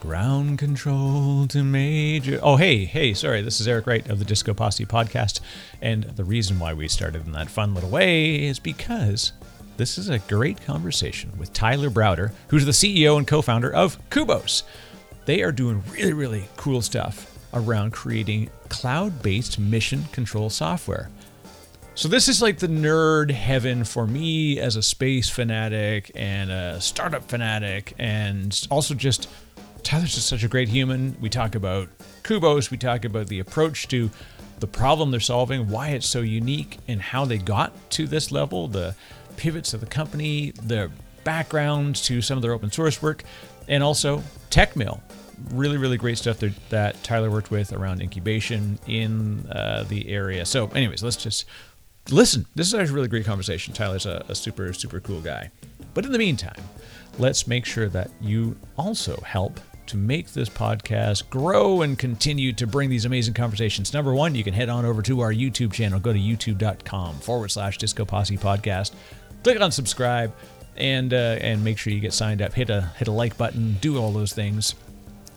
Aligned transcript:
Ground 0.00 0.58
control 0.58 1.46
to 1.48 1.62
major. 1.62 2.40
Oh, 2.42 2.56
hey, 2.56 2.86
hey, 2.86 3.12
sorry. 3.12 3.42
This 3.42 3.60
is 3.60 3.68
Eric 3.68 3.86
Wright 3.86 4.08
of 4.08 4.18
the 4.18 4.24
Disco 4.24 4.54
Posse 4.54 4.86
podcast. 4.86 5.40
And 5.82 6.04
the 6.04 6.24
reason 6.24 6.58
why 6.58 6.72
we 6.72 6.88
started 6.88 7.26
in 7.26 7.32
that 7.32 7.50
fun 7.50 7.74
little 7.74 7.90
way 7.90 8.46
is 8.46 8.58
because 8.58 9.32
this 9.76 9.98
is 9.98 10.08
a 10.08 10.18
great 10.20 10.64
conversation 10.64 11.30
with 11.38 11.52
Tyler 11.52 11.90
Browder, 11.90 12.32
who's 12.48 12.64
the 12.64 12.70
CEO 12.70 13.18
and 13.18 13.28
co 13.28 13.42
founder 13.42 13.70
of 13.70 13.98
Kubos. 14.08 14.62
They 15.26 15.42
are 15.42 15.52
doing 15.52 15.82
really, 15.92 16.14
really 16.14 16.48
cool 16.56 16.80
stuff 16.80 17.38
around 17.52 17.92
creating 17.92 18.48
cloud 18.70 19.22
based 19.22 19.58
mission 19.58 20.04
control 20.12 20.48
software. 20.48 21.10
So, 21.94 22.08
this 22.08 22.26
is 22.26 22.40
like 22.40 22.58
the 22.58 22.68
nerd 22.68 23.32
heaven 23.32 23.84
for 23.84 24.06
me 24.06 24.58
as 24.58 24.76
a 24.76 24.82
space 24.82 25.28
fanatic 25.28 26.10
and 26.14 26.50
a 26.50 26.80
startup 26.80 27.24
fanatic, 27.24 27.92
and 27.98 28.58
also 28.70 28.94
just 28.94 29.28
Tyler's 29.82 30.14
just 30.14 30.28
such 30.28 30.44
a 30.44 30.48
great 30.48 30.68
human. 30.68 31.16
We 31.20 31.28
talk 31.28 31.54
about 31.54 31.88
Kubos, 32.22 32.70
we 32.70 32.76
talk 32.76 33.04
about 33.04 33.26
the 33.28 33.40
approach 33.40 33.88
to 33.88 34.10
the 34.60 34.66
problem 34.66 35.10
they're 35.10 35.20
solving, 35.20 35.68
why 35.68 35.88
it's 35.90 36.06
so 36.06 36.20
unique, 36.20 36.78
and 36.86 37.00
how 37.00 37.24
they 37.24 37.38
got 37.38 37.72
to 37.92 38.06
this 38.06 38.30
level, 38.30 38.68
the 38.68 38.94
pivots 39.36 39.72
of 39.74 39.80
the 39.80 39.86
company, 39.86 40.50
the 40.50 40.90
background 41.24 41.96
to 41.96 42.20
some 42.22 42.36
of 42.38 42.42
their 42.42 42.52
open 42.52 42.70
source 42.70 43.02
work, 43.02 43.24
and 43.68 43.82
also 43.82 44.22
TechMill. 44.50 45.00
Really, 45.52 45.78
really 45.78 45.96
great 45.96 46.18
stuff 46.18 46.38
that, 46.40 46.52
that 46.68 47.02
Tyler 47.02 47.30
worked 47.30 47.50
with 47.50 47.72
around 47.72 48.02
incubation 48.02 48.78
in 48.86 49.46
uh, 49.50 49.84
the 49.88 50.10
area. 50.10 50.44
So, 50.44 50.68
anyways, 50.68 51.02
let's 51.02 51.16
just 51.16 51.46
listen. 52.10 52.44
This 52.54 52.66
is 52.66 52.74
actually 52.74 52.90
a 52.90 52.94
really 52.94 53.08
great 53.08 53.24
conversation. 53.24 53.72
Tyler's 53.72 54.04
a, 54.04 54.24
a 54.28 54.34
super, 54.34 54.72
super 54.74 55.00
cool 55.00 55.22
guy. 55.22 55.50
But 55.94 56.04
in 56.04 56.12
the 56.12 56.18
meantime, 56.18 56.62
let's 57.18 57.46
make 57.46 57.64
sure 57.64 57.88
that 57.88 58.10
you 58.20 58.56
also 58.76 59.16
help 59.22 59.58
to 59.90 59.96
make 59.96 60.32
this 60.32 60.48
podcast 60.48 61.28
grow 61.30 61.82
and 61.82 61.98
continue 61.98 62.52
to 62.52 62.64
bring 62.64 62.88
these 62.88 63.04
amazing 63.04 63.34
conversations. 63.34 63.92
Number 63.92 64.14
one, 64.14 64.36
you 64.36 64.44
can 64.44 64.54
head 64.54 64.68
on 64.68 64.84
over 64.84 65.02
to 65.02 65.20
our 65.20 65.32
YouTube 65.32 65.72
channel. 65.72 65.98
Go 65.98 66.12
to 66.12 66.18
youtube.com 66.18 67.16
forward 67.16 67.50
slash 67.50 67.76
disco 67.76 68.04
posse 68.04 68.36
podcast. 68.36 68.92
Click 69.42 69.60
on 69.60 69.72
subscribe 69.72 70.32
and 70.76 71.12
uh, 71.12 71.36
and 71.40 71.64
make 71.64 71.76
sure 71.76 71.92
you 71.92 71.98
get 71.98 72.12
signed 72.12 72.40
up. 72.40 72.52
Hit 72.52 72.70
a 72.70 72.82
hit 72.98 73.08
a 73.08 73.12
like 73.12 73.36
button. 73.36 73.78
Do 73.80 73.98
all 73.98 74.12
those 74.12 74.32
things 74.32 74.76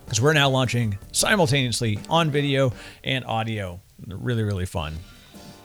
because 0.05 0.21
we're 0.21 0.33
now 0.33 0.49
launching 0.49 0.99
simultaneously 1.11 1.97
on 2.07 2.29
video 2.29 2.73
and 3.03 3.25
audio. 3.25 3.81
Really 4.05 4.43
really 4.43 4.67
fun. 4.67 4.97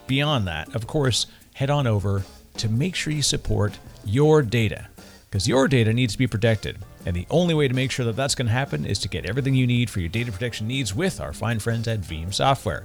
Beyond 0.06 0.46
that, 0.46 0.74
of 0.74 0.86
course, 0.86 1.26
head 1.52 1.68
on 1.68 1.86
over 1.86 2.22
to 2.56 2.68
make 2.70 2.94
sure 2.94 3.12
you 3.12 3.22
support 3.22 3.78
your 4.06 4.40
data 4.40 4.88
because 5.30 5.46
your 5.46 5.68
data 5.68 5.92
needs 5.92 6.14
to 6.14 6.18
be 6.18 6.26
protected. 6.26 6.78
And 7.08 7.16
the 7.16 7.26
only 7.30 7.54
way 7.54 7.66
to 7.66 7.72
make 7.72 7.90
sure 7.90 8.04
that 8.04 8.16
that's 8.16 8.34
going 8.34 8.48
to 8.48 8.52
happen 8.52 8.84
is 8.84 8.98
to 8.98 9.08
get 9.08 9.24
everything 9.24 9.54
you 9.54 9.66
need 9.66 9.88
for 9.88 10.00
your 10.00 10.10
data 10.10 10.30
protection 10.30 10.68
needs 10.68 10.94
with 10.94 11.22
our 11.22 11.32
fine 11.32 11.58
friends 11.58 11.88
at 11.88 12.02
Veeam 12.02 12.34
Software. 12.34 12.82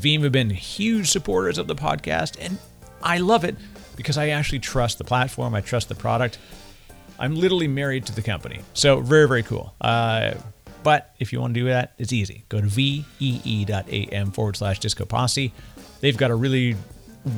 Veeam 0.00 0.22
have 0.22 0.32
been 0.32 0.48
huge 0.48 1.10
supporters 1.10 1.58
of 1.58 1.66
the 1.66 1.74
podcast, 1.74 2.38
and 2.40 2.56
I 3.02 3.18
love 3.18 3.44
it 3.44 3.56
because 3.94 4.16
I 4.16 4.28
actually 4.28 4.60
trust 4.60 4.96
the 4.96 5.04
platform, 5.04 5.54
I 5.54 5.60
trust 5.60 5.90
the 5.90 5.94
product. 5.94 6.38
I'm 7.18 7.36
literally 7.36 7.68
married 7.68 8.06
to 8.06 8.14
the 8.14 8.22
company. 8.22 8.60
So, 8.72 9.00
very, 9.00 9.28
very 9.28 9.42
cool. 9.42 9.74
Uh, 9.82 10.32
but 10.82 11.14
if 11.18 11.30
you 11.30 11.38
want 11.38 11.52
to 11.52 11.60
do 11.60 11.66
that, 11.66 11.92
it's 11.98 12.14
easy. 12.14 12.46
Go 12.48 12.62
to 12.62 12.66
vee.am 12.66 14.30
forward 14.30 14.56
slash 14.56 14.78
disco 14.78 15.04
posse. 15.04 15.52
They've 16.00 16.16
got 16.16 16.30
a 16.30 16.34
really 16.34 16.74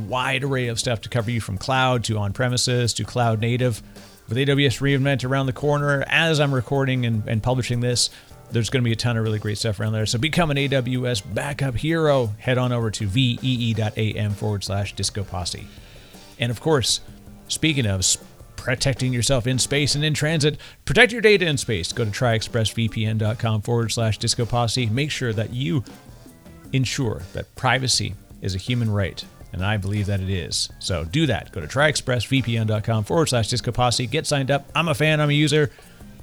wide 0.07 0.45
array 0.45 0.69
of 0.69 0.79
stuff 0.79 1.01
to 1.01 1.09
cover 1.09 1.33
you 1.33 1.41
from 1.41 1.59
cloud 1.59 2.05
to 2.05 2.19
on 2.19 2.33
premises 2.33 2.95
to 2.95 3.05
cloud 3.05 3.41
native 3.41 3.83
with 4.31 4.39
AWS 4.39 4.81
reInvent 4.81 5.29
around 5.29 5.47
the 5.47 5.53
corner 5.53 6.05
as 6.07 6.39
I'm 6.41 6.55
recording 6.55 7.05
and, 7.05 7.27
and 7.29 7.43
publishing 7.43 7.81
this. 7.81 8.09
There's 8.53 8.71
going 8.71 8.83
to 8.83 8.89
be 8.89 8.93
a 8.93 8.97
ton 8.97 9.17
of 9.17 9.25
really 9.25 9.41
great 9.41 9.59
stuff 9.59 9.81
around 9.81 9.93
there. 9.93 10.07
So 10.07 10.19
become 10.19 10.51
an 10.51 10.57
AWS 10.57 11.35
backup 11.35 11.77
hero. 11.77 12.29
Head 12.39 12.57
on 12.57 12.73
over 12.73 12.91
to 12.93 13.07
vee.am 13.07 14.33
forward 14.33 14.65
slash 14.65 14.95
disco 14.95 15.25
posse. 15.25 15.67
And 16.39 16.51
of 16.51 16.61
course, 16.61 17.01
speaking 17.49 17.87
of 17.87 18.05
protecting 18.57 19.13
yourself 19.13 19.47
in 19.47 19.59
space 19.59 19.95
and 19.95 20.05
in 20.05 20.15
transit, 20.15 20.59
protect 20.85 21.13
your 21.13 21.21
data 21.21 21.47
in 21.47 21.59
space. 21.59 21.93
Go 21.93 22.05
to 22.05 22.11
tryexpressvpn.com 22.11 23.63
forward 23.63 23.91
slash 23.91 24.19
disco 24.19 24.47
posse. 24.47 24.87
Make 24.87 25.11
sure 25.11 25.33
that 25.33 25.53
you 25.53 25.83
ensure 26.73 27.23
that 27.33 27.55
privacy 27.57 28.15
is 28.43 28.55
a 28.55 28.59
human 28.59 28.91
right 28.91 29.25
and 29.53 29.65
I 29.65 29.77
believe 29.77 30.07
that 30.07 30.21
it 30.21 30.31
is. 30.31 30.69
So 30.79 31.05
do 31.05 31.27
that. 31.27 31.53
Go 31.53 31.61
to 31.61 31.67
tryexpressvpn.com 31.67 33.05
forward 33.05 33.29
slash 33.29 33.49
disco 33.49 33.73
posse. 33.73 34.07
Get 34.07 34.27
signed 34.27 34.51
up. 34.51 34.69
I'm 34.75 34.89
a 34.89 34.95
fan, 34.95 35.21
I'm 35.21 35.31
a 35.31 35.35
user. 35.35 35.71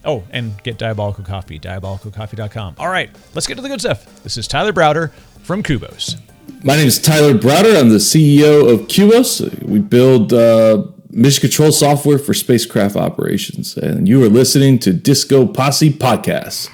Oh, 0.06 0.24
and 0.30 0.62
get 0.64 0.78
Diabolical 0.78 1.24
Coffee, 1.24 1.60
diabolicalcoffee.com. 1.60 2.76
All 2.80 2.90
right, 2.90 3.10
let's 3.34 3.48
get 3.48 3.56
to 3.56 3.62
the 3.62 3.68
good 3.68 3.82
stuff. 3.82 4.24
This 4.24 4.38
is 4.38 4.48
Tyler 4.48 4.72
Browder 4.72 5.12
from 5.44 5.64
Kubos. 5.64 6.20
My 6.64 6.76
name 6.76 6.88
is 6.88 7.00
Tyler 7.00 7.34
Browder. 7.34 7.80
I'm 7.80 7.90
the 7.90 7.96
CEO 7.98 8.72
of 8.74 8.88
Kubos. 8.88 9.64
We 9.64 9.80
build 9.80 10.34
uh, 10.34 10.86
mission 11.10 11.42
control 11.42 11.72
software 11.72 12.18
for 12.18 12.34
spacecraft 12.34 12.96
operations. 12.96 13.76
And 13.76 14.08
you 14.08 14.24
are 14.24 14.30
listening 14.30 14.80
to 14.80 14.94
Disco 14.94 15.46
Posse 15.46 15.92
Podcast. 15.92 16.70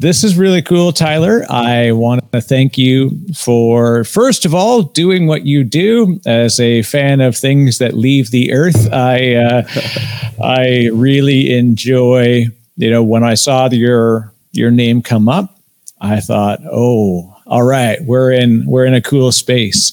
This 0.00 0.24
is 0.24 0.38
really 0.38 0.62
cool, 0.62 0.92
Tyler. 0.92 1.44
I 1.50 1.92
want 1.92 2.32
to 2.32 2.40
thank 2.40 2.78
you 2.78 3.20
for, 3.36 4.02
first 4.04 4.46
of 4.46 4.54
all, 4.54 4.82
doing 4.82 5.26
what 5.26 5.44
you 5.44 5.62
do. 5.62 6.18
As 6.24 6.58
a 6.58 6.80
fan 6.80 7.20
of 7.20 7.36
things 7.36 7.76
that 7.80 7.92
leave 7.92 8.30
the 8.30 8.54
earth, 8.54 8.90
I 8.94 9.34
uh, 9.34 9.62
I 10.42 10.88
really 10.94 11.52
enjoy. 11.54 12.46
You 12.78 12.90
know, 12.90 13.02
when 13.02 13.22
I 13.22 13.34
saw 13.34 13.68
your 13.70 14.32
your 14.52 14.70
name 14.70 15.02
come 15.02 15.28
up, 15.28 15.60
I 16.00 16.20
thought, 16.20 16.60
oh, 16.64 17.36
all 17.46 17.64
right, 17.64 17.98
we're 18.06 18.32
in 18.32 18.64
we're 18.64 18.86
in 18.86 18.94
a 18.94 19.02
cool 19.02 19.32
space, 19.32 19.92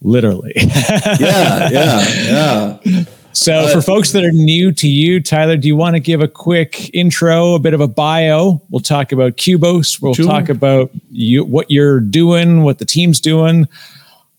literally. 0.00 0.54
yeah, 0.56 1.68
yeah, 1.70 2.78
yeah. 2.84 3.04
So, 3.32 3.68
for 3.68 3.80
folks 3.80 4.12
that 4.12 4.24
are 4.24 4.32
new 4.32 4.72
to 4.72 4.88
you, 4.88 5.20
Tyler, 5.20 5.56
do 5.56 5.66
you 5.66 5.76
want 5.76 5.96
to 5.96 6.00
give 6.00 6.20
a 6.20 6.28
quick 6.28 6.94
intro, 6.94 7.54
a 7.54 7.58
bit 7.58 7.74
of 7.74 7.80
a 7.80 7.88
bio? 7.88 8.60
We'll 8.70 8.80
talk 8.80 9.12
about 9.12 9.36
Kubos. 9.36 10.00
We'll 10.00 10.14
sure. 10.14 10.26
talk 10.26 10.48
about 10.48 10.90
you, 11.10 11.44
what 11.44 11.70
you're 11.70 12.00
doing, 12.00 12.62
what 12.62 12.78
the 12.78 12.84
team's 12.84 13.20
doing. 13.20 13.68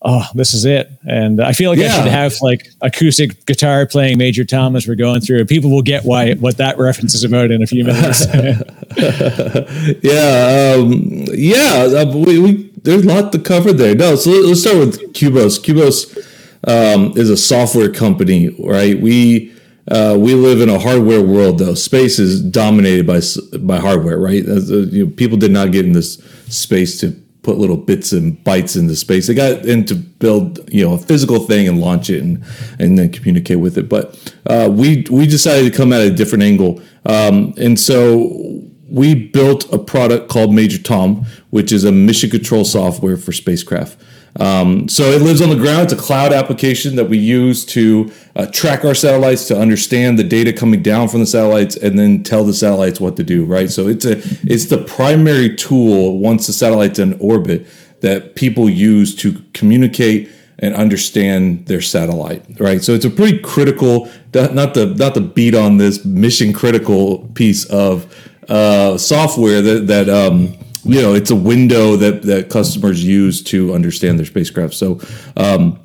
Oh, 0.06 0.28
this 0.36 0.54
is 0.54 0.66
it. 0.66 0.92
And 1.08 1.42
I 1.42 1.54
feel 1.54 1.72
like 1.72 1.80
yeah. 1.80 1.86
I 1.86 1.98
should 1.98 2.12
have 2.12 2.34
like 2.42 2.68
acoustic 2.82 3.46
guitar 3.46 3.88
playing 3.88 4.18
Major 4.18 4.44
Tom 4.44 4.76
as 4.76 4.86
we're 4.86 4.96
going 4.96 5.22
through 5.22 5.40
it. 5.40 5.48
People 5.48 5.72
will 5.72 5.82
get 5.82 6.04
why 6.04 6.34
what 6.34 6.58
that 6.58 6.78
reference 6.78 7.14
is 7.16 7.24
about 7.24 7.52
in 7.52 7.64
a 7.64 7.68
few 7.68 7.86
minutes. 7.86 8.26
yeah, 10.04 10.76
um, 10.76 11.24
yeah. 11.34 12.02
Uh, 12.02 12.12
we, 12.14 12.38
we, 12.38 12.72
there's 12.84 13.06
a 13.06 13.08
lot 13.08 13.32
to 13.32 13.40
cover 13.40 13.72
there. 13.72 13.96
No, 13.96 14.16
so 14.16 14.30
let's 14.30 14.62
start 14.62 14.78
with 14.78 15.14
Cubos. 15.14 15.58
Kubos 15.64 16.33
um, 16.68 17.18
is 17.18 17.30
a 17.30 17.38
software 17.38 17.92
company, 17.92 18.50
right? 18.60 19.00
We 19.00 19.54
uh, 19.90 20.16
we 20.18 20.34
live 20.34 20.62
in 20.62 20.70
a 20.70 20.80
hardware 20.80 21.22
world, 21.22 21.60
though. 21.60 21.74
Space 21.74 22.18
is 22.18 22.42
dominated 22.42 23.06
by 23.06 23.22
by 23.60 23.80
hardware, 23.80 24.18
right? 24.18 24.46
As, 24.46 24.72
uh, 24.72 24.88
you 24.90 25.06
know, 25.06 25.12
people 25.12 25.38
did 25.38 25.52
not 25.52 25.72
get 25.72 25.86
in 25.86 25.92
this 25.92 26.16
space 26.48 27.00
to 27.02 27.12
put 27.42 27.58
little 27.58 27.76
bits 27.76 28.14
and 28.14 28.42
bytes 28.46 28.78
into 28.78 28.96
space. 28.96 29.28
They 29.28 29.34
got 29.34 29.66
in 29.66 29.86
to 29.88 29.96
build, 29.96 30.62
you 30.74 30.88
know, 30.88 30.94
a 30.94 30.98
physical 30.98 31.40
thing 31.40 31.68
and 31.68 31.82
launch 31.82 32.10
it 32.10 32.24
and 32.24 32.44
and 32.80 32.98
then 32.98 33.12
communicate 33.12 33.60
with 33.60 33.78
it. 33.78 33.90
But 33.90 34.34
uh, 34.46 34.70
we 34.72 35.06
we 35.12 35.28
decided 35.28 35.70
to 35.70 35.78
come 35.78 35.92
at 35.92 36.02
a 36.02 36.12
different 36.12 36.44
angle, 36.44 36.82
um, 37.06 37.54
and 37.58 37.78
so 37.78 38.64
we 38.90 39.16
built 39.16 39.72
a 39.74 39.80
product 39.80 40.30
called 40.30 40.54
Major 40.54 40.82
Tom, 40.82 41.26
which 41.50 41.72
is 41.72 41.84
a 41.84 41.92
mission 41.92 42.30
control 42.30 42.64
software 42.64 43.18
for 43.18 43.34
spacecraft. 43.34 44.00
Um, 44.40 44.90
so 44.90 45.04
it 45.04 45.22
lives 45.22 45.42
on 45.42 45.50
the 45.50 45.56
ground. 45.56 45.84
It's 45.84 45.94
a 45.94 45.98
cloud 45.98 46.34
application 46.34 46.96
that 46.96 47.06
we 47.06 47.18
use 47.18 47.64
to 47.66 48.12
uh, 48.36 48.48
track 48.48 48.84
our 48.84 48.96
satellites, 48.96 49.48
to 49.50 49.60
understand 49.60 50.18
the 50.18 50.24
data 50.24 50.52
coming 50.52 50.82
down 50.82 51.08
from 51.08 51.20
the 51.20 51.26
satellites, 51.26 51.76
and 51.76 52.00
then 52.00 52.24
tell 52.24 52.44
the 52.44 52.54
satellites 52.54 53.00
what 53.00 53.16
to 53.18 53.24
do. 53.24 53.46
Right. 53.46 53.70
So 53.70 53.88
it's 53.88 54.06
a 54.06 54.18
it's 54.44 54.66
the 54.66 54.84
primary 54.84 55.56
tool 55.56 56.18
once 56.20 56.48
the 56.48 56.54
satellite's 56.54 57.00
in 57.00 57.14
orbit 57.20 57.68
that 58.02 58.36
people 58.36 58.70
use 58.70 59.16
to 59.16 59.42
communicate 59.54 60.30
and 60.60 60.76
understand 60.76 61.66
their 61.68 61.82
satellite. 61.82 62.44
Right. 62.60 62.84
So 62.84 62.94
it's 62.94 63.06
a 63.06 63.10
pretty 63.10 63.40
critical, 63.40 64.10
not 64.34 64.74
the 64.74 64.96
not 64.98 65.14
the 65.14 65.22
beat 65.22 65.54
on 65.54 65.78
this 65.78 66.04
mission 66.06 66.54
critical 66.54 67.20
piece 67.36 67.66
of 67.66 68.14
uh, 68.50 68.98
software 68.98 69.62
that 69.62 69.88
that 69.88 70.10
um, 70.10 70.58
you 70.84 71.02
know 71.02 71.14
it's 71.14 71.32
a 71.32 71.36
window 71.36 71.96
that 71.96 72.24
that 72.24 72.50
customers 72.50 73.04
use 73.04 73.42
to 73.44 73.74
understand 73.74 74.20
their 74.20 74.26
spacecraft. 74.26 74.74
So 74.74 75.00
um, 75.38 75.80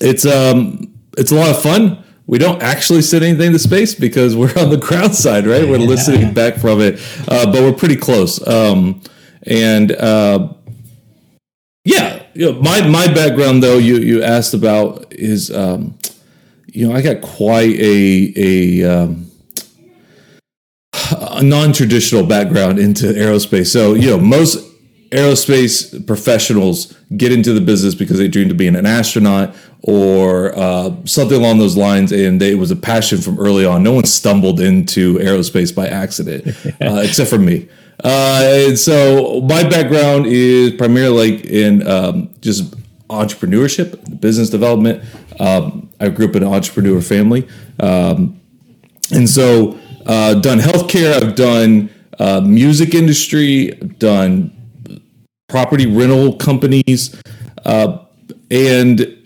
it's 0.00 0.26
um, 0.26 0.92
it's 1.16 1.32
a 1.32 1.34
lot 1.34 1.50
of 1.50 1.62
fun. 1.62 2.02
we 2.26 2.38
don't 2.38 2.62
actually 2.62 3.02
send 3.02 3.24
anything 3.24 3.52
to 3.52 3.58
space 3.58 3.94
because 3.94 4.36
we're 4.36 4.54
on 4.56 4.70
the 4.70 4.76
ground 4.76 5.14
side, 5.14 5.46
right? 5.46 5.68
We're 5.68 5.78
listening 5.78 6.32
back 6.34 6.56
from 6.56 6.80
it, 6.80 7.00
uh, 7.28 7.46
but 7.46 7.62
we're 7.62 7.72
pretty 7.72 7.96
close. 7.96 8.44
Um, 8.46 9.02
and 9.44 9.92
uh, 9.92 10.54
yeah, 11.84 12.22
you 12.34 12.52
know, 12.52 12.60
my 12.60 12.86
my 12.86 13.12
background 13.12 13.62
though 13.62 13.78
you 13.78 13.96
you 13.96 14.22
asked 14.22 14.54
about 14.54 15.12
is 15.12 15.50
um, 15.50 15.98
you 16.66 16.88
know 16.88 16.94
I 16.94 17.02
got 17.02 17.20
quite 17.20 17.76
a 17.78 18.32
a 18.36 18.84
um, 18.84 19.31
a 21.32 21.42
non-traditional 21.42 22.24
background 22.24 22.78
into 22.78 23.06
aerospace. 23.06 23.66
So 23.66 23.94
you 23.94 24.10
know 24.10 24.18
most 24.18 24.58
aerospace 25.12 26.06
professionals 26.06 26.96
get 27.16 27.32
into 27.32 27.52
the 27.52 27.60
business 27.60 27.94
because 27.94 28.16
they 28.18 28.28
dream 28.28 28.50
of 28.50 28.56
being 28.56 28.74
an 28.74 28.86
astronaut 28.86 29.54
or 29.82 30.56
uh, 30.56 30.94
something 31.04 31.36
along 31.36 31.58
those 31.58 31.76
lines, 31.76 32.12
and 32.12 32.40
they, 32.40 32.52
it 32.52 32.58
was 32.58 32.70
a 32.70 32.76
passion 32.76 33.18
from 33.18 33.38
early 33.38 33.66
on. 33.66 33.82
No 33.82 33.92
one 33.92 34.04
stumbled 34.04 34.60
into 34.60 35.18
aerospace 35.18 35.74
by 35.74 35.88
accident, 35.88 36.46
uh, 36.80 37.02
except 37.04 37.28
for 37.28 37.38
me. 37.38 37.68
Uh, 38.02 38.42
and 38.68 38.78
so 38.78 39.40
my 39.42 39.68
background 39.68 40.26
is 40.26 40.72
primarily 40.72 41.34
like 41.34 41.44
in 41.44 41.86
um, 41.86 42.32
just 42.40 42.74
entrepreneurship, 43.08 44.20
business 44.20 44.50
development. 44.50 45.04
Um, 45.38 45.90
I 46.00 46.08
grew 46.08 46.28
up 46.28 46.36
in 46.36 46.42
an 46.42 46.52
entrepreneur 46.52 47.00
family, 47.00 47.46
um, 47.80 48.40
and 49.12 49.28
so 49.28 49.78
uh, 50.06 50.34
done 50.34 50.58
healthcare. 50.58 51.22
I've 51.22 51.34
done 51.34 51.90
uh, 52.18 52.40
music 52.40 52.94
industry. 52.94 53.68
Done 53.98 54.58
property 55.48 55.86
rental 55.86 56.34
companies, 56.36 57.14
uh, 57.64 57.98
and 58.50 59.18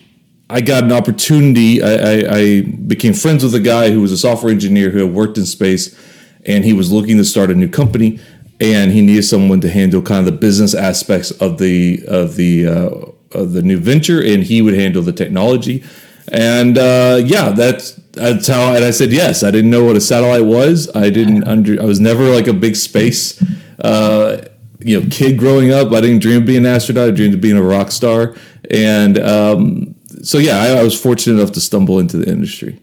I 0.50 0.60
got 0.60 0.84
an 0.84 0.92
opportunity. 0.92 1.82
I, 1.82 1.94
I, 1.94 2.36
I, 2.38 2.60
became 2.62 3.14
friends 3.14 3.44
with 3.44 3.54
a 3.54 3.60
guy 3.60 3.90
who 3.90 4.00
was 4.00 4.12
a 4.12 4.18
software 4.18 4.52
engineer 4.52 4.90
who 4.90 4.98
had 5.06 5.14
worked 5.14 5.38
in 5.38 5.46
space, 5.46 5.96
and 6.44 6.64
he 6.64 6.72
was 6.72 6.92
looking 6.92 7.16
to 7.16 7.24
start 7.24 7.50
a 7.50 7.54
new 7.54 7.68
company, 7.68 8.18
and 8.60 8.90
he 8.92 9.00
needed 9.00 9.22
someone 9.22 9.60
to 9.60 9.70
handle 9.70 10.02
kind 10.02 10.26
of 10.26 10.26
the 10.26 10.38
business 10.38 10.74
aspects 10.74 11.30
of 11.30 11.58
the 11.58 12.04
of 12.08 12.36
the 12.36 12.66
uh, 12.66 12.90
of 13.32 13.52
the 13.52 13.62
new 13.62 13.78
venture, 13.78 14.20
and 14.22 14.42
he 14.44 14.60
would 14.62 14.74
handle 14.74 15.02
the 15.02 15.12
technology. 15.12 15.84
And 16.32 16.76
uh, 16.76 17.20
yeah, 17.24 17.50
that's 17.50 18.00
that's 18.16 18.46
how. 18.46 18.74
And 18.74 18.84
I 18.84 18.90
said 18.90 19.12
yes. 19.12 19.42
I 19.42 19.50
didn't 19.50 19.70
know 19.70 19.84
what 19.84 19.96
a 19.96 20.00
satellite 20.00 20.44
was. 20.44 20.94
I 20.94 21.10
didn't 21.10 21.44
under. 21.44 21.80
I 21.80 21.84
was 21.84 22.00
never 22.00 22.24
like 22.24 22.46
a 22.46 22.52
big 22.52 22.76
space. 22.76 23.42
Uh, 23.78 24.44
you 24.80 25.00
know, 25.00 25.08
kid 25.10 25.38
growing 25.38 25.72
up, 25.72 25.92
I 25.92 26.00
didn't 26.00 26.20
dream 26.20 26.38
of 26.38 26.46
being 26.46 26.64
an 26.64 26.66
astronaut. 26.66 27.08
I 27.08 27.10
dreamed 27.12 27.34
of 27.34 27.40
being 27.40 27.56
a 27.56 27.62
rock 27.62 27.90
star, 27.90 28.36
and 28.70 29.18
um, 29.18 29.94
so 30.22 30.38
yeah, 30.38 30.58
I, 30.58 30.80
I 30.80 30.82
was 30.82 31.00
fortunate 31.00 31.40
enough 31.40 31.52
to 31.52 31.60
stumble 31.60 31.98
into 31.98 32.16
the 32.16 32.30
industry 32.30 32.80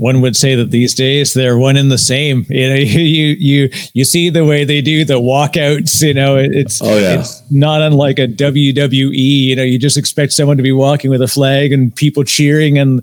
one 0.00 0.20
would 0.22 0.34
say 0.34 0.54
that 0.54 0.70
these 0.70 0.94
days 0.94 1.34
they're 1.34 1.58
one 1.58 1.76
and 1.76 1.90
the 1.90 1.98
same. 1.98 2.46
You 2.60 2.68
know, 2.68 2.74
you 2.74 3.36
you 3.38 3.70
you 3.94 4.04
see 4.04 4.28
the 4.28 4.44
way 4.44 4.64
they 4.64 4.82
do 4.82 5.04
the 5.04 5.14
walkouts. 5.14 6.02
You 6.02 6.12
know, 6.12 6.36
it's 6.36 6.82
oh, 6.82 6.98
yeah. 6.98 7.20
it's 7.20 7.42
not 7.50 7.80
unlike 7.80 8.18
a 8.18 8.28
WWE. 8.28 9.12
You 9.14 9.56
know, 9.56 9.62
you 9.62 9.78
just 9.78 9.96
expect 9.96 10.32
someone 10.32 10.58
to 10.58 10.62
be 10.62 10.72
walking 10.72 11.10
with 11.10 11.22
a 11.22 11.28
flag 11.28 11.72
and 11.72 11.94
people 11.94 12.22
cheering, 12.24 12.76
and 12.76 13.00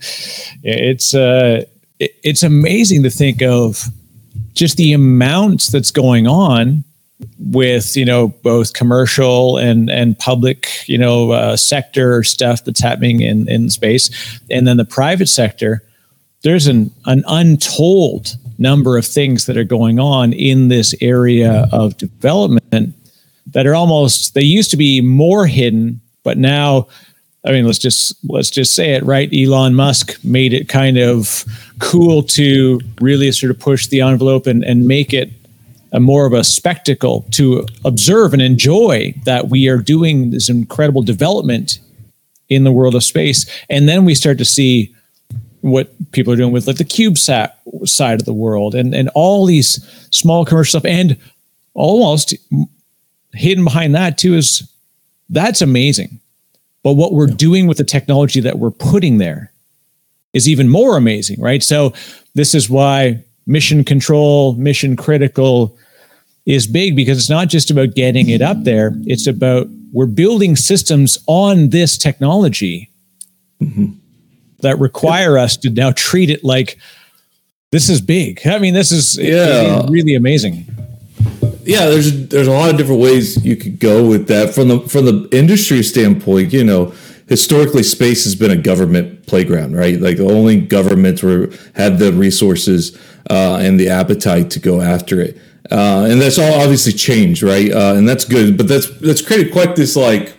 it's 0.64 1.16
uh, 1.16 1.64
it's 2.00 2.44
amazing 2.44 3.02
to 3.04 3.10
think 3.10 3.42
of 3.42 3.86
just 4.54 4.78
the 4.78 4.94
amounts 4.94 5.72
that's 5.72 5.92
going 5.92 6.28
on 6.28 6.84
with 7.40 7.96
you 7.96 8.06
know 8.06 8.28
both 8.44 8.74
commercial 8.74 9.58
and 9.58 9.90
and 9.90 10.18
public 10.20 10.68
you 10.88 10.98
know 10.98 11.32
uh, 11.32 11.58
sector 11.58 12.24
stuff 12.24 12.64
that's 12.64 12.80
happening 12.80 13.22
in 13.22 13.48
in 13.50 13.70
space 13.70 14.40
and 14.52 14.68
then 14.68 14.78
the 14.78 14.86
private 14.86 15.28
sector 15.28 15.84
there's 16.48 16.68
an 16.68 16.90
an 17.06 17.24
untold 17.28 18.36
number 18.58 18.98
of 18.98 19.06
things 19.06 19.46
that 19.46 19.58
are 19.58 19.66
going 19.66 20.00
on 20.00 20.32
in 20.32 20.70
this 20.70 20.96
area 21.02 21.68
of 21.74 21.98
development 21.98 22.96
that 23.48 23.68
are 23.68 23.76
almost 23.76 24.34
they 24.34 24.42
used 24.42 24.72
to 24.72 24.78
be 24.78 25.02
more 25.02 25.46
hidden 25.46 26.00
but 26.24 26.38
now 26.38 26.88
I 27.46 27.52
mean, 27.52 27.66
let's 27.66 27.78
just 27.78 28.14
let's 28.28 28.50
just 28.50 28.76
say 28.76 28.96
it, 28.96 29.06
right? 29.06 29.30
Elon 29.34 29.74
Musk 29.74 30.22
made 30.22 30.52
it 30.52 30.68
kind 30.68 30.98
of 30.98 31.46
cool 31.80 32.22
to 32.24 32.82
really 33.00 33.32
sort 33.32 33.52
of 33.52 33.60
push 33.60 33.88
the 33.88 34.02
envelope 34.02 34.48
and, 34.48 34.66
and 34.66 34.86
make 34.86 35.14
it 35.14 35.32
a 35.94 36.00
more 36.02 36.26
of 36.26 36.34
a 36.34 36.44
spectacle 36.44 37.26
to 37.32 37.66
observe 37.86 38.34
and 38.34 38.42
enjoy 38.42 39.14
that 39.24 39.48
we 39.48 39.70
are 39.70 39.78
doing 39.78 40.32
this 40.32 40.50
incredible 40.50 41.02
development 41.02 41.80
in 42.50 42.66
the 42.66 42.72
world 42.72 42.96
of 42.96 43.04
space. 43.04 43.46
And 43.70 43.88
then 43.88 44.04
we 44.04 44.14
start 44.14 44.38
to 44.40 44.46
see 44.46 44.94
what 45.62 45.92
people 46.12 46.32
are 46.32 46.38
doing 46.38 46.52
with 46.52 46.68
like 46.68 46.78
the 46.78 46.86
CubeSat 46.86 47.52
side 47.88 48.20
of 48.20 48.26
the 48.26 48.34
world 48.34 48.76
and, 48.76 48.94
and 48.94 49.10
all 49.16 49.46
these 49.46 49.84
small 50.12 50.46
commercial 50.46 50.80
stuff. 50.80 50.90
And 50.90 51.18
almost 51.74 52.34
hidden 53.34 53.64
behind 53.64 53.96
that 53.96 54.18
too 54.18 54.36
is 54.36 54.70
that's 55.30 55.62
amazing. 55.62 56.20
But 56.84 56.94
what 56.94 57.14
we're 57.14 57.28
doing 57.28 57.68
with 57.68 57.78
the 57.78 57.84
technology 57.84 58.40
that 58.40 58.60
we're 58.60 58.72
putting 58.72 59.18
there 59.18 59.52
is 60.34 60.48
even 60.48 60.70
more 60.70 60.98
amazing, 60.98 61.42
right? 61.42 61.64
So 61.64 61.94
this 62.36 62.56
is 62.56 62.70
why 62.70 63.24
mission 63.46 63.84
control, 63.84 64.54
mission 64.54 64.96
critical 64.96 65.78
is 66.46 66.68
big 66.68 66.96
because 66.96 67.18
it's 67.18 67.30
not 67.30 67.50
just 67.50 67.70
about 67.70 67.96
getting 67.96 68.30
it 68.30 68.42
up 68.42 68.64
there, 68.64 68.94
it's 69.06 69.28
about 69.28 69.68
we're 69.92 70.06
building 70.06 70.56
systems 70.56 71.18
on 71.28 71.70
this 71.70 71.98
technology 71.98 72.90
mm-hmm. 73.62 73.94
That 74.60 74.80
require 74.80 75.38
us 75.38 75.58
to 75.58 75.70
now 75.70 75.92
treat 75.92 76.30
it 76.30 76.44
like 76.44 76.78
this 77.72 77.90
is 77.90 78.02
big. 78.02 78.46
I 78.46 78.60
mean, 78.60 78.74
this 78.74 78.92
is 78.92 79.18
yeah. 79.18 79.86
really 79.90 80.16
amazing. 80.16 80.66
Yeah, 81.64 81.88
there's 81.88 82.30
there's 82.30 82.48
a 82.48 82.52
lot 82.52 82.70
of 82.70 82.78
different 82.78 83.02
ways 83.02 83.44
you 83.44 83.58
could 83.58 83.80
go 83.80 84.08
with 84.08 84.28
that 84.28 84.56
from 84.56 84.70
the 84.70 84.80
from 84.82 85.06
the 85.06 85.30
industry 85.32 85.84
standpoint. 85.84 86.54
You 86.54 86.64
know, 86.64 86.94
historically 87.28 87.84
space 87.84 88.24
has 88.24 88.36
been 88.36 88.52
a 88.52 88.56
government 88.56 89.28
playground, 89.28 89.76
right? 89.76 90.00
Like 90.00 90.20
only 90.20 90.62
governments 90.62 91.22
were 91.22 91.50
had 91.76 92.00
the 92.00 92.14
resources 92.14 92.98
uh, 93.30 93.58
and 93.62 93.78
the 93.78 93.90
appetite 93.90 94.50
to 94.52 94.60
go 94.60 94.80
after 94.80 95.20
it. 95.20 95.38
Uh, 95.70 96.08
and 96.10 96.22
that's 96.22 96.40
all 96.40 96.62
obviously 96.62 96.94
changed, 96.94 97.44
right? 97.44 97.70
Uh, 97.70 97.96
and 97.98 98.08
that's 98.08 98.24
good, 98.24 98.56
but 98.56 98.70
that's 98.70 98.90
that's 99.00 99.22
created 99.22 99.52
quite 99.52 99.76
this 99.76 99.98
like 99.98 100.37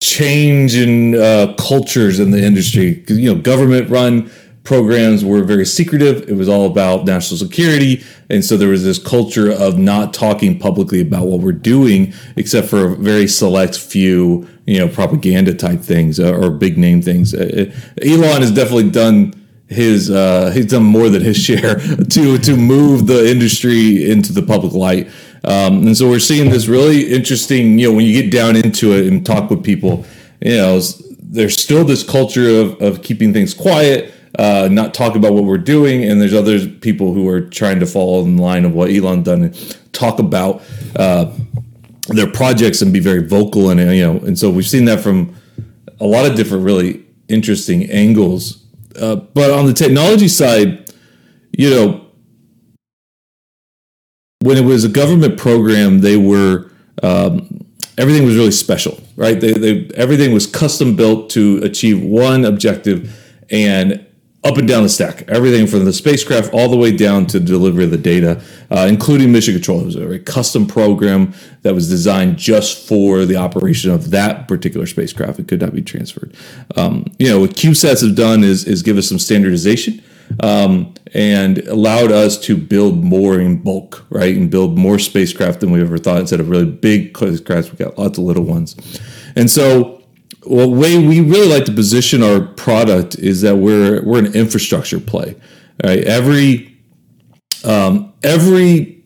change 0.00 0.76
in 0.76 1.14
uh, 1.14 1.54
cultures 1.58 2.20
in 2.20 2.30
the 2.30 2.42
industry. 2.42 3.04
You 3.08 3.34
know, 3.34 3.40
government 3.40 3.90
run 3.90 4.30
programs 4.62 5.24
were 5.24 5.42
very 5.42 5.64
secretive. 5.64 6.28
It 6.28 6.34
was 6.34 6.48
all 6.48 6.66
about 6.66 7.06
national 7.06 7.38
security, 7.38 8.04
and 8.28 8.44
so 8.44 8.56
there 8.56 8.68
was 8.68 8.84
this 8.84 8.98
culture 8.98 9.50
of 9.50 9.78
not 9.78 10.12
talking 10.12 10.58
publicly 10.58 11.00
about 11.00 11.26
what 11.26 11.40
we're 11.40 11.52
doing, 11.52 12.12
except 12.36 12.68
for 12.68 12.84
a 12.84 12.96
very 12.96 13.26
select 13.26 13.78
few, 13.78 14.46
you 14.66 14.78
know, 14.78 14.88
propaganda 14.88 15.54
type 15.54 15.80
things 15.80 16.20
uh, 16.20 16.32
or 16.34 16.50
big 16.50 16.76
name 16.76 17.00
things. 17.00 17.34
Uh, 17.34 17.72
Elon 18.02 18.42
has 18.42 18.52
definitely 18.52 18.90
done 18.90 19.34
his 19.68 20.10
uh, 20.10 20.50
he's 20.50 20.66
done 20.66 20.82
more 20.82 21.08
than 21.08 21.22
his 21.22 21.36
share 21.44 21.76
to 21.76 22.38
to 22.38 22.56
move 22.56 23.06
the 23.06 23.28
industry 23.30 24.10
into 24.10 24.32
the 24.32 24.42
public 24.42 24.72
light. 24.72 25.10
Um, 25.44 25.86
and 25.86 25.96
so 25.96 26.08
we're 26.08 26.18
seeing 26.18 26.50
this 26.50 26.66
really 26.66 27.12
interesting. 27.12 27.78
You 27.78 27.88
know, 27.88 27.96
when 27.96 28.06
you 28.06 28.22
get 28.22 28.30
down 28.30 28.56
into 28.56 28.92
it 28.92 29.06
and 29.06 29.24
talk 29.24 29.50
with 29.50 29.64
people, 29.64 30.04
you 30.40 30.56
know, 30.56 30.80
there's 31.20 31.60
still 31.60 31.84
this 31.84 32.02
culture 32.02 32.48
of 32.60 32.80
of 32.82 33.02
keeping 33.02 33.32
things 33.32 33.54
quiet. 33.54 34.14
Uh, 34.38 34.68
not 34.70 34.94
talk 34.94 35.16
about 35.16 35.32
what 35.32 35.44
we're 35.44 35.58
doing, 35.58 36.04
and 36.04 36.20
there's 36.20 36.34
other 36.34 36.66
people 36.66 37.12
who 37.14 37.28
are 37.28 37.40
trying 37.40 37.80
to 37.80 37.86
follow 37.86 38.22
in 38.22 38.36
line 38.36 38.64
of 38.64 38.74
what 38.74 38.90
Elon 38.90 39.22
done 39.22 39.42
and 39.42 39.78
talk 39.92 40.18
about 40.18 40.62
uh, 40.96 41.32
their 42.08 42.30
projects 42.30 42.82
and 42.82 42.92
be 42.92 43.00
very 43.00 43.26
vocal 43.26 43.70
and 43.70 43.80
you 43.80 44.02
know, 44.02 44.18
and 44.18 44.38
so 44.38 44.50
we've 44.50 44.68
seen 44.68 44.84
that 44.84 45.00
from 45.00 45.34
a 45.98 46.06
lot 46.06 46.30
of 46.30 46.36
different 46.36 46.64
really 46.64 47.04
interesting 47.28 47.90
angles 47.90 48.68
uh, 48.98 49.16
but 49.16 49.50
on 49.50 49.66
the 49.66 49.72
technology 49.72 50.28
side, 50.28 50.92
you 51.52 51.70
know, 51.70 52.04
when 54.40 54.56
it 54.56 54.64
was 54.64 54.84
a 54.84 54.88
government 54.88 55.38
program, 55.38 56.00
they 56.00 56.16
were 56.16 56.70
um, 57.02 57.66
everything 57.96 58.24
was 58.24 58.36
really 58.36 58.52
special, 58.52 59.00
right? 59.16 59.40
They, 59.40 59.52
they 59.52 59.90
everything 59.94 60.32
was 60.32 60.46
custom 60.46 60.96
built 60.96 61.30
to 61.30 61.58
achieve 61.62 62.02
one 62.02 62.44
objective, 62.44 63.16
and 63.50 64.04
up 64.44 64.56
and 64.56 64.68
down 64.68 64.84
the 64.84 64.88
stack, 64.88 65.28
everything 65.28 65.66
from 65.66 65.84
the 65.84 65.92
spacecraft 65.92 66.52
all 66.54 66.68
the 66.68 66.76
way 66.76 66.96
down 66.96 67.26
to 67.26 67.40
delivery 67.40 67.84
of 67.84 67.90
the 67.90 67.98
data, 67.98 68.40
uh, 68.70 68.86
including 68.88 69.32
mission 69.32 69.52
control. 69.54 69.80
It 69.80 69.86
was 69.86 69.96
a 69.96 70.00
very 70.00 70.20
custom 70.20 70.66
program 70.66 71.34
that 71.62 71.74
was 71.74 71.88
designed 71.88 72.36
just 72.36 72.86
for 72.86 73.24
the 73.24 73.34
operation 73.34 73.90
of 73.90 74.10
that 74.12 74.46
particular 74.46 74.86
spacecraft. 74.86 75.40
It 75.40 75.48
could 75.48 75.60
not 75.60 75.74
be 75.74 75.82
transferred. 75.82 76.36
Um, 76.76 77.06
you 77.18 77.28
know, 77.28 77.40
what 77.40 77.50
CubeSats 77.50 78.06
have 78.06 78.14
done 78.14 78.44
is 78.44 78.64
is 78.64 78.82
give 78.82 78.96
us 78.96 79.08
some 79.08 79.18
standardization. 79.18 80.00
Um, 80.40 80.94
and 81.14 81.58
allowed 81.66 82.12
us 82.12 82.38
to 82.38 82.56
build 82.56 83.02
more 83.02 83.40
in 83.40 83.62
bulk, 83.62 84.04
right? 84.10 84.36
And 84.36 84.50
build 84.50 84.76
more 84.76 84.98
spacecraft 84.98 85.60
than 85.60 85.70
we 85.70 85.80
ever 85.80 85.98
thought. 85.98 86.20
Instead 86.20 86.40
of 86.40 86.48
really 86.50 86.70
big 86.70 87.14
spacecrafts, 87.14 87.70
we 87.70 87.76
got 87.78 87.98
lots 87.98 88.18
of 88.18 88.24
little 88.24 88.44
ones. 88.44 88.76
And 89.34 89.50
so 89.50 89.98
well, 90.48 90.70
way 90.70 90.98
we 90.98 91.20
really 91.20 91.48
like 91.48 91.64
to 91.66 91.72
position 91.72 92.22
our 92.22 92.40
product 92.40 93.18
is 93.18 93.42
that 93.42 93.56
we're 93.56 94.02
we're 94.02 94.20
an 94.20 94.34
infrastructure 94.34 95.00
play. 95.00 95.36
Right, 95.84 96.02
every 96.04 96.76
um, 97.64 98.12
every 98.22 99.02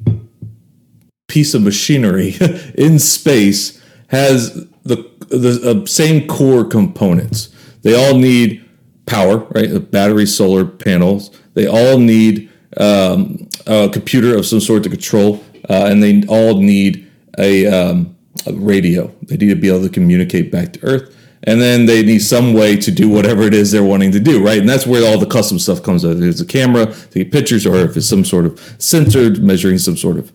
piece 1.29 1.55
of 1.55 1.63
machinery 1.63 2.35
in 2.75 2.99
space 2.99 3.83
has 4.09 4.55
the 4.85 5.11
the 5.29 5.83
uh, 5.83 5.87
same 5.87 6.27
core 6.29 6.65
components. 6.65 7.49
They 7.83 7.95
all 7.95 8.17
need 8.17 8.65
power, 9.07 9.39
right? 9.51 9.91
Battery, 9.91 10.27
solar 10.27 10.65
panels. 10.65 11.31
They 11.55 11.67
all 11.67 11.99
need 11.99 12.51
um, 12.77 13.49
a 13.67 13.89
computer 13.93 14.37
of 14.37 14.47
some 14.47 14.61
sort 14.61 14.83
to 14.85 14.91
control, 14.91 15.43
uh, 15.69 15.87
and 15.87 16.03
they 16.03 16.25
all 16.27 16.61
need 16.61 17.11
a, 17.39 17.67
um, 17.67 18.17
a 18.47 18.53
radio. 18.53 19.15
They 19.23 19.37
need 19.37 19.51
to 19.51 19.57
be 19.57 19.69
able 19.69 19.83
to 19.83 19.91
communicate 19.91 20.51
back 20.51 20.73
to 20.75 20.85
Earth 20.85 21.17
and 21.45 21.61
then 21.61 21.87
they 21.87 22.03
need 22.03 22.21
some 22.21 22.55
way 22.55 22.77
to 22.77 22.91
do 22.91 23.09
whatever 23.09 23.43
it 23.43 23.55
is 23.55 23.71
they're 23.71 23.83
wanting 23.83 24.13
to 24.13 24.21
do, 24.21 24.45
right? 24.45 24.59
And 24.59 24.69
that's 24.69 24.87
where 24.87 25.05
all 25.05 25.19
the 25.19 25.27
custom 25.27 25.59
stuff 25.59 25.83
comes 25.83 26.05
out. 26.05 26.19
There's 26.19 26.41
a 26.41 26.47
camera 26.47 26.87
to 26.87 27.09
take 27.09 27.33
pictures, 27.33 27.67
or 27.67 27.77
if 27.77 27.97
it's 27.97 28.07
some 28.09 28.25
sort 28.25 28.47
of 28.47 28.77
sensor 28.79 29.31
measuring 29.41 29.79
some 29.79 29.97
sort 29.97 30.19
of 30.19 30.33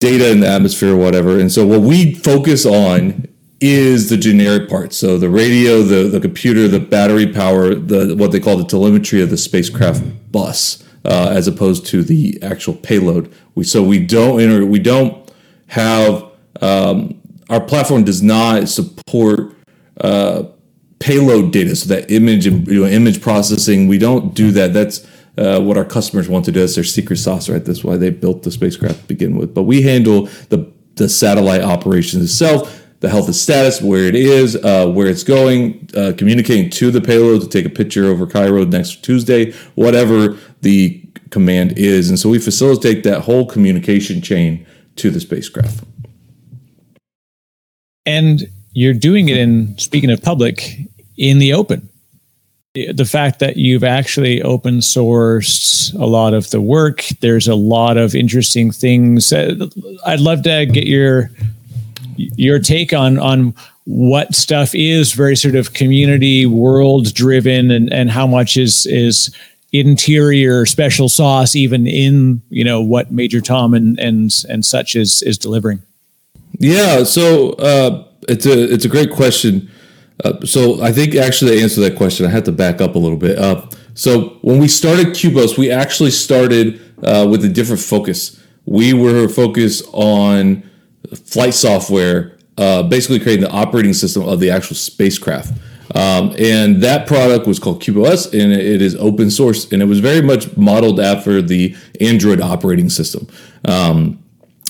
data 0.00 0.30
in 0.30 0.40
the 0.40 0.48
atmosphere 0.48 0.94
or 0.94 0.96
whatever. 0.96 1.38
And 1.38 1.52
so 1.52 1.66
what 1.66 1.82
we 1.82 2.14
focus 2.14 2.64
on 2.64 3.28
is 3.62 4.10
the 4.10 4.16
generic 4.16 4.68
part. 4.68 4.92
So 4.92 5.16
the 5.16 5.30
radio, 5.30 5.82
the, 5.82 6.08
the 6.08 6.20
computer, 6.20 6.66
the 6.66 6.80
battery 6.80 7.26
power, 7.32 7.74
the 7.74 8.14
what 8.16 8.32
they 8.32 8.40
call 8.40 8.56
the 8.56 8.64
telemetry 8.64 9.22
of 9.22 9.30
the 9.30 9.36
spacecraft 9.36 10.02
bus, 10.32 10.82
uh, 11.04 11.28
as 11.30 11.46
opposed 11.46 11.86
to 11.86 12.02
the 12.02 12.38
actual 12.42 12.74
payload. 12.74 13.32
We 13.54 13.64
so 13.64 13.82
we 13.82 14.04
don't 14.04 14.40
enter, 14.40 14.66
we 14.66 14.80
don't 14.80 15.30
have 15.68 16.24
um, 16.60 17.20
our 17.48 17.60
platform 17.60 18.04
does 18.04 18.22
not 18.22 18.68
support 18.68 19.54
uh, 20.00 20.44
payload 20.98 21.52
data, 21.52 21.76
so 21.76 21.88
that 21.94 22.10
image 22.10 22.46
you 22.46 22.80
know, 22.80 22.86
image 22.86 23.22
processing. 23.22 23.88
We 23.88 23.98
don't 23.98 24.34
do 24.34 24.50
that. 24.52 24.72
That's 24.72 25.06
uh, 25.38 25.60
what 25.60 25.76
our 25.76 25.84
customers 25.84 26.28
want 26.28 26.44
to 26.46 26.52
do. 26.52 26.60
That's 26.60 26.74
their 26.74 26.84
secret 26.84 27.16
sauce, 27.16 27.48
right? 27.48 27.64
That's 27.64 27.84
why 27.84 27.96
they 27.96 28.10
built 28.10 28.42
the 28.42 28.50
spacecraft 28.50 29.00
to 29.02 29.06
begin 29.06 29.36
with. 29.36 29.54
But 29.54 29.62
we 29.62 29.82
handle 29.82 30.28
the 30.48 30.70
the 30.96 31.08
satellite 31.08 31.62
operations 31.62 32.24
itself, 32.24 32.82
the 33.02 33.08
health 33.08 33.26
and 33.26 33.34
status, 33.34 33.82
where 33.82 34.04
it 34.04 34.14
is, 34.14 34.56
uh, 34.56 34.86
where 34.86 35.08
it's 35.08 35.24
going, 35.24 35.88
uh, 35.96 36.12
communicating 36.16 36.70
to 36.70 36.92
the 36.92 37.00
payload 37.00 37.42
to 37.42 37.48
take 37.48 37.66
a 37.66 37.68
picture 37.68 38.06
over 38.06 38.26
Cairo 38.26 38.64
next 38.64 39.04
Tuesday, 39.04 39.52
whatever 39.74 40.38
the 40.60 41.02
command 41.30 41.76
is. 41.76 42.08
And 42.08 42.18
so 42.18 42.28
we 42.30 42.38
facilitate 42.38 43.02
that 43.02 43.22
whole 43.22 43.44
communication 43.44 44.22
chain 44.22 44.64
to 44.96 45.10
the 45.10 45.18
spacecraft. 45.18 45.84
And 48.06 48.44
you're 48.72 48.94
doing 48.94 49.28
it 49.28 49.36
in 49.36 49.76
speaking 49.78 50.10
of 50.10 50.22
public 50.22 50.78
in 51.18 51.38
the 51.38 51.52
open 51.52 51.88
the 52.74 53.04
fact 53.04 53.38
that 53.40 53.58
you've 53.58 53.84
actually 53.84 54.40
open 54.40 54.78
sourced 54.78 55.92
a 56.00 56.06
lot 56.06 56.32
of 56.32 56.48
the 56.50 56.60
work 56.60 57.04
there's 57.20 57.46
a 57.46 57.54
lot 57.54 57.98
of 57.98 58.14
interesting 58.14 58.72
things 58.72 59.30
i'd 59.30 60.20
love 60.20 60.42
to 60.42 60.64
get 60.64 60.86
your 60.86 61.30
your 62.16 62.58
take 62.58 62.92
on 62.92 63.18
on 63.18 63.54
what 63.84 64.34
stuff 64.34 64.74
is 64.74 65.12
very 65.12 65.36
sort 65.36 65.54
of 65.56 65.72
community 65.72 66.46
world 66.46 67.12
driven 67.14 67.70
and 67.70 67.92
and 67.92 68.10
how 68.10 68.26
much 68.26 68.56
is 68.56 68.86
is 68.86 69.34
interior 69.72 70.66
special 70.66 71.08
sauce 71.08 71.56
even 71.56 71.86
in 71.86 72.42
you 72.50 72.62
know 72.62 72.80
what 72.80 73.10
major 73.10 73.40
tom 73.40 73.74
and 73.74 73.98
and 73.98 74.30
and 74.48 74.64
such 74.64 74.94
is 74.94 75.22
is 75.22 75.38
delivering 75.38 75.82
yeah 76.58 77.02
so 77.02 77.52
uh 77.54 78.04
it's 78.28 78.46
a 78.46 78.72
it's 78.72 78.84
a 78.84 78.88
great 78.88 79.10
question. 79.10 79.70
Uh, 80.24 80.44
so 80.44 80.82
I 80.82 80.92
think 80.92 81.14
actually 81.14 81.56
to 81.56 81.62
answer 81.62 81.80
that 81.80 81.96
question, 81.96 82.26
I 82.26 82.28
had 82.28 82.44
to 82.44 82.52
back 82.52 82.80
up 82.80 82.94
a 82.94 82.98
little 82.98 83.16
bit. 83.16 83.38
Uh, 83.38 83.66
so 83.94 84.38
when 84.42 84.58
we 84.58 84.68
started 84.68 85.08
Kubos, 85.08 85.58
we 85.58 85.70
actually 85.70 86.10
started 86.10 86.80
uh, 87.02 87.26
with 87.28 87.44
a 87.44 87.48
different 87.48 87.82
focus. 87.82 88.40
We 88.64 88.92
were 88.92 89.28
focused 89.28 89.84
on 89.92 90.68
flight 91.16 91.54
software, 91.54 92.38
uh, 92.58 92.82
basically 92.82 93.20
creating 93.20 93.44
the 93.44 93.50
operating 93.50 93.92
system 93.92 94.22
of 94.22 94.40
the 94.40 94.50
actual 94.50 94.76
spacecraft. 94.76 95.52
Um, 95.94 96.34
and 96.38 96.82
that 96.82 97.06
product 97.06 97.46
was 97.46 97.58
called 97.58 97.82
KubOS, 97.82 98.32
and 98.32 98.52
it 98.52 98.80
is 98.80 98.96
open 98.96 99.30
source, 99.30 99.70
and 99.70 99.82
it 99.82 99.86
was 99.86 100.00
very 100.00 100.22
much 100.22 100.56
modeled 100.56 101.00
after 101.00 101.42
the 101.42 101.76
Android 102.00 102.40
operating 102.40 102.88
system. 102.88 103.26
Um, 103.64 104.22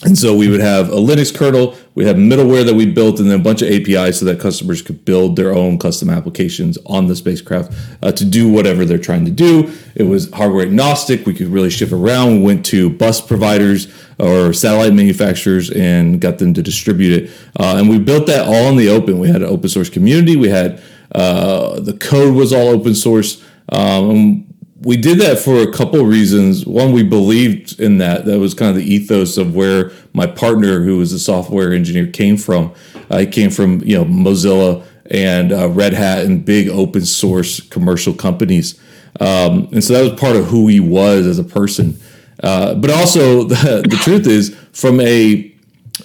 and 0.04 0.18
so 0.18 0.34
we 0.34 0.48
would 0.48 0.60
have 0.60 0.88
a 0.88 0.96
Linux 0.96 1.34
kernel, 1.34 1.76
we 1.94 2.06
have 2.06 2.16
middleware 2.16 2.64
that 2.64 2.74
we 2.74 2.86
built, 2.86 3.20
and 3.20 3.30
then 3.30 3.40
a 3.40 3.42
bunch 3.42 3.60
of 3.60 3.68
APIs 3.68 4.18
so 4.18 4.24
that 4.24 4.40
customers 4.40 4.80
could 4.80 5.04
build 5.04 5.36
their 5.36 5.52
own 5.52 5.78
custom 5.78 6.08
applications 6.08 6.78
on 6.86 7.06
the 7.06 7.14
spacecraft 7.14 7.72
uh, 8.02 8.10
to 8.12 8.24
do 8.24 8.50
whatever 8.50 8.84
they're 8.84 8.98
trying 8.98 9.24
to 9.26 9.30
do. 9.30 9.72
It 9.94 10.04
was 10.04 10.30
hardware 10.30 10.64
agnostic. 10.64 11.26
We 11.26 11.34
could 11.34 11.48
really 11.48 11.68
shift 11.68 11.92
around. 11.92 12.38
We 12.38 12.42
went 12.42 12.64
to 12.66 12.88
bus 12.88 13.20
providers 13.20 13.92
or 14.18 14.52
satellite 14.54 14.94
manufacturers 14.94 15.70
and 15.70 16.20
got 16.20 16.38
them 16.38 16.54
to 16.54 16.62
distribute 16.62 17.24
it. 17.24 17.30
Uh, 17.60 17.76
and 17.76 17.90
we 17.90 17.98
built 17.98 18.26
that 18.26 18.46
all 18.46 18.70
in 18.70 18.76
the 18.76 18.88
open. 18.88 19.18
We 19.18 19.28
had 19.28 19.42
an 19.42 19.48
open 19.48 19.68
source 19.68 19.90
community. 19.90 20.36
We 20.36 20.48
had 20.48 20.82
uh, 21.14 21.78
the 21.80 21.92
code 21.92 22.34
was 22.34 22.52
all 22.52 22.68
open 22.68 22.94
source. 22.94 23.44
Um, 23.68 24.51
we 24.84 24.96
did 24.96 25.18
that 25.20 25.38
for 25.38 25.58
a 25.58 25.70
couple 25.70 26.04
reasons. 26.04 26.66
One, 26.66 26.92
we 26.92 27.02
believed 27.02 27.80
in 27.80 27.98
that. 27.98 28.24
That 28.24 28.38
was 28.38 28.54
kind 28.54 28.70
of 28.70 28.76
the 28.76 28.94
ethos 28.94 29.36
of 29.36 29.54
where 29.54 29.92
my 30.12 30.26
partner, 30.26 30.80
who 30.80 30.98
was 30.98 31.12
a 31.12 31.18
software 31.18 31.72
engineer, 31.72 32.06
came 32.06 32.36
from. 32.36 32.74
Uh, 33.10 33.18
he 33.18 33.26
came 33.26 33.50
from 33.50 33.80
you 33.82 33.96
know 33.96 34.04
Mozilla 34.04 34.84
and 35.10 35.52
uh, 35.52 35.68
Red 35.68 35.92
Hat 35.92 36.24
and 36.24 36.44
big 36.44 36.68
open 36.68 37.04
source 37.04 37.60
commercial 37.60 38.12
companies, 38.12 38.80
um, 39.20 39.68
and 39.72 39.84
so 39.84 39.94
that 39.94 40.10
was 40.10 40.20
part 40.20 40.36
of 40.36 40.46
who 40.46 40.66
he 40.68 40.80
was 40.80 41.26
as 41.26 41.38
a 41.38 41.44
person. 41.44 41.98
Uh, 42.42 42.74
but 42.74 42.90
also, 42.90 43.44
the, 43.44 43.84
the, 43.88 43.96
truth 44.02 44.26
is, 44.26 44.56
from 44.72 45.00
a 45.00 45.54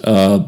uh, 0.04 0.48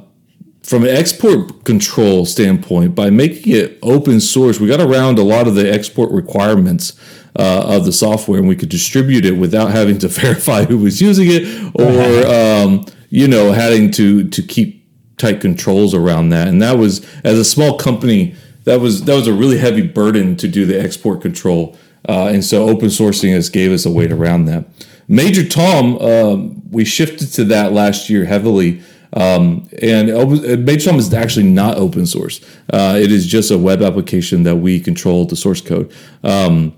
from 0.62 0.84
an 0.84 0.90
export 0.90 1.66
control 1.66 2.28
standpoint, 2.28 2.94
by 2.94 3.10
making 3.10 3.56
it 3.56 3.80
open 3.82 4.20
source, 4.20 4.60
we 4.60 4.68
got 4.68 4.80
around 4.80 5.18
a 5.18 5.24
lot 5.24 5.48
of 5.48 5.56
the 5.56 5.72
export 5.72 6.12
requirements 6.12 6.94
uh, 7.38 7.64
of 7.66 7.86
the 7.86 7.92
software, 7.92 8.40
and 8.40 8.48
we 8.48 8.56
could 8.56 8.70
distribute 8.70 9.26
it 9.26 9.34
without 9.34 9.72
having 9.72 9.98
to 10.00 10.08
verify 10.10 10.66
who 10.66 10.78
was 10.78 11.02
using 11.02 11.28
it, 11.30 11.44
or 11.76 12.28
um, 12.28 12.86
you 13.10 13.28
know, 13.28 13.52
having 13.52 13.92
to 13.92 14.30
to 14.30 14.42
keep 14.42 14.80
tight 15.18 15.42
controls 15.42 15.94
around 15.94 16.30
that. 16.30 16.48
And 16.48 16.62
that 16.62 16.78
was 16.78 17.06
as 17.24 17.38
a 17.38 17.46
small 17.46 17.78
company, 17.78 18.36
that 18.64 18.80
was 18.80 19.04
that 19.04 19.16
was 19.16 19.28
a 19.28 19.34
really 19.34 19.58
heavy 19.58 19.86
burden 19.86 20.36
to 20.38 20.48
do 20.48 20.66
the 20.66 20.80
export 20.80 21.22
control. 21.22 21.78
Uh, 22.08 22.30
and 22.34 22.44
so 22.44 22.68
open 22.68 22.88
sourcing 22.88 23.38
us 23.38 23.50
gave 23.50 23.72
us 23.72 23.86
a 23.86 23.92
way 23.92 24.08
around 24.08 24.46
that. 24.46 24.66
Major 25.08 25.48
Tom, 25.48 25.98
um, 25.98 26.62
we 26.72 26.86
shifted 26.86 27.28
to 27.34 27.44
that 27.46 27.74
last 27.74 28.10
year 28.10 28.26
heavily. 28.26 28.82
Um, 29.12 29.68
and 29.82 30.66
Major 30.66 30.92
Tom 30.92 31.00
is 31.00 31.14
actually 31.14 31.48
not 31.48 31.78
open 31.78 32.06
source. 32.06 32.42
Uh, 32.72 32.98
it 33.00 33.12
is 33.12 33.26
just 33.26 33.52
a 33.52 33.58
web 33.58 33.82
application 33.82 34.44
that 34.44 34.58
we 34.58 34.80
control 34.80 35.26
the 35.26 35.36
source 35.36 35.62
code. 35.62 35.92
Um, 36.24 36.74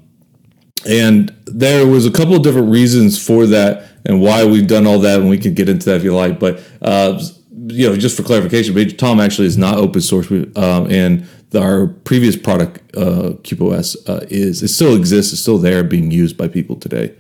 and 0.88 1.36
there 1.46 1.86
was 1.86 2.06
a 2.06 2.12
couple 2.12 2.36
of 2.36 2.44
different 2.44 2.70
reasons 2.70 3.24
for 3.24 3.46
that 3.48 3.88
and 4.06 4.22
why 4.22 4.44
we've 4.44 4.68
done 4.68 4.88
all 4.88 5.00
that, 5.00 5.20
and 5.20 5.30
we 5.30 5.38
can 5.38 5.54
get 5.54 5.70
into 5.70 5.86
that 5.86 5.98
if 5.98 6.04
you 6.04 6.16
like. 6.16 6.40
But 6.40 6.62
uh, 6.82 7.22
you 7.68 7.90
know, 7.90 7.96
just 7.96 8.18
for 8.18 8.24
clarification, 8.24 8.76
Tom 8.98 9.20
actually 9.20 9.48
is 9.48 9.58
not 9.58 9.78
open 9.78 10.02
source, 10.02 10.30
um, 10.32 10.90
and 10.90 11.28
our 11.56 11.88
previous 11.88 12.36
product, 12.36 12.80
uh, 12.96 13.34
KubOS, 13.44 13.98
uh, 14.10 14.26
is 14.30 14.64
it 14.64 14.70
still 14.70 14.96
exists, 14.96 15.34
it's 15.34 15.42
still 15.42 15.58
there, 15.58 15.84
being 15.84 16.12
used 16.12 16.38
by 16.38 16.48
people 16.48 16.76
today. 16.76 17.14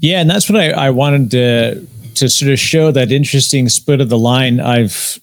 Yeah, 0.00 0.20
and 0.20 0.28
that's 0.28 0.50
what 0.50 0.60
I, 0.60 0.70
I 0.70 0.90
wanted 0.90 1.30
to 1.32 1.86
to 2.14 2.28
sort 2.28 2.52
of 2.52 2.58
show 2.58 2.90
that 2.90 3.10
interesting 3.10 3.68
split 3.68 4.00
of 4.00 4.08
the 4.08 4.18
line. 4.18 4.60
I've 4.60 5.18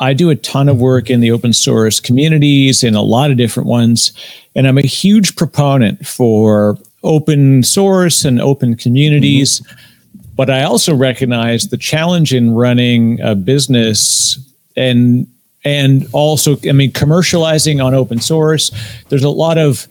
I 0.00 0.14
do 0.14 0.30
a 0.30 0.36
ton 0.36 0.68
of 0.68 0.80
work 0.80 1.10
in 1.10 1.20
the 1.20 1.30
open 1.30 1.52
source 1.52 2.00
communities 2.00 2.82
in 2.82 2.94
a 2.94 3.02
lot 3.02 3.30
of 3.30 3.36
different 3.36 3.68
ones. 3.68 4.12
And 4.54 4.66
I'm 4.66 4.78
a 4.78 4.82
huge 4.82 5.36
proponent 5.36 6.06
for 6.06 6.78
open 7.02 7.62
source 7.62 8.24
and 8.24 8.40
open 8.40 8.76
communities. 8.76 9.60
Mm-hmm. 9.60 10.24
But 10.36 10.50
I 10.50 10.62
also 10.62 10.94
recognize 10.94 11.68
the 11.68 11.76
challenge 11.76 12.32
in 12.32 12.54
running 12.54 13.20
a 13.20 13.34
business 13.34 14.38
and 14.76 15.26
and 15.64 16.06
also 16.12 16.56
I 16.68 16.72
mean 16.72 16.92
commercializing 16.92 17.84
on 17.84 17.94
open 17.94 18.20
source. 18.20 18.70
There's 19.08 19.24
a 19.24 19.30
lot 19.30 19.58
of 19.58 19.88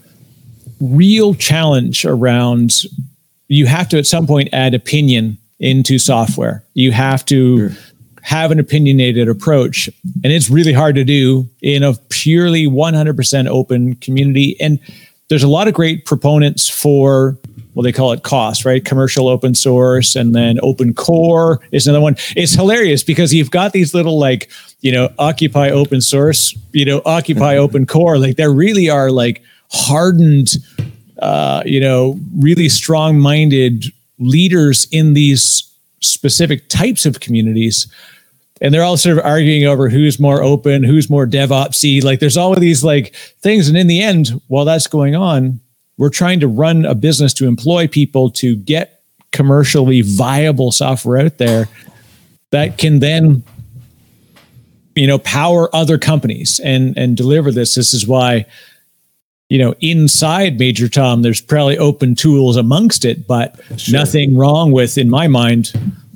real 0.80 1.34
challenge 1.34 2.06
around 2.06 2.72
you 3.50 3.66
have 3.66 3.90
to 3.90 3.98
at 3.98 4.06
some 4.06 4.28
point 4.28 4.50
add 4.54 4.74
opinion 4.74 5.38
into 5.60 6.00
software. 6.00 6.64
You 6.74 6.92
have 6.92 7.26
to 7.26 7.70
sure 7.70 7.78
have 8.24 8.52
an 8.52 8.60
opinionated 8.60 9.28
approach. 9.28 9.90
And 10.24 10.34
it's 10.34 10.50
really 10.50 10.74
hard 10.74 10.96
to 10.96 11.04
do 11.04 11.50
in 11.62 11.84
a 11.84 11.94
purely 12.10 12.66
100% 12.66 13.48
open 13.48 13.96
community. 13.96 14.60
And 14.60 14.80
there's 15.30 15.44
a 15.44 15.48
lot 15.48 15.68
of 15.68 15.74
great 15.74 16.06
proponents 16.06 16.70
for 16.70 17.38
well, 17.78 17.84
they 17.84 17.92
call 17.92 18.12
it 18.12 18.24
cost, 18.24 18.66
right? 18.66 18.84
Commercial 18.84 19.28
open 19.28 19.54
source, 19.54 20.16
and 20.16 20.34
then 20.34 20.58
open 20.64 20.96
core 20.96 21.60
is 21.72 21.86
another 21.86 22.02
one. 22.02 22.16
It's 22.36 22.54
hilarious 22.54 23.04
because 23.04 23.36
you've 23.36 23.52
got 23.52 23.72
these 23.72 23.94
little 23.94 24.18
like, 24.18 24.50
you 24.82 24.92
know, 24.92 25.14
occupy 25.20 25.70
open 25.70 26.02
source, 26.02 26.58
you 26.72 26.86
know, 26.86 27.04
occupy 27.06 27.54
mm-hmm. 27.54 27.64
open 27.64 27.86
core. 27.86 28.18
Like 28.18 28.36
there 28.36 28.52
really 28.52 28.90
are 28.90 29.12
like 29.12 29.44
hardened, 29.70 30.56
uh, 31.22 31.62
you 31.68 31.80
know, 31.80 32.20
really 32.40 32.68
strong 32.68 33.20
minded 33.20 33.86
leaders 34.18 34.88
in 34.92 35.14
these 35.14 35.72
specific 36.02 36.70
types 36.70 37.06
of 37.06 37.20
communities 37.20 37.88
and 38.62 38.74
they're 38.74 38.84
all 38.84 38.98
sort 38.98 39.18
of 39.18 39.26
arguing 39.26 39.66
over 39.66 39.90
who's 39.90 40.20
more 40.20 40.42
open, 40.42 40.84
who's 40.84 41.10
more 41.10 41.28
DevOpsy. 41.28 42.04
Like 42.04 42.20
there's 42.20 42.38
all 42.38 42.54
of 42.54 42.60
these 42.60 42.84
like 42.84 43.16
things, 43.42 43.68
and 43.68 43.78
in 43.78 43.88
the 43.88 44.02
end, 44.02 44.30
while 44.48 44.66
that's 44.66 44.88
going 44.88 45.16
on, 45.16 45.60
we're 45.98 46.10
trying 46.10 46.40
to 46.40 46.48
run 46.48 46.86
a 46.86 46.96
business 46.96 47.34
to 47.36 47.48
employ 47.48 47.88
people 47.88 48.30
to 48.32 48.56
get 48.56 49.02
commercially 49.32 50.02
viable 50.02 50.72
software 50.72 51.26
out 51.26 51.38
there 51.38 51.68
that 52.52 52.78
can 52.78 53.00
then 53.00 53.44
you 54.96 55.06
know 55.06 55.20
power 55.20 55.74
other 55.76 55.98
companies 55.98 56.60
and 56.64 56.98
and 56.98 57.18
deliver 57.18 57.52
this 57.52 57.76
this 57.76 57.94
is 57.94 58.08
why 58.08 58.46
you 59.50 59.58
know 59.58 59.74
inside 59.80 60.60
major 60.60 60.90
tom 60.90 61.22
there's 61.22 61.42
probably 61.42 61.78
open 61.78 62.16
tools 62.16 62.58
amongst 62.58 63.06
it 63.06 63.28
but 63.28 63.60
sure. 63.78 63.98
nothing 63.98 64.36
wrong 64.36 64.72
with 64.72 64.98
in 64.98 65.10
my 65.10 65.28
mind 65.28 65.72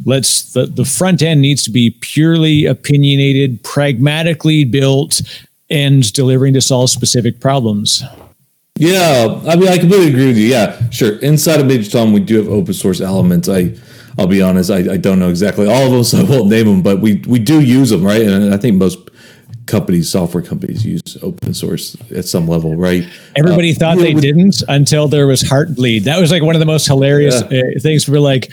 let's 0.05 0.53
the, 0.53 0.65
the 0.65 0.85
front 0.85 1.21
end 1.21 1.41
needs 1.41 1.63
to 1.63 1.71
be 1.71 1.91
purely 2.01 2.65
opinionated 2.65 3.63
pragmatically 3.63 4.63
built 4.65 5.21
and 5.69 6.11
delivering 6.13 6.53
to 6.53 6.61
solve 6.61 6.89
specific 6.89 7.39
problems 7.39 8.03
yeah, 8.81 9.39
I 9.47 9.57
mean, 9.57 9.67
I 9.67 9.77
completely 9.77 10.07
agree 10.07 10.27
with 10.27 10.37
you. 10.37 10.47
Yeah, 10.47 10.89
sure. 10.89 11.19
Inside 11.19 11.59
of 11.59 11.67
Major 11.67 11.91
Tom, 11.91 12.13
we 12.13 12.19
do 12.19 12.37
have 12.37 12.47
open 12.47 12.73
source 12.73 12.99
elements. 12.99 13.47
I, 13.47 13.75
I'll 14.17 14.25
be 14.25 14.41
honest, 14.41 14.71
I, 14.71 14.93
I 14.93 14.97
don't 14.97 15.19
know 15.19 15.29
exactly 15.29 15.69
all 15.69 15.85
of 15.85 15.91
them, 15.91 16.03
so 16.03 16.19
I 16.19 16.23
won't 16.23 16.49
name 16.49 16.65
them, 16.65 16.81
but 16.81 16.99
we 16.99 17.21
we 17.27 17.37
do 17.37 17.61
use 17.61 17.91
them, 17.91 18.03
right? 18.03 18.23
And 18.23 18.51
I 18.51 18.57
think 18.57 18.77
most 18.77 19.10
companies, 19.65 20.09
software 20.09 20.43
companies, 20.43 20.85
use 20.85 21.17
open 21.21 21.53
source 21.53 21.95
at 22.15 22.25
some 22.25 22.47
level, 22.47 22.75
right? 22.75 23.07
Everybody 23.35 23.71
uh, 23.71 23.75
thought 23.75 23.97
they 23.97 24.13
didn't 24.13 24.61
until 24.67 25.07
there 25.07 25.27
was 25.27 25.41
Heartbleed. 25.43 26.03
That 26.03 26.19
was 26.19 26.31
like 26.31 26.43
one 26.43 26.55
of 26.55 26.59
the 26.59 26.65
most 26.65 26.87
hilarious 26.87 27.41
yeah. 27.49 27.61
Uh, 27.61 27.79
things. 27.79 28.03
For 28.05 28.19
like, 28.19 28.51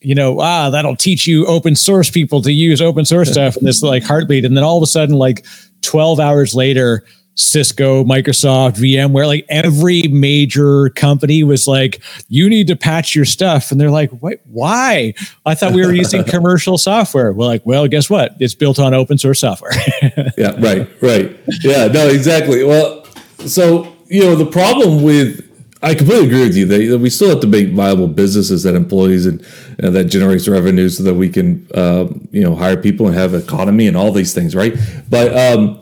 you 0.00 0.14
know, 0.14 0.40
ah, 0.40 0.70
that'll 0.70 0.96
teach 0.96 1.26
you 1.26 1.46
open 1.46 1.76
source 1.76 2.10
people 2.10 2.42
to 2.42 2.52
use 2.52 2.80
open 2.80 3.04
source 3.04 3.30
stuff, 3.30 3.56
and 3.56 3.66
this 3.66 3.82
like 3.82 4.02
Heartbleed, 4.02 4.44
and 4.44 4.56
then 4.56 4.64
all 4.64 4.76
of 4.76 4.82
a 4.82 4.86
sudden, 4.86 5.16
like 5.16 5.44
twelve 5.82 6.20
hours 6.20 6.54
later 6.54 7.04
Cisco, 7.36 8.04
Microsoft, 8.04 8.76
VMware, 8.76 9.26
like 9.26 9.44
every 9.48 10.02
major 10.02 10.90
company 10.90 11.42
was 11.42 11.66
like, 11.66 12.00
you 12.28 12.48
need 12.48 12.68
to 12.68 12.76
patch 12.76 13.14
your 13.14 13.24
stuff. 13.24 13.72
And 13.72 13.80
they're 13.80 13.90
like, 13.90 14.10
wait, 14.22 14.40
why? 14.44 15.14
I 15.44 15.54
thought 15.54 15.72
we 15.72 15.84
were 15.84 15.92
using 15.92 16.22
commercial 16.28 16.78
software. 16.78 17.32
We're 17.32 17.46
like, 17.46 17.66
well, 17.66 17.88
guess 17.88 18.08
what? 18.08 18.36
It's 18.38 18.54
built 18.54 18.78
on 18.78 18.94
open 18.94 19.18
source 19.18 19.40
software. 19.40 19.72
yeah, 20.38 20.54
right, 20.60 20.88
right. 21.02 21.36
Yeah, 21.62 21.88
no, 21.88 22.08
exactly. 22.08 22.62
Well, 22.62 23.04
so, 23.46 23.94
you 24.06 24.22
know, 24.22 24.36
the 24.36 24.46
problem 24.46 25.02
with, 25.02 25.50
I 25.82 25.94
completely 25.94 26.26
agree 26.28 26.42
with 26.44 26.56
you 26.56 26.66
that 26.66 26.98
we 26.98 27.10
still 27.10 27.28
have 27.30 27.40
to 27.40 27.46
make 27.46 27.70
viable 27.70 28.08
businesses 28.08 28.62
that 28.62 28.74
employees 28.74 29.26
and, 29.26 29.44
and 29.80 29.94
that 29.94 30.04
generates 30.04 30.48
revenue 30.48 30.88
so 30.88 31.02
that 31.02 31.14
we 31.14 31.28
can, 31.28 31.66
uh, 31.74 32.06
you 32.30 32.42
know, 32.42 32.54
hire 32.54 32.76
people 32.76 33.06
and 33.06 33.14
have 33.14 33.34
economy 33.34 33.86
and 33.86 33.96
all 33.96 34.12
these 34.12 34.32
things, 34.32 34.54
right? 34.54 34.74
But, 35.10 35.36
um, 35.36 35.80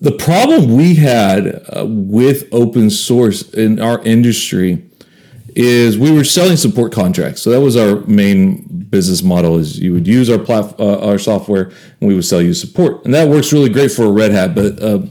the 0.00 0.12
problem 0.12 0.76
we 0.76 0.94
had 0.94 1.46
uh, 1.76 1.84
with 1.86 2.48
open 2.52 2.88
source 2.90 3.42
in 3.52 3.78
our 3.80 4.02
industry 4.02 4.82
is 5.54 5.98
we 5.98 6.10
were 6.10 6.24
selling 6.24 6.56
support 6.56 6.92
contracts. 6.92 7.42
So 7.42 7.50
that 7.50 7.60
was 7.60 7.76
our 7.76 8.00
main 8.06 8.62
business 8.90 9.22
model: 9.22 9.58
is 9.58 9.78
you 9.78 9.92
would 9.92 10.06
use 10.06 10.30
our 10.30 10.38
plat- 10.38 10.78
uh, 10.80 11.06
our 11.06 11.18
software, 11.18 11.64
and 12.00 12.08
we 12.08 12.14
would 12.14 12.24
sell 12.24 12.40
you 12.40 12.54
support, 12.54 13.04
and 13.04 13.12
that 13.12 13.28
works 13.28 13.52
really 13.52 13.68
great 13.68 13.90
for 13.90 14.04
a 14.04 14.10
Red 14.10 14.32
Hat. 14.32 14.54
But 14.54 14.80
uh, 14.82 15.02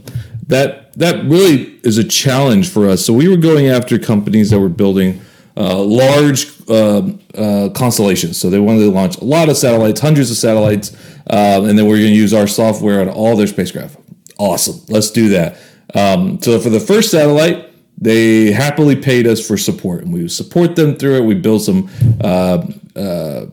that 0.47 0.93
that 0.93 1.23
really 1.25 1.79
is 1.83 1.97
a 1.97 2.03
challenge 2.03 2.69
for 2.69 2.87
us. 2.89 3.05
So 3.05 3.13
we 3.13 3.29
were 3.29 3.37
going 3.37 3.67
after 3.67 3.99
companies 3.99 4.49
that 4.49 4.59
were 4.59 4.69
building 4.69 5.21
uh, 5.55 5.83
large 5.83 6.47
uh, 6.67 7.11
uh, 7.35 7.69
constellations. 7.69 8.39
So 8.39 8.49
they 8.49 8.59
wanted 8.59 8.79
to 8.81 8.91
launch 8.91 9.17
a 9.17 9.23
lot 9.23 9.49
of 9.49 9.57
satellites, 9.57 9.99
hundreds 9.99 10.31
of 10.31 10.37
satellites, 10.37 10.93
uh, 11.29 11.61
and 11.63 11.77
then 11.77 11.85
we 11.85 11.91
we're 11.91 11.97
going 11.97 12.13
to 12.13 12.19
use 12.19 12.33
our 12.33 12.47
software 12.47 13.01
on 13.01 13.09
all 13.09 13.35
their 13.35 13.47
spacecraft. 13.47 13.98
Awesome. 14.39 14.81
Let's 14.87 15.11
do 15.11 15.29
that. 15.29 15.57
Um, 15.93 16.41
so 16.41 16.59
for 16.59 16.69
the 16.69 16.79
first 16.79 17.11
satellite, 17.11 17.69
they 17.97 18.53
happily 18.53 18.95
paid 18.95 19.27
us 19.27 19.45
for 19.45 19.57
support, 19.57 20.03
and 20.03 20.13
we 20.13 20.27
support 20.29 20.77
them 20.77 20.95
through 20.95 21.17
it. 21.17 21.25
We 21.25 21.35
build 21.35 21.61
some, 21.61 21.89
uh, 22.23 22.65
uh, 22.95 23.47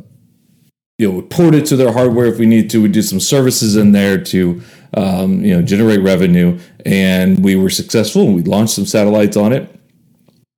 you 0.98 1.12
know, 1.12 1.22
port 1.22 1.56
it 1.56 1.66
to 1.66 1.76
their 1.76 1.92
hardware 1.92 2.26
if 2.26 2.38
we 2.38 2.46
need 2.46 2.70
to. 2.70 2.80
We 2.80 2.88
do 2.88 3.02
some 3.02 3.18
services 3.18 3.74
in 3.74 3.90
there 3.90 4.22
to, 4.22 4.62
um, 4.94 5.44
you 5.44 5.56
know, 5.56 5.62
generate 5.62 6.00
revenue, 6.02 6.60
and 6.84 7.42
we 7.44 7.56
were 7.56 7.70
successful. 7.70 8.32
We 8.32 8.42
launched 8.42 8.74
some 8.74 8.86
satellites 8.86 9.36
on 9.36 9.52
it, 9.52 9.68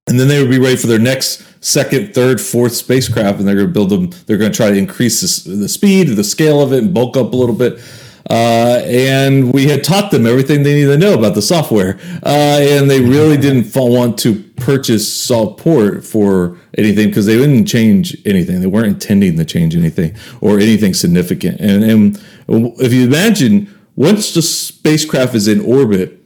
and 0.07 0.21
then 0.21 0.29
they 0.29 0.43
would 0.43 0.51
be 0.51 0.59
ready 0.59 0.77
for 0.77 0.87
their 0.87 0.99
next 0.99 1.43
second, 1.65 2.15
third, 2.15 2.43
fourth 2.43 2.75
spacecraft, 2.75 3.39
and 3.39 3.49
they're 3.49 3.55
going 3.55 3.69
to 3.69 3.73
build 3.73 3.89
them. 3.89 4.11
They're 4.27 4.37
going 4.37 4.53
to 4.53 4.57
try 4.57 4.71
to 4.71 4.77
increase 4.77 5.45
the, 5.45 5.57
the 5.57 5.69
speed, 5.69 6.09
the 6.09 6.25
scale 6.25 6.61
of 6.61 6.75
it, 6.75 6.83
and 6.83 6.93
bulk 6.93 7.17
up 7.17 7.33
a 7.33 7.37
little 7.37 7.55
bit. 7.55 7.81
Uh, 8.29 8.83
and 8.85 9.53
we 9.55 9.67
had 9.67 9.83
taught 9.83 10.11
them 10.11 10.27
everything 10.27 10.63
they 10.63 10.75
needed 10.75 10.93
to 10.93 10.99
know 10.99 11.15
about 11.15 11.35
the 11.35 11.43
software. 11.43 11.99
Uh, 12.23 12.59
and 12.61 12.91
they 12.91 13.01
really 13.01 13.37
didn't 13.37 13.75
want 13.75 14.19
to 14.19 14.43
purchase 14.57 15.13
support 15.13 16.05
for 16.05 16.59
anything 16.77 17.09
because 17.09 17.27
they 17.27 17.37
didn't 17.37 17.67
change 17.67 18.17
anything. 18.27 18.61
They 18.61 18.67
weren't 18.67 18.89
intending 18.89 19.37
to 19.37 19.45
change 19.45 19.75
anything 19.75 20.15
or 20.41 20.59
anything 20.59 20.95
significant. 20.95 21.61
And, 21.61 21.85
and 21.85 22.23
if 22.49 22.93
you 22.93 23.07
imagine, 23.07 23.75
once 23.97 24.35
the 24.35 24.43
spacecraft 24.43 25.35
is 25.35 25.49
in 25.49 25.61
orbit, 25.61 26.23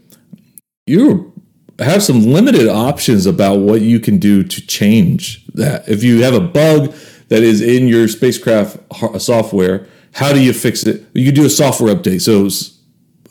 you 0.86 1.32
have 1.78 2.02
some 2.02 2.22
limited 2.24 2.68
options 2.68 3.26
about 3.26 3.60
what 3.60 3.80
you 3.80 4.00
can 4.00 4.18
do 4.18 4.42
to 4.42 4.66
change 4.66 5.46
that. 5.54 5.88
If 5.88 6.02
you 6.02 6.22
have 6.22 6.34
a 6.34 6.40
bug 6.40 6.94
that 7.28 7.42
is 7.42 7.60
in 7.60 7.88
your 7.88 8.08
spacecraft 8.08 8.78
software, 9.20 9.86
how 10.12 10.32
do 10.32 10.42
you 10.42 10.52
fix 10.52 10.84
it? 10.84 11.04
You 11.14 11.32
do 11.32 11.44
a 11.44 11.50
software 11.50 11.94
update. 11.94 12.20
So 12.20 12.48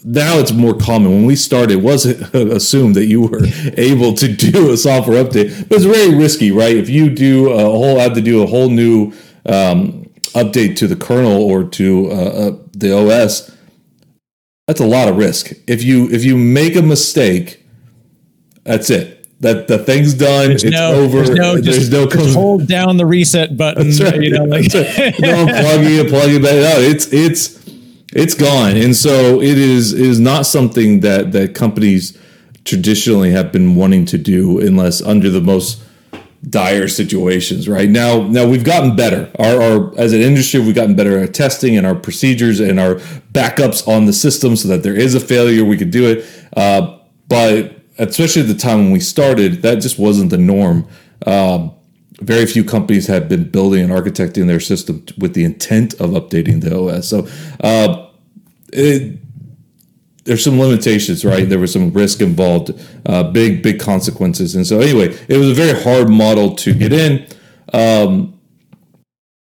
now 0.03 0.39
it's 0.39 0.51
more 0.51 0.73
common. 0.73 1.11
When 1.11 1.25
we 1.25 1.35
started, 1.35 1.73
it 1.73 1.81
wasn't 1.81 2.33
assumed 2.35 2.95
that 2.95 3.05
you 3.05 3.21
were 3.21 3.41
able 3.77 4.13
to 4.15 4.27
do 4.27 4.71
a 4.71 4.77
software 4.77 5.23
update, 5.23 5.69
but 5.69 5.77
it's 5.77 5.85
very 5.85 6.15
risky, 6.15 6.51
right? 6.51 6.75
If 6.75 6.89
you 6.89 7.09
do 7.09 7.51
a 7.51 7.63
whole, 7.63 7.99
have 7.99 8.13
to 8.13 8.21
do 8.21 8.43
a 8.43 8.47
whole 8.47 8.69
new 8.69 9.13
um, 9.45 10.09
update 10.33 10.75
to 10.77 10.87
the 10.87 10.95
kernel 10.95 11.41
or 11.41 11.63
to 11.63 12.11
uh, 12.11 12.13
uh, 12.13 12.57
the 12.73 12.97
OS, 12.97 13.55
that's 14.67 14.79
a 14.79 14.85
lot 14.85 15.07
of 15.07 15.17
risk. 15.17 15.51
If 15.67 15.83
you 15.83 16.09
if 16.11 16.23
you 16.23 16.37
make 16.37 16.75
a 16.75 16.81
mistake, 16.81 17.65
that's 18.63 18.89
it 18.89 19.20
that 19.41 19.67
the 19.67 19.79
thing's 19.79 20.13
done. 20.13 20.49
There's 20.49 20.63
it's 20.63 20.73
no, 20.73 20.93
over. 20.93 21.23
There's 21.23 21.29
no, 21.31 21.59
just, 21.59 21.65
there's 21.65 21.91
no 21.91 22.07
just 22.07 22.35
hold 22.35 22.67
down 22.67 22.97
the 22.97 23.05
reset 23.05 23.57
button. 23.57 23.89
That's 23.89 24.01
right. 24.01 24.21
You 24.21 24.31
know, 24.31 24.45
like 24.45 24.73
right. 24.73 25.19
no 25.19 25.45
unplugging 25.45 26.05
it, 26.05 26.09
plugging 26.09 26.41
back 26.41 26.63
out. 26.63 26.81
It's 26.81 27.11
it's 27.11 27.59
it's 28.13 28.35
gone, 28.35 28.77
and 28.77 28.95
so 28.95 29.41
it 29.41 29.57
is 29.57 29.93
is 29.93 30.19
not 30.19 30.45
something 30.45 31.01
that 31.01 31.31
that 31.31 31.55
companies 31.55 32.17
traditionally 32.63 33.31
have 33.31 33.51
been 33.51 33.75
wanting 33.75 34.05
to 34.05 34.17
do 34.17 34.59
unless 34.59 35.01
under 35.01 35.29
the 35.29 35.41
most 35.41 35.83
dire 36.47 36.87
situations 36.87 37.69
right 37.69 37.89
now 37.89 38.27
now 38.27 38.47
we've 38.47 38.63
gotten 38.63 38.95
better 38.95 39.31
our, 39.37 39.61
our 39.61 39.99
as 39.99 40.11
an 40.11 40.21
industry 40.21 40.59
we've 40.59 40.73
gotten 40.73 40.95
better 40.95 41.19
at 41.19 41.33
testing 41.35 41.77
and 41.77 41.85
our 41.85 41.93
procedures 41.93 42.59
and 42.59 42.79
our 42.79 42.95
backups 43.31 43.87
on 43.87 44.05
the 44.05 44.13
system 44.13 44.55
so 44.55 44.67
that 44.67 44.81
there 44.81 44.95
is 44.95 45.13
a 45.13 45.19
failure 45.19 45.63
we 45.63 45.77
could 45.77 45.91
do 45.91 46.07
it 46.07 46.25
uh, 46.57 46.97
but 47.27 47.80
especially 48.09 48.41
at 48.43 48.47
the 48.47 48.55
time 48.55 48.79
when 48.79 48.91
we 48.91 48.99
started, 48.99 49.61
that 49.61 49.75
just 49.75 49.99
wasn't 49.99 50.29
the 50.29 50.37
norm. 50.37 50.87
Um, 51.25 51.71
very 52.21 52.45
few 52.45 52.63
companies 52.63 53.07
had 53.07 53.27
been 53.27 53.49
building 53.49 53.83
and 53.83 53.91
architecting 53.91 54.47
their 54.47 54.59
system 54.59 55.05
with 55.17 55.33
the 55.33 55.43
intent 55.43 55.93
of 55.95 56.11
updating 56.11 56.61
the 56.61 56.77
OS. 56.77 57.07
So 57.07 57.27
uh, 57.61 58.09
it, 58.71 59.19
there's 60.23 60.43
some 60.43 60.59
limitations, 60.59 61.25
right? 61.25 61.49
There 61.49 61.59
was 61.59 61.73
some 61.73 61.91
risk 61.91 62.21
involved, 62.21 62.79
uh, 63.07 63.23
big, 63.31 63.63
big 63.63 63.79
consequences. 63.79 64.55
And 64.55 64.67
so, 64.67 64.79
anyway, 64.79 65.17
it 65.27 65.37
was 65.37 65.49
a 65.49 65.53
very 65.53 65.81
hard 65.81 66.09
model 66.09 66.55
to 66.57 66.73
get 66.73 66.93
in. 66.93 67.27
Um, 67.73 68.39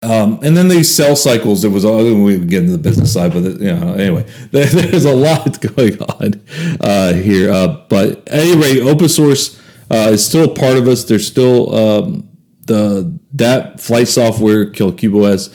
um, 0.08 0.40
and 0.42 0.56
then 0.56 0.70
these 0.70 0.94
sell 0.94 1.16
cycles, 1.16 1.62
there 1.62 1.72
was, 1.72 1.86
we 1.86 2.38
get 2.40 2.64
into 2.64 2.72
the 2.72 2.78
business 2.78 3.14
side, 3.14 3.34
but 3.34 3.44
you 3.44 3.74
know, 3.76 3.94
anyway, 3.94 4.26
there, 4.52 4.66
there's 4.66 5.06
a 5.06 5.16
lot 5.16 5.60
going 5.76 6.02
on 6.02 6.42
uh, 6.80 7.14
here. 7.14 7.52
Uh, 7.52 7.84
but 7.90 8.28
at 8.28 8.40
any 8.40 8.56
rate, 8.56 8.82
open 8.82 9.10
source 9.10 9.60
uh, 9.92 10.10
is 10.12 10.26
still 10.26 10.46
a 10.46 10.54
part 10.54 10.78
of 10.78 10.88
us. 10.88 11.04
There's 11.04 11.28
still 11.28 11.76
um, 11.76 12.30
the 12.66 13.20
that 13.34 13.82
flight 13.82 14.08
software, 14.08 14.72
called 14.72 14.98
KubOS, 14.98 15.52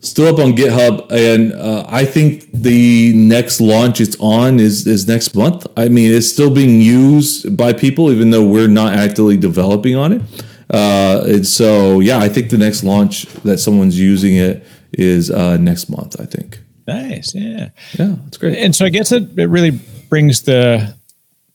still 0.00 0.26
up 0.34 0.38
on 0.38 0.52
GitHub, 0.52 1.10
and 1.12 1.52
uh, 1.52 1.84
I 1.88 2.04
think 2.04 2.50
the 2.52 3.12
next 3.14 3.60
launch 3.60 4.00
it's 4.00 4.16
on 4.18 4.58
is 4.58 4.86
is 4.86 5.06
next 5.06 5.34
month. 5.34 5.66
I 5.76 5.88
mean, 5.88 6.12
it's 6.12 6.28
still 6.28 6.50
being 6.50 6.80
used 6.80 7.56
by 7.56 7.72
people, 7.72 8.10
even 8.10 8.30
though 8.30 8.44
we're 8.44 8.68
not 8.68 8.94
actively 8.94 9.36
developing 9.36 9.94
on 9.94 10.12
it. 10.12 10.22
Uh, 10.70 11.22
and 11.26 11.46
so, 11.46 12.00
yeah, 12.00 12.18
I 12.18 12.28
think 12.28 12.50
the 12.50 12.58
next 12.58 12.82
launch 12.82 13.26
that 13.44 13.58
someone's 13.58 13.98
using 13.98 14.36
it 14.36 14.66
is 14.92 15.30
uh, 15.30 15.56
next 15.56 15.88
month. 15.88 16.20
I 16.20 16.24
think. 16.24 16.58
Nice, 16.86 17.34
yeah, 17.34 17.70
yeah, 17.98 18.14
that's 18.24 18.36
great. 18.36 18.58
And 18.58 18.74
so 18.74 18.84
I 18.84 18.88
guess 18.90 19.12
it, 19.12 19.38
it 19.38 19.46
really 19.46 19.78
brings 20.08 20.42
the 20.42 20.94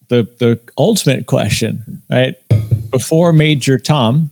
the 0.10 0.24
the 0.40 0.60
ultimate 0.78 1.26
question, 1.26 2.02
right? 2.10 2.36
Before 2.90 3.32
Major 3.32 3.78
Tom, 3.78 4.32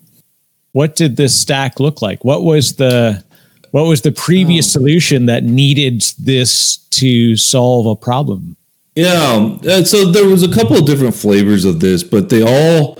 what 0.73 0.95
did 0.95 1.15
this 1.15 1.39
stack 1.39 1.79
look 1.79 2.01
like? 2.01 2.23
What 2.25 2.43
was 2.43 2.75
the 2.75 3.23
what 3.71 3.83
was 3.83 4.01
the 4.01 4.11
previous 4.11 4.67
oh. 4.69 4.79
solution 4.79 5.25
that 5.27 5.43
needed 5.43 6.03
this 6.17 6.77
to 6.91 7.35
solve 7.35 7.85
a 7.85 7.95
problem? 7.95 8.55
Yeah, 8.95 9.83
so 9.83 10.11
there 10.11 10.27
was 10.27 10.43
a 10.43 10.53
couple 10.53 10.75
of 10.75 10.85
different 10.85 11.15
flavors 11.15 11.63
of 11.63 11.79
this, 11.79 12.03
but 12.03 12.27
they 12.27 12.41
all 12.41 12.97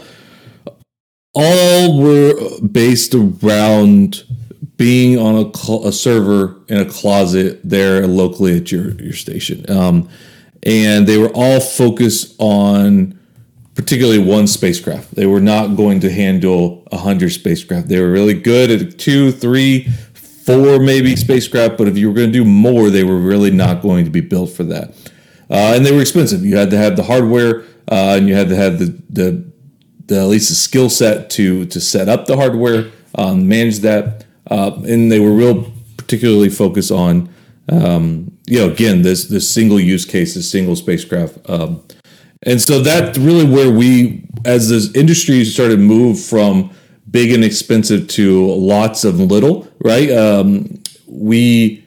all 1.34 2.02
were 2.02 2.34
based 2.62 3.14
around 3.14 4.24
being 4.78 5.20
on 5.20 5.36
a, 5.36 5.58
cl- 5.58 5.86
a 5.86 5.92
server 5.92 6.56
in 6.68 6.78
a 6.78 6.86
closet 6.86 7.60
there 7.64 8.08
locally 8.08 8.58
at 8.58 8.72
your 8.72 8.92
your 9.02 9.14
station. 9.14 9.70
Um, 9.70 10.10
and 10.64 11.08
they 11.08 11.18
were 11.18 11.32
all 11.34 11.60
focused 11.60 12.36
on 12.40 13.20
particularly 13.76 14.20
one 14.20 14.48
spacecraft. 14.48 15.16
They 15.16 15.26
were 15.26 15.40
not 15.40 15.78
going 15.78 16.02
to 16.02 16.12
handle 16.12 16.86
a 16.92 16.98
hundred 16.98 17.30
spacecraft. 17.30 17.88
They 17.88 18.00
were 18.02 18.12
really 18.12 18.34
good 18.34 18.72
at 18.72 19.00
two, 19.00 19.32
three, 19.32 19.86
four, 20.14 20.80
maybe 20.80 21.16
spacecraft. 21.16 21.78
But 21.78 21.88
if 21.88 21.98
you 21.98 22.10
were 22.10 22.14
going 22.14 22.28
to 22.28 22.34
do 22.34 22.44
more, 22.44 22.90
they 22.90 23.06
were 23.06 23.18
really 23.18 23.52
not 23.52 23.82
going 23.82 24.04
to 24.04 24.12
be 24.12 24.22
built 24.22 24.50
for 24.50 24.64
that. 24.64 24.90
Uh, 25.50 25.74
and 25.76 25.86
they 25.86 25.92
were 25.92 26.02
expensive. 26.02 26.46
You 26.46 26.58
had 26.58 26.70
to 26.72 26.78
have 26.78 26.96
the 26.96 27.04
hardware, 27.04 27.62
uh, 27.90 28.16
and 28.18 28.28
you 28.28 28.36
had 28.36 28.50
to 28.50 28.56
have 28.56 28.80
the, 28.80 29.02
the, 29.10 29.52
the 30.10 30.20
at 30.20 30.28
least 30.28 30.50
the 30.50 30.56
skill 30.56 30.90
set 30.90 31.30
to 31.32 31.66
to 31.66 31.80
set 31.80 32.10
up 32.10 32.26
the 32.26 32.36
hardware, 32.36 32.92
um, 33.16 33.48
manage 33.48 33.80
that, 33.80 34.26
uh, 34.52 34.72
and 34.86 35.12
they 35.12 35.20
were 35.20 35.34
real 35.34 35.72
particularly 35.98 36.50
focused 36.50 36.92
on 36.92 37.30
um, 37.72 38.38
you 38.48 38.60
know, 38.60 38.72
again, 38.72 39.02
this 39.02 39.26
this 39.26 39.50
single 39.50 39.80
use 39.80 40.06
case, 40.06 40.34
this 40.34 40.50
single 40.50 40.76
spacecraft, 40.76 41.38
um, 41.50 41.84
and 42.44 42.62
so 42.62 42.82
that's 42.82 43.18
really 43.18 43.46
where 43.46 43.72
we, 43.72 44.26
as 44.46 44.70
this 44.70 44.94
industry 44.96 45.44
started 45.46 45.80
move 45.80 46.20
from 46.20 46.72
big 47.12 47.32
and 47.32 47.44
expensive 47.44 48.08
to 48.08 48.48
lots 48.48 49.04
of 49.04 49.20
little, 49.20 49.68
right? 49.84 50.10
Um, 50.12 50.82
we 51.08 51.86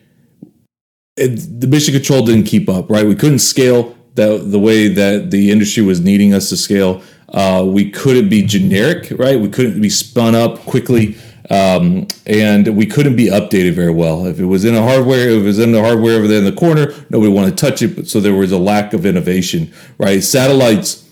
it, 1.17 1.61
the 1.61 1.67
mission 1.67 1.95
control 1.95 2.25
didn't 2.25 2.45
keep 2.45 2.69
up, 2.69 2.91
right? 2.91 3.07
We 3.07 3.15
couldn't 3.15 3.41
scale 3.41 3.97
the 4.15 4.39
the 4.39 4.59
way 4.59 4.89
that 4.89 5.31
the 5.31 5.51
industry 5.51 5.83
was 5.83 6.01
needing 6.01 6.33
us 6.33 6.49
to 6.51 6.57
scale. 6.57 7.03
Uh, 7.33 7.65
we 7.67 7.91
couldn't 7.91 8.29
be 8.29 8.43
generic, 8.43 9.11
right? 9.19 9.41
We 9.41 9.49
couldn't 9.49 9.81
be 9.81 9.91
spun 9.91 10.35
up 10.35 10.61
quickly. 10.61 11.17
Um, 11.51 12.07
and 12.25 12.77
we 12.77 12.87
couldn't 12.87 13.17
be 13.17 13.27
updated 13.27 13.75
very 13.75 13.91
well. 13.91 14.27
If 14.27 14.39
it 14.39 14.47
was 14.47 14.65
in 14.65 14.75
a 14.75 14.83
hardware, 14.83 15.29
if 15.29 15.43
it 15.43 15.45
was 15.45 15.59
in 15.59 15.73
the 15.73 15.83
hardware 15.83 16.17
over 16.17 16.29
there 16.29 16.39
in 16.39 16.45
the 16.45 16.53
corner, 16.53 16.95
nobody 17.11 17.31
wanted 17.31 17.59
to 17.59 17.67
touch 17.67 17.83
it. 17.83 17.97
But 17.97 18.07
so 18.07 18.21
there 18.21 18.35
was 18.35 18.53
a 18.53 18.59
lack 18.59 18.95
of 18.95 19.05
innovation, 19.05 19.73
right? 19.99 20.23
Satellites, 20.23 21.07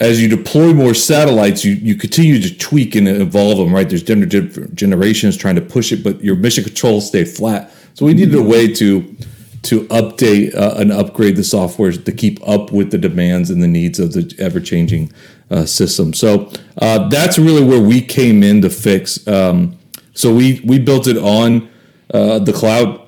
as 0.00 0.20
you 0.20 0.28
deploy 0.28 0.72
more 0.74 0.94
satellites, 0.94 1.64
you, 1.64 1.72
you 1.74 1.94
continue 1.94 2.40
to 2.40 2.58
tweak 2.58 2.96
and 2.96 3.08
evolve 3.08 3.58
them, 3.58 3.74
right? 3.74 3.88
There's 3.88 4.02
different 4.02 4.74
generations 4.74 5.36
trying 5.36 5.54
to 5.54 5.62
push 5.62 5.92
it, 5.92 6.02
but 6.02 6.22
your 6.22 6.36
mission 6.36 6.64
control 6.64 7.00
stayed 7.00 7.28
flat. 7.28 7.72
So 7.94 8.04
we 8.04 8.14
needed 8.14 8.34
a 8.34 8.42
way 8.42 8.72
to 8.74 9.16
to 9.62 9.82
update 9.84 10.54
uh, 10.54 10.74
and 10.76 10.92
upgrade 10.92 11.36
the 11.36 11.44
software 11.44 11.92
to 11.92 12.12
keep 12.12 12.46
up 12.46 12.72
with 12.72 12.90
the 12.90 12.98
demands 12.98 13.50
and 13.50 13.62
the 13.62 13.68
needs 13.68 13.98
of 13.98 14.12
the 14.12 14.34
ever 14.38 14.60
changing 14.60 15.12
uh, 15.50 15.64
system. 15.64 16.12
So 16.12 16.50
uh, 16.78 17.08
that's 17.08 17.38
really 17.38 17.64
where 17.64 17.80
we 17.80 18.00
came 18.00 18.42
in 18.42 18.62
to 18.62 18.70
fix. 18.70 19.26
Um, 19.26 19.78
so 20.14 20.34
we 20.34 20.60
we 20.64 20.78
built 20.78 21.06
it 21.06 21.16
on 21.16 21.68
uh, 22.12 22.38
the 22.38 22.52
cloud 22.52 23.00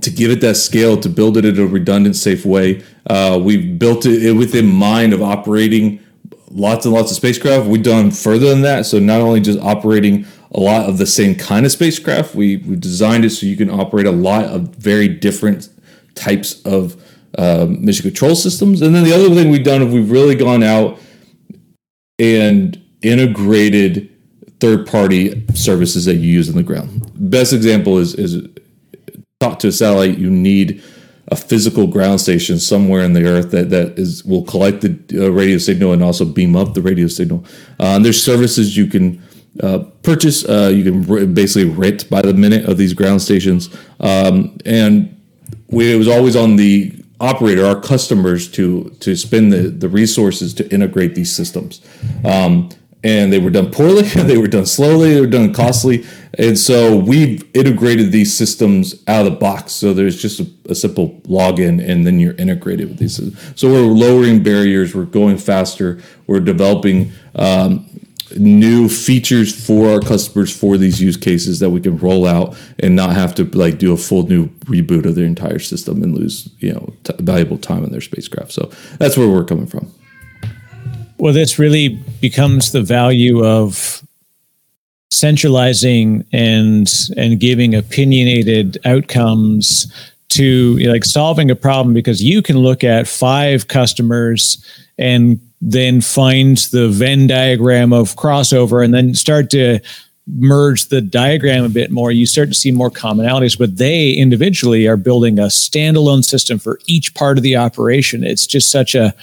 to 0.00 0.10
give 0.10 0.30
it 0.30 0.40
that 0.40 0.56
scale, 0.56 0.96
to 0.98 1.08
build 1.08 1.36
it 1.36 1.44
in 1.44 1.58
a 1.58 1.66
redundant, 1.66 2.16
safe 2.16 2.44
way. 2.44 2.82
Uh, 3.06 3.38
we've 3.42 3.78
built 3.78 4.06
it 4.06 4.32
within 4.32 4.66
mind 4.66 5.12
of 5.12 5.22
operating 5.22 6.00
lots 6.50 6.86
and 6.86 6.94
lots 6.94 7.10
of 7.10 7.16
spacecraft. 7.16 7.66
We've 7.66 7.82
done 7.82 8.10
further 8.10 8.48
than 8.48 8.62
that. 8.62 8.86
So 8.86 8.98
not 8.98 9.20
only 9.20 9.40
just 9.40 9.58
operating 9.60 10.26
a 10.52 10.60
lot 10.60 10.88
of 10.88 10.98
the 10.98 11.06
same 11.06 11.34
kind 11.34 11.66
of 11.66 11.72
spacecraft, 11.72 12.34
we 12.34 12.58
we 12.58 12.76
designed 12.76 13.24
it 13.24 13.30
so 13.30 13.46
you 13.46 13.56
can 13.56 13.70
operate 13.70 14.06
a 14.06 14.12
lot 14.12 14.44
of 14.44 14.74
very 14.76 15.08
different 15.08 15.68
types 16.14 16.62
of 16.62 17.02
uh, 17.38 17.66
mission 17.68 18.02
control 18.02 18.34
systems. 18.34 18.82
And 18.82 18.94
then 18.94 19.04
the 19.04 19.12
other 19.12 19.34
thing 19.34 19.50
we've 19.50 19.64
done 19.64 19.82
is 19.82 19.92
we've 19.92 20.10
really 20.10 20.34
gone 20.34 20.62
out 20.62 20.98
and 22.18 22.80
integrated 23.02 24.10
third 24.60 24.86
party 24.86 25.44
services 25.54 26.04
that 26.04 26.14
you 26.14 26.30
use 26.30 26.48
on 26.48 26.54
the 26.54 26.62
ground. 26.62 27.10
Best 27.14 27.52
example 27.52 27.98
is 27.98 28.14
is 28.14 28.46
talk 29.40 29.58
to 29.60 29.68
a 29.68 29.72
satellite. 29.72 30.18
You 30.18 30.30
need 30.30 30.82
a 31.28 31.36
physical 31.36 31.86
ground 31.86 32.20
station 32.20 32.58
somewhere 32.58 33.02
in 33.02 33.14
the 33.14 33.26
earth 33.26 33.50
that, 33.50 33.70
that 33.70 33.98
is 33.98 34.24
will 34.24 34.44
collect 34.44 34.82
the 34.82 35.26
uh, 35.26 35.28
radio 35.30 35.58
signal 35.58 35.92
and 35.92 36.02
also 36.02 36.24
beam 36.24 36.54
up 36.54 36.74
the 36.74 36.82
radio 36.82 37.06
signal. 37.06 37.44
Uh, 37.80 37.98
there's 37.98 38.22
services 38.22 38.76
you 38.76 38.86
can 38.86 39.22
uh, 39.62 39.78
purchase. 40.02 40.44
Uh, 40.44 40.70
you 40.74 40.84
can 40.84 41.10
r- 41.10 41.26
basically 41.26 41.68
rent 41.68 42.08
by 42.10 42.20
the 42.20 42.34
minute 42.34 42.68
of 42.68 42.76
these 42.76 42.92
ground 42.92 43.22
stations. 43.22 43.74
Um, 44.00 44.58
and 44.64 45.13
we, 45.68 45.92
it 45.92 45.96
was 45.96 46.08
always 46.08 46.36
on 46.36 46.56
the 46.56 46.94
operator, 47.20 47.64
our 47.64 47.80
customers, 47.80 48.50
to 48.52 48.90
to 49.00 49.16
spend 49.16 49.52
the, 49.52 49.68
the 49.68 49.88
resources 49.88 50.54
to 50.54 50.72
integrate 50.72 51.14
these 51.14 51.34
systems. 51.34 51.80
Um, 52.24 52.70
and 53.04 53.30
they 53.30 53.38
were 53.38 53.50
done 53.50 53.70
poorly, 53.70 54.02
they 54.02 54.38
were 54.38 54.48
done 54.48 54.66
slowly, 54.66 55.12
they 55.12 55.20
were 55.20 55.26
done 55.26 55.52
costly. 55.52 56.04
And 56.38 56.58
so 56.58 56.96
we've 56.96 57.44
integrated 57.54 58.10
these 58.10 58.34
systems 58.34 59.04
out 59.06 59.26
of 59.26 59.32
the 59.32 59.38
box. 59.38 59.72
So 59.72 59.92
there's 59.92 60.20
just 60.20 60.40
a, 60.40 60.46
a 60.70 60.74
simple 60.74 61.20
login 61.26 61.86
and 61.86 62.06
then 62.06 62.18
you're 62.18 62.34
integrated 62.34 62.88
with 62.88 62.98
these. 62.98 63.20
So 63.54 63.70
we're 63.70 63.82
lowering 63.82 64.42
barriers, 64.42 64.94
we're 64.94 65.04
going 65.04 65.36
faster, 65.36 66.00
we're 66.26 66.40
developing 66.40 67.12
um, 67.36 67.88
new 68.36 68.88
features 68.88 69.66
for 69.66 69.90
our 69.90 70.00
customers 70.00 70.54
for 70.54 70.76
these 70.76 71.00
use 71.00 71.16
cases 71.16 71.60
that 71.60 71.70
we 71.70 71.80
can 71.80 71.96
roll 71.98 72.26
out 72.26 72.56
and 72.78 72.96
not 72.96 73.14
have 73.14 73.34
to 73.34 73.44
like 73.46 73.78
do 73.78 73.92
a 73.92 73.96
full 73.96 74.26
new 74.26 74.48
reboot 74.66 75.04
of 75.04 75.14
their 75.14 75.26
entire 75.26 75.58
system 75.58 76.02
and 76.02 76.14
lose 76.14 76.48
you 76.58 76.72
know 76.72 76.92
t- 77.04 77.14
valuable 77.20 77.58
time 77.58 77.84
on 77.84 77.90
their 77.90 78.00
spacecraft. 78.00 78.52
So 78.52 78.70
that's 78.98 79.16
where 79.16 79.28
we're 79.28 79.44
coming 79.44 79.66
from. 79.66 79.92
Well 81.18 81.32
this 81.32 81.58
really 81.58 82.00
becomes 82.20 82.72
the 82.72 82.82
value 82.82 83.44
of 83.44 84.02
centralizing 85.12 86.24
and 86.32 86.90
and 87.16 87.38
giving 87.38 87.74
opinionated 87.74 88.78
outcomes 88.84 89.92
to 90.28 90.76
like 90.78 91.04
solving 91.04 91.50
a 91.50 91.54
problem 91.54 91.94
because 91.94 92.22
you 92.22 92.42
can 92.42 92.58
look 92.58 92.82
at 92.82 93.06
five 93.06 93.68
customers 93.68 94.64
and 94.98 95.40
then 95.66 96.02
find 96.02 96.58
the 96.72 96.88
Venn 96.90 97.26
diagram 97.26 97.94
of 97.94 98.16
crossover 98.16 98.84
and 98.84 98.92
then 98.92 99.14
start 99.14 99.48
to 99.50 99.80
merge 100.26 100.88
the 100.88 101.00
diagram 101.00 101.64
a 101.64 101.70
bit 101.70 101.90
more, 101.90 102.12
you 102.12 102.26
start 102.26 102.48
to 102.48 102.54
see 102.54 102.70
more 102.70 102.90
commonalities, 102.90 103.58
but 103.58 103.78
they 103.78 104.12
individually 104.12 104.86
are 104.86 104.98
building 104.98 105.38
a 105.38 105.44
standalone 105.44 106.22
system 106.22 106.58
for 106.58 106.78
each 106.86 107.14
part 107.14 107.38
of 107.38 107.42
the 107.42 107.56
operation. 107.56 108.24
It's 108.24 108.46
just 108.46 108.70
such 108.70 108.94
a, 108.94 109.14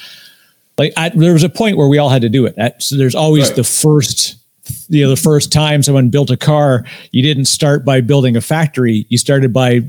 like, 0.79 0.93
I, 0.97 1.09
there 1.09 1.33
was 1.33 1.43
a 1.43 1.49
point 1.49 1.77
where 1.77 1.87
we 1.87 1.99
all 1.99 2.09
had 2.09 2.23
to 2.23 2.29
do 2.29 2.47
it. 2.47 2.55
so 2.81 2.97
there's 2.97 3.15
always 3.15 3.47
right. 3.49 3.57
the 3.57 3.63
first, 3.63 4.35
you 4.89 5.03
know, 5.03 5.09
the 5.09 5.15
first 5.15 5.51
time 5.51 5.83
someone 5.83 6.09
built 6.09 6.31
a 6.31 6.37
car, 6.37 6.85
you 7.11 7.21
didn't 7.21 7.45
start 7.45 7.85
by 7.85 8.01
building 8.01 8.35
a 8.35 8.41
factory. 8.41 9.05
You 9.09 9.19
started 9.19 9.53
by 9.53 9.81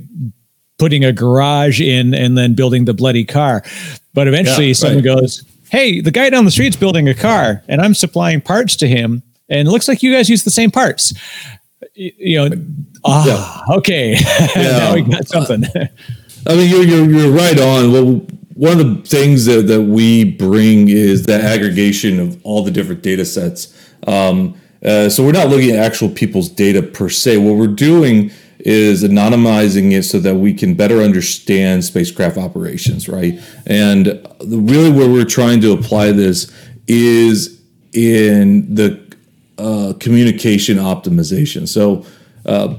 putting 0.78 1.02
a 1.02 1.12
garage 1.12 1.80
in 1.80 2.12
and 2.12 2.36
then 2.36 2.54
building 2.54 2.84
the 2.84 2.94
bloody 2.94 3.24
car. 3.24 3.62
But 4.12 4.28
eventually 4.28 4.68
yeah, 4.68 4.72
someone 4.74 5.04
right. 5.04 5.20
goes, 5.20 5.44
hey, 5.72 6.02
the 6.02 6.10
guy 6.10 6.28
down 6.28 6.44
the 6.44 6.50
street's 6.50 6.76
building 6.76 7.08
a 7.08 7.14
car 7.14 7.64
and 7.66 7.80
I'm 7.80 7.94
supplying 7.94 8.42
parts 8.42 8.76
to 8.76 8.86
him. 8.86 9.22
And 9.48 9.66
it 9.66 9.70
looks 9.70 9.88
like 9.88 10.02
you 10.02 10.12
guys 10.14 10.28
use 10.28 10.44
the 10.44 10.50
same 10.50 10.70
parts. 10.70 11.14
You 11.94 12.50
know, 12.50 12.56
ah, 13.04 13.26
yeah. 13.66 13.76
okay. 13.76 14.16
Yeah. 14.54 14.78
now 14.78 14.94
we 14.94 15.02
got 15.02 15.26
something. 15.26 15.64
I 16.46 16.54
mean, 16.54 16.70
you're, 16.70 16.84
you're, 16.84 17.10
you're 17.10 17.32
right 17.32 17.58
on. 17.58 17.90
Well, 17.90 18.26
one 18.54 18.80
of 18.80 18.86
the 18.86 19.02
things 19.08 19.46
that, 19.46 19.66
that 19.68 19.80
we 19.80 20.24
bring 20.24 20.90
is 20.90 21.24
the 21.24 21.42
aggregation 21.42 22.20
of 22.20 22.38
all 22.44 22.62
the 22.62 22.70
different 22.70 23.02
data 23.02 23.24
sets. 23.24 23.74
Um, 24.06 24.54
uh, 24.84 25.08
so 25.08 25.24
we're 25.24 25.32
not 25.32 25.48
looking 25.48 25.70
at 25.70 25.78
actual 25.78 26.10
people's 26.10 26.50
data 26.50 26.82
per 26.82 27.08
se. 27.08 27.38
What 27.38 27.56
we're 27.56 27.66
doing 27.68 28.30
is 28.64 29.02
anonymizing 29.02 29.92
it 29.92 30.04
so 30.04 30.18
that 30.20 30.36
we 30.36 30.54
can 30.54 30.74
better 30.74 31.00
understand 31.00 31.84
spacecraft 31.84 32.36
operations, 32.36 33.08
right? 33.08 33.38
And 33.66 34.26
really, 34.46 34.90
where 34.90 35.08
we're 35.08 35.24
trying 35.24 35.60
to 35.62 35.72
apply 35.72 36.12
this 36.12 36.52
is 36.86 37.60
in 37.92 38.74
the 38.74 39.00
uh, 39.58 39.94
communication 40.00 40.78
optimization. 40.78 41.68
So, 41.68 42.06
uh, 42.46 42.76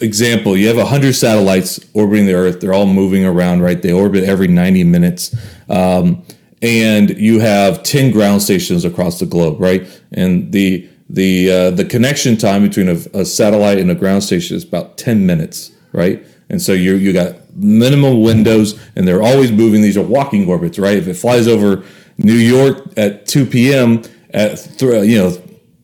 example, 0.00 0.56
you 0.56 0.68
have 0.68 0.76
100 0.76 1.14
satellites 1.14 1.80
orbiting 1.94 2.26
the 2.26 2.34
Earth, 2.34 2.60
they're 2.60 2.74
all 2.74 2.86
moving 2.86 3.24
around, 3.24 3.62
right? 3.62 3.80
They 3.80 3.92
orbit 3.92 4.24
every 4.24 4.48
90 4.48 4.84
minutes. 4.84 5.34
Um, 5.68 6.22
and 6.62 7.10
you 7.10 7.40
have 7.40 7.82
10 7.82 8.12
ground 8.12 8.42
stations 8.42 8.84
across 8.84 9.18
the 9.18 9.26
globe, 9.26 9.60
right? 9.60 9.86
And 10.12 10.52
the 10.52 10.88
the 11.08 11.50
uh, 11.50 11.70
the 11.70 11.84
connection 11.84 12.36
time 12.36 12.62
between 12.62 12.88
a, 12.88 13.20
a, 13.20 13.24
satellite 13.24 13.78
and 13.78 13.90
a 13.90 13.94
ground 13.94 14.24
station 14.24 14.56
is 14.56 14.64
about 14.64 14.98
10 14.98 15.24
minutes, 15.24 15.70
right? 15.92 16.26
And 16.48 16.60
so 16.60 16.72
you 16.72 16.94
you 16.94 17.12
got 17.12 17.36
minimal 17.54 18.22
windows, 18.22 18.78
and 18.96 19.06
they're 19.06 19.22
always 19.22 19.52
moving. 19.52 19.82
These 19.82 19.96
are 19.96 20.02
walking 20.02 20.48
orbits, 20.48 20.78
right? 20.78 20.96
If 20.96 21.06
it 21.06 21.14
flies 21.14 21.46
over 21.46 21.84
New 22.18 22.34
York 22.34 22.92
at 22.96 23.26
2 23.26 23.46
p.m. 23.46 24.02
at 24.30 24.56
th- 24.78 25.08
you 25.08 25.18
know 25.18 25.30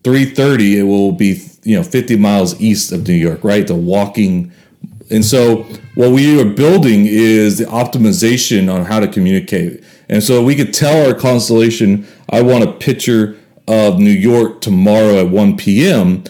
3:30, 0.03 0.79
it 0.79 0.83
will 0.83 1.13
be 1.13 1.41
you 1.63 1.77
know 1.77 1.85
50 1.85 2.17
miles 2.17 2.61
east 2.61 2.91
of 2.93 3.07
New 3.07 3.15
York, 3.15 3.45
right? 3.45 3.67
The 3.67 3.75
walking. 3.75 4.53
And 5.11 5.25
so 5.25 5.65
what 5.95 6.11
we 6.11 6.41
are 6.41 6.45
building 6.45 7.07
is 7.07 7.59
the 7.59 7.65
optimization 7.67 8.73
on 8.73 8.87
how 8.87 8.99
to 8.99 9.07
communicate. 9.07 9.85
And 10.09 10.23
so 10.23 10.43
we 10.43 10.57
could 10.57 10.73
tell 10.73 11.07
our 11.07 11.15
constellation, 11.15 12.07
I 12.31 12.43
want 12.43 12.65
a 12.65 12.73
picture 12.73 13.37
of 13.68 13.98
New 13.98 14.11
York 14.11 14.61
tomorrow 14.61 15.18
at 15.18 15.31
1 15.31 15.57
p.m., 15.57 16.25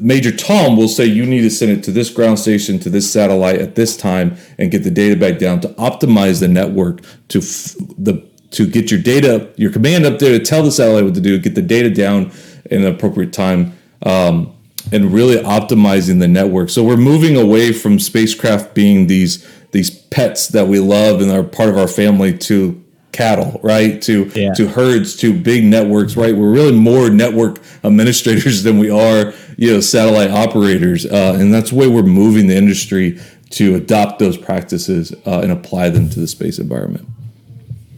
Major 0.00 0.32
Tom 0.32 0.76
will 0.76 0.88
say 0.88 1.06
you 1.06 1.24
need 1.24 1.42
to 1.42 1.50
send 1.50 1.72
it 1.72 1.84
to 1.84 1.92
this 1.92 2.10
ground 2.10 2.38
station 2.38 2.78
to 2.80 2.90
this 2.90 3.10
satellite 3.10 3.60
at 3.60 3.74
this 3.74 3.96
time 3.96 4.36
and 4.58 4.70
get 4.70 4.82
the 4.82 4.90
data 4.90 5.16
back 5.16 5.38
down 5.38 5.60
to 5.60 5.68
optimize 5.70 6.40
the 6.40 6.48
network 6.48 7.00
to 7.28 7.38
f- 7.38 7.76
the 7.96 8.26
to 8.50 8.66
get 8.66 8.90
your 8.90 9.00
data 9.00 9.50
your 9.56 9.70
command 9.70 10.04
up 10.04 10.18
there 10.18 10.36
to 10.36 10.44
tell 10.44 10.62
the 10.62 10.72
satellite 10.72 11.04
what 11.04 11.14
to 11.14 11.20
do 11.20 11.38
get 11.38 11.54
the 11.54 11.62
data 11.62 11.90
down 11.90 12.32
in 12.70 12.84
an 12.84 12.92
appropriate 12.92 13.32
time 13.32 13.76
um, 14.02 14.52
and 14.90 15.12
really 15.12 15.36
optimizing 15.36 16.18
the 16.18 16.28
network 16.28 16.70
so 16.70 16.82
we're 16.82 16.96
moving 16.96 17.36
away 17.36 17.72
from 17.72 17.98
spacecraft 17.98 18.74
being 18.74 19.06
these 19.06 19.46
these 19.70 19.90
pets 19.90 20.48
that 20.48 20.66
we 20.66 20.80
love 20.80 21.20
and 21.20 21.30
are 21.30 21.42
part 21.44 21.68
of 21.68 21.76
our 21.76 21.88
family 21.88 22.36
to 22.36 22.82
cattle, 23.18 23.60
right? 23.64 24.00
To 24.02 24.30
yeah. 24.34 24.54
to 24.54 24.68
herds, 24.68 25.16
to 25.16 25.38
big 25.38 25.64
networks, 25.64 26.16
right? 26.16 26.34
We're 26.34 26.52
really 26.52 26.78
more 26.78 27.10
network 27.10 27.58
administrators 27.82 28.62
than 28.66 28.78
we 28.78 28.90
are, 28.90 29.34
you 29.56 29.72
know, 29.72 29.80
satellite 29.80 30.30
operators, 30.30 31.04
uh, 31.04 31.36
and 31.38 31.52
that's 31.52 31.70
the 31.70 31.76
way 31.76 31.88
we're 31.88 32.02
moving 32.02 32.46
the 32.46 32.56
industry 32.56 33.20
to 33.50 33.74
adopt 33.74 34.20
those 34.20 34.36
practices 34.36 35.12
uh, 35.26 35.40
and 35.40 35.50
apply 35.50 35.88
them 35.88 36.08
to 36.10 36.20
the 36.20 36.28
space 36.28 36.58
environment. 36.58 37.08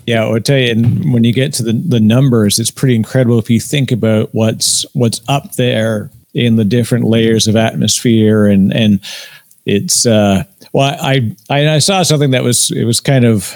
Yeah, 0.07 0.25
I'll 0.25 0.41
tell 0.41 0.57
you, 0.57 0.71
and 0.71 1.13
when 1.13 1.25
you 1.25 1.33
get 1.33 1.53
to 1.55 1.63
the, 1.63 1.73
the 1.73 2.01
numbers, 2.01 2.59
it's 2.59 2.71
pretty 2.71 2.95
incredible 2.95 3.39
if 3.39 3.51
you 3.51 3.61
think 3.61 3.93
about 3.93 4.31
what's 4.33 4.87
what's 4.95 5.21
up 5.29 5.53
there 5.57 6.11
in 6.33 6.57
the 6.57 6.65
different 6.65 7.05
layers 7.05 7.47
of 7.47 7.57
atmosphere 7.57 8.47
and 8.47 8.73
and 8.73 9.01
it's 9.67 10.07
uh 10.07 10.45
well 10.73 10.97
I 11.01 11.37
I, 11.51 11.69
I 11.69 11.79
saw 11.81 12.05
something 12.05 12.31
that 12.31 12.45
was 12.45 12.71
it 12.71 12.85
was 12.85 13.01
kind 13.01 13.25
of 13.25 13.53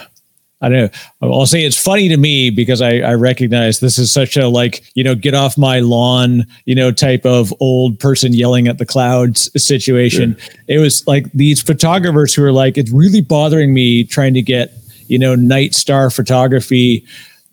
I 0.65 0.71
don't 0.71 0.93
know. 1.21 1.31
I'll 1.31 1.45
say 1.45 1.63
it's 1.63 1.79
funny 1.79 2.09
to 2.09 2.17
me 2.17 2.49
because 2.49 2.81
I, 2.81 3.01
I 3.01 3.15
recognize 3.15 3.81
this 3.81 3.99
is 3.99 4.11
such 4.11 4.39
a 4.39 4.49
like, 4.49 4.83
you 4.95 5.05
know, 5.05 5.15
get 5.15 5.35
off 5.35 5.59
my 5.59 5.81
lawn, 5.81 6.47
you 6.65 6.75
know, 6.75 6.91
type 6.91 7.27
of 7.27 7.53
old 7.61 8.01
person 8.01 8.33
yelling 8.33 8.67
at 8.67 8.79
the 8.79 8.87
clouds 8.87 9.51
situation. 9.63 10.39
Sure. 10.39 10.55
It 10.69 10.79
was 10.79 11.07
like 11.07 11.31
these 11.33 11.61
photographers 11.61 12.35
who 12.35 12.43
are 12.45 12.53
like, 12.53 12.79
it's 12.79 12.91
really 12.91 13.21
bothering 13.21 13.75
me 13.75 14.05
trying 14.05 14.33
to 14.35 14.43
get, 14.43 14.73
you 15.07 15.19
know, 15.19 15.35
night 15.35 15.75
star 15.75 16.09
photography. 16.09 17.05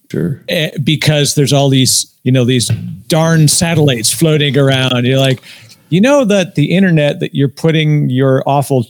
Sure. 0.10 0.41
Eh, 0.47 0.71
because 0.82 1.36
there's 1.36 1.52
all 1.52 1.67
these, 1.67 2.17
you 2.24 2.32
know, 2.32 2.45
these 2.45 2.69
darn 3.10 3.50
satellites 3.50 4.13
floating 4.13 4.58
around. 4.58 5.06
You're 5.06 5.19
like, 5.19 5.41
you 5.89 6.00
know 6.00 6.24
that 6.24 6.56
the 6.56 6.71
internet 6.71 7.19
that 7.19 7.36
you're 7.36 7.50
putting 7.50 8.10
your 8.10 8.41
awful 8.47 8.86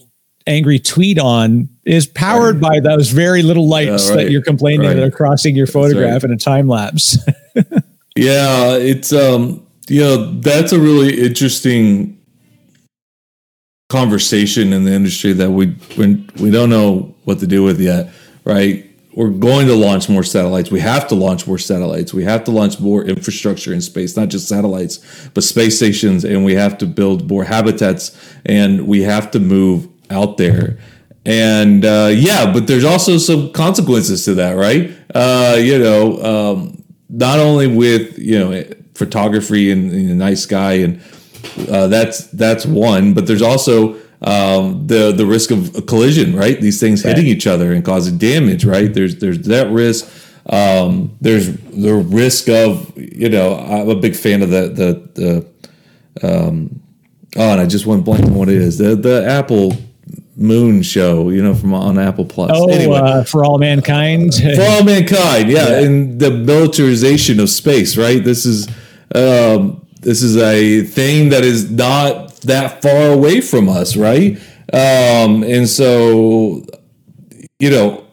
angry 0.47 0.79
tweet 0.79 1.19
on 1.19 1.69
is 1.85 2.07
powered 2.07 2.61
right. 2.61 2.83
by 2.83 2.89
those 2.89 3.09
very 3.09 3.41
little 3.41 3.67
lights 3.67 4.09
right. 4.09 4.17
that 4.17 4.31
you're 4.31 4.41
complaining 4.41 4.87
right. 4.87 4.95
that 4.95 5.03
are 5.03 5.11
crossing 5.11 5.55
your 5.55 5.67
photograph 5.67 6.23
in 6.23 6.31
a 6.31 6.37
time 6.37 6.67
lapse. 6.67 7.17
yeah, 8.15 8.75
it's 8.75 9.13
um 9.13 9.65
you 9.89 10.01
know, 10.01 10.31
that's 10.39 10.71
a 10.71 10.79
really 10.79 11.19
interesting 11.21 12.17
conversation 13.89 14.71
in 14.71 14.85
the 14.85 14.93
industry 14.93 15.33
that 15.33 15.51
we 15.51 15.75
we, 15.97 16.25
we 16.39 16.49
don't 16.49 16.69
know 16.69 17.13
what 17.25 17.39
to 17.39 17.47
do 17.47 17.63
with 17.63 17.79
yet, 17.79 18.09
right? 18.45 18.87
We're 19.13 19.29
going 19.29 19.67
to 19.67 19.75
launch 19.75 20.07
more 20.07 20.23
satellites. 20.23 20.71
We 20.71 20.79
have 20.79 21.09
to 21.09 21.15
launch 21.15 21.45
more 21.45 21.57
satellites. 21.57 22.13
We 22.13 22.23
have 22.23 22.45
to 22.45 22.51
launch 22.51 22.79
more 22.79 23.03
infrastructure 23.03 23.73
in 23.73 23.81
space, 23.81 24.15
not 24.15 24.29
just 24.29 24.47
satellites, 24.47 25.29
but 25.33 25.43
space 25.43 25.75
stations, 25.75 26.23
and 26.23 26.45
we 26.45 26.55
have 26.55 26.77
to 26.77 26.85
build 26.85 27.29
more 27.29 27.43
habitats, 27.43 28.17
and 28.45 28.87
we 28.87 29.01
have 29.01 29.29
to 29.31 29.39
move 29.41 29.89
out 30.11 30.37
there. 30.37 30.77
And 31.25 31.85
uh, 31.85 32.09
yeah, 32.11 32.51
but 32.51 32.67
there's 32.67 32.83
also 32.83 33.17
some 33.17 33.51
consequences 33.53 34.25
to 34.25 34.35
that, 34.35 34.53
right? 34.53 34.91
Uh, 35.13 35.57
you 35.59 35.77
know, 35.77 36.21
um, 36.23 36.83
not 37.09 37.39
only 37.39 37.67
with 37.67 38.17
you 38.17 38.39
know 38.39 38.63
photography 38.95 39.71
and, 39.71 39.91
and 39.91 40.09
a 40.09 40.15
nice 40.15 40.41
sky, 40.41 40.73
and 40.73 41.01
uh, 41.69 41.87
that's 41.87 42.27
that's 42.27 42.65
one, 42.65 43.13
but 43.13 43.27
there's 43.27 43.41
also 43.41 43.99
um, 44.23 44.87
the 44.87 45.11
the 45.11 45.25
risk 45.25 45.51
of 45.51 45.75
a 45.75 45.81
collision, 45.81 46.35
right? 46.35 46.59
These 46.59 46.79
things 46.79 47.03
right. 47.03 47.15
hitting 47.15 47.29
each 47.29 47.45
other 47.47 47.71
and 47.71 47.83
causing 47.83 48.17
damage, 48.17 48.65
right? 48.65 48.91
There's 48.91 49.17
there's 49.17 49.39
that 49.41 49.69
risk. 49.71 50.09
Um, 50.47 51.17
there's 51.21 51.55
the 51.55 51.93
risk 51.93 52.49
of 52.49 52.91
you 52.97 53.29
know 53.29 53.55
I'm 53.55 53.89
a 53.89 53.95
big 53.95 54.15
fan 54.15 54.41
of 54.41 54.49
the 54.49 54.69
the 54.69 55.45
the 56.21 56.27
um, 56.27 56.81
oh, 57.37 57.51
and 57.51 57.61
I 57.61 57.65
just 57.65 57.85
went 57.85 58.05
blank 58.05 58.25
on 58.25 58.33
what 58.33 58.49
it 58.49 58.55
is 58.55 58.77
the 58.77 58.95
the 58.95 59.25
Apple 59.25 59.73
Moon 60.41 60.81
show, 60.81 61.29
you 61.29 61.41
know, 61.41 61.53
from 61.53 61.73
on 61.73 61.97
Apple 61.97 62.25
Plus. 62.25 62.51
Oh, 62.53 62.69
anyway, 62.69 62.97
uh, 62.97 63.23
for 63.23 63.45
all 63.45 63.57
mankind. 63.57 64.33
for 64.55 64.61
all 64.61 64.83
mankind, 64.83 65.49
yeah, 65.49 65.69
yeah, 65.69 65.79
and 65.79 66.19
the 66.19 66.31
militarization 66.31 67.39
of 67.39 67.49
space, 67.49 67.95
right? 67.95 68.23
This 68.23 68.45
is 68.45 68.67
um, 69.13 69.85
this 70.01 70.23
is 70.23 70.37
a 70.37 70.81
thing 70.81 71.29
that 71.29 71.43
is 71.43 71.69
not 71.69 72.33
that 72.41 72.81
far 72.81 73.11
away 73.11 73.41
from 73.41 73.69
us, 73.69 73.95
right? 73.95 74.37
Um, 74.73 75.43
and 75.43 75.67
so, 75.67 76.65
you 77.59 77.69
know, 77.69 78.07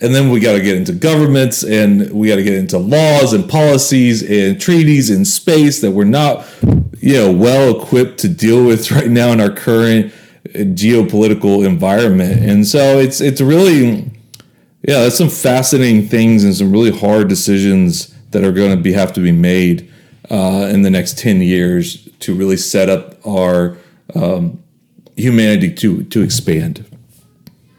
and 0.00 0.14
then 0.14 0.30
we 0.30 0.40
got 0.40 0.52
to 0.52 0.60
get 0.60 0.76
into 0.76 0.92
governments 0.92 1.62
and 1.62 2.10
we 2.10 2.28
got 2.28 2.36
to 2.36 2.42
get 2.42 2.54
into 2.54 2.78
laws 2.78 3.32
and 3.32 3.48
policies 3.48 4.22
and 4.22 4.60
treaties 4.60 5.08
in 5.08 5.24
space 5.24 5.80
that 5.80 5.92
we're 5.92 6.04
not, 6.04 6.46
you 6.98 7.14
know, 7.14 7.32
well 7.32 7.80
equipped 7.80 8.18
to 8.18 8.28
deal 8.28 8.64
with 8.64 8.90
right 8.90 9.08
now 9.08 9.30
in 9.30 9.40
our 9.40 9.50
current 9.50 10.12
geopolitical 10.54 11.66
environment. 11.66 12.42
And 12.42 12.66
so 12.66 12.98
it's 12.98 13.20
it's 13.20 13.40
really 13.40 14.10
yeah, 14.86 15.00
that's 15.00 15.16
some 15.16 15.30
fascinating 15.30 16.06
things 16.08 16.44
and 16.44 16.54
some 16.54 16.70
really 16.70 16.96
hard 16.96 17.28
decisions 17.28 18.14
that 18.30 18.44
are 18.44 18.52
going 18.52 18.70
to 18.76 18.82
be 18.82 18.92
have 18.92 19.12
to 19.14 19.20
be 19.20 19.32
made 19.32 19.90
uh, 20.30 20.68
in 20.70 20.82
the 20.82 20.90
next 20.90 21.18
ten 21.18 21.40
years 21.40 22.08
to 22.20 22.34
really 22.34 22.56
set 22.56 22.88
up 22.88 23.14
our 23.26 23.76
um, 24.14 24.62
humanity 25.16 25.72
to 25.74 26.04
to 26.04 26.22
expand. 26.22 26.84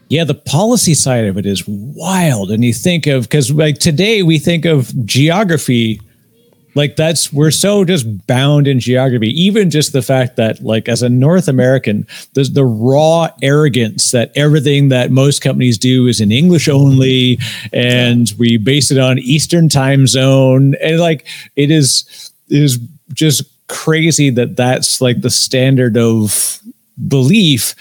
Yeah, 0.08 0.24
the 0.24 0.36
policy 0.36 0.94
side 0.94 1.26
of 1.26 1.38
it 1.38 1.46
is 1.46 1.64
wild, 1.68 2.52
and 2.52 2.64
you 2.64 2.74
think 2.74 3.08
of 3.08 3.24
because 3.24 3.52
like 3.52 3.80
today 3.80 4.24
we 4.24 4.40
think 4.40 4.66
of 4.66 4.94
geography 5.06 6.00
like 6.76 6.98
that's 6.98 7.32
we're 7.34 7.52
so 7.52 7.86
just 7.86 8.28
bound 8.28 8.68
in 8.68 8.80
geography. 8.80 9.30
Even 9.30 9.70
just 9.70 9.94
the 9.94 10.02
fact 10.02 10.36
that 10.36 10.62
like 10.62 10.88
as 10.88 11.02
a 11.02 11.10
north 11.10 11.48
american 11.48 12.06
there's 12.34 12.52
the 12.52 12.66
raw 12.66 13.30
arrogance 13.42 14.12
that 14.12 14.32
everything 14.36 14.90
that 14.90 15.12
most 15.12 15.42
companies 15.42 15.78
do 15.78 16.08
is 16.08 16.22
in 16.22 16.32
english 16.32 16.68
only 16.68 17.40
and 17.74 18.34
we 18.38 18.58
base 18.58 18.92
it 18.92 18.98
on 18.98 19.18
eastern 19.20 19.70
time 19.70 20.06
zone. 20.06 20.76
And 20.82 21.00
like 21.00 21.26
it 21.56 21.72
is 21.72 22.32
it 22.50 22.62
is 22.62 22.80
just 23.14 23.44
crazy 23.68 24.30
that 24.30 24.56
that's 24.56 25.02
like 25.02 25.22
the 25.22 25.30
standard 25.30 25.98
of 25.98 26.60
belief 27.08 27.76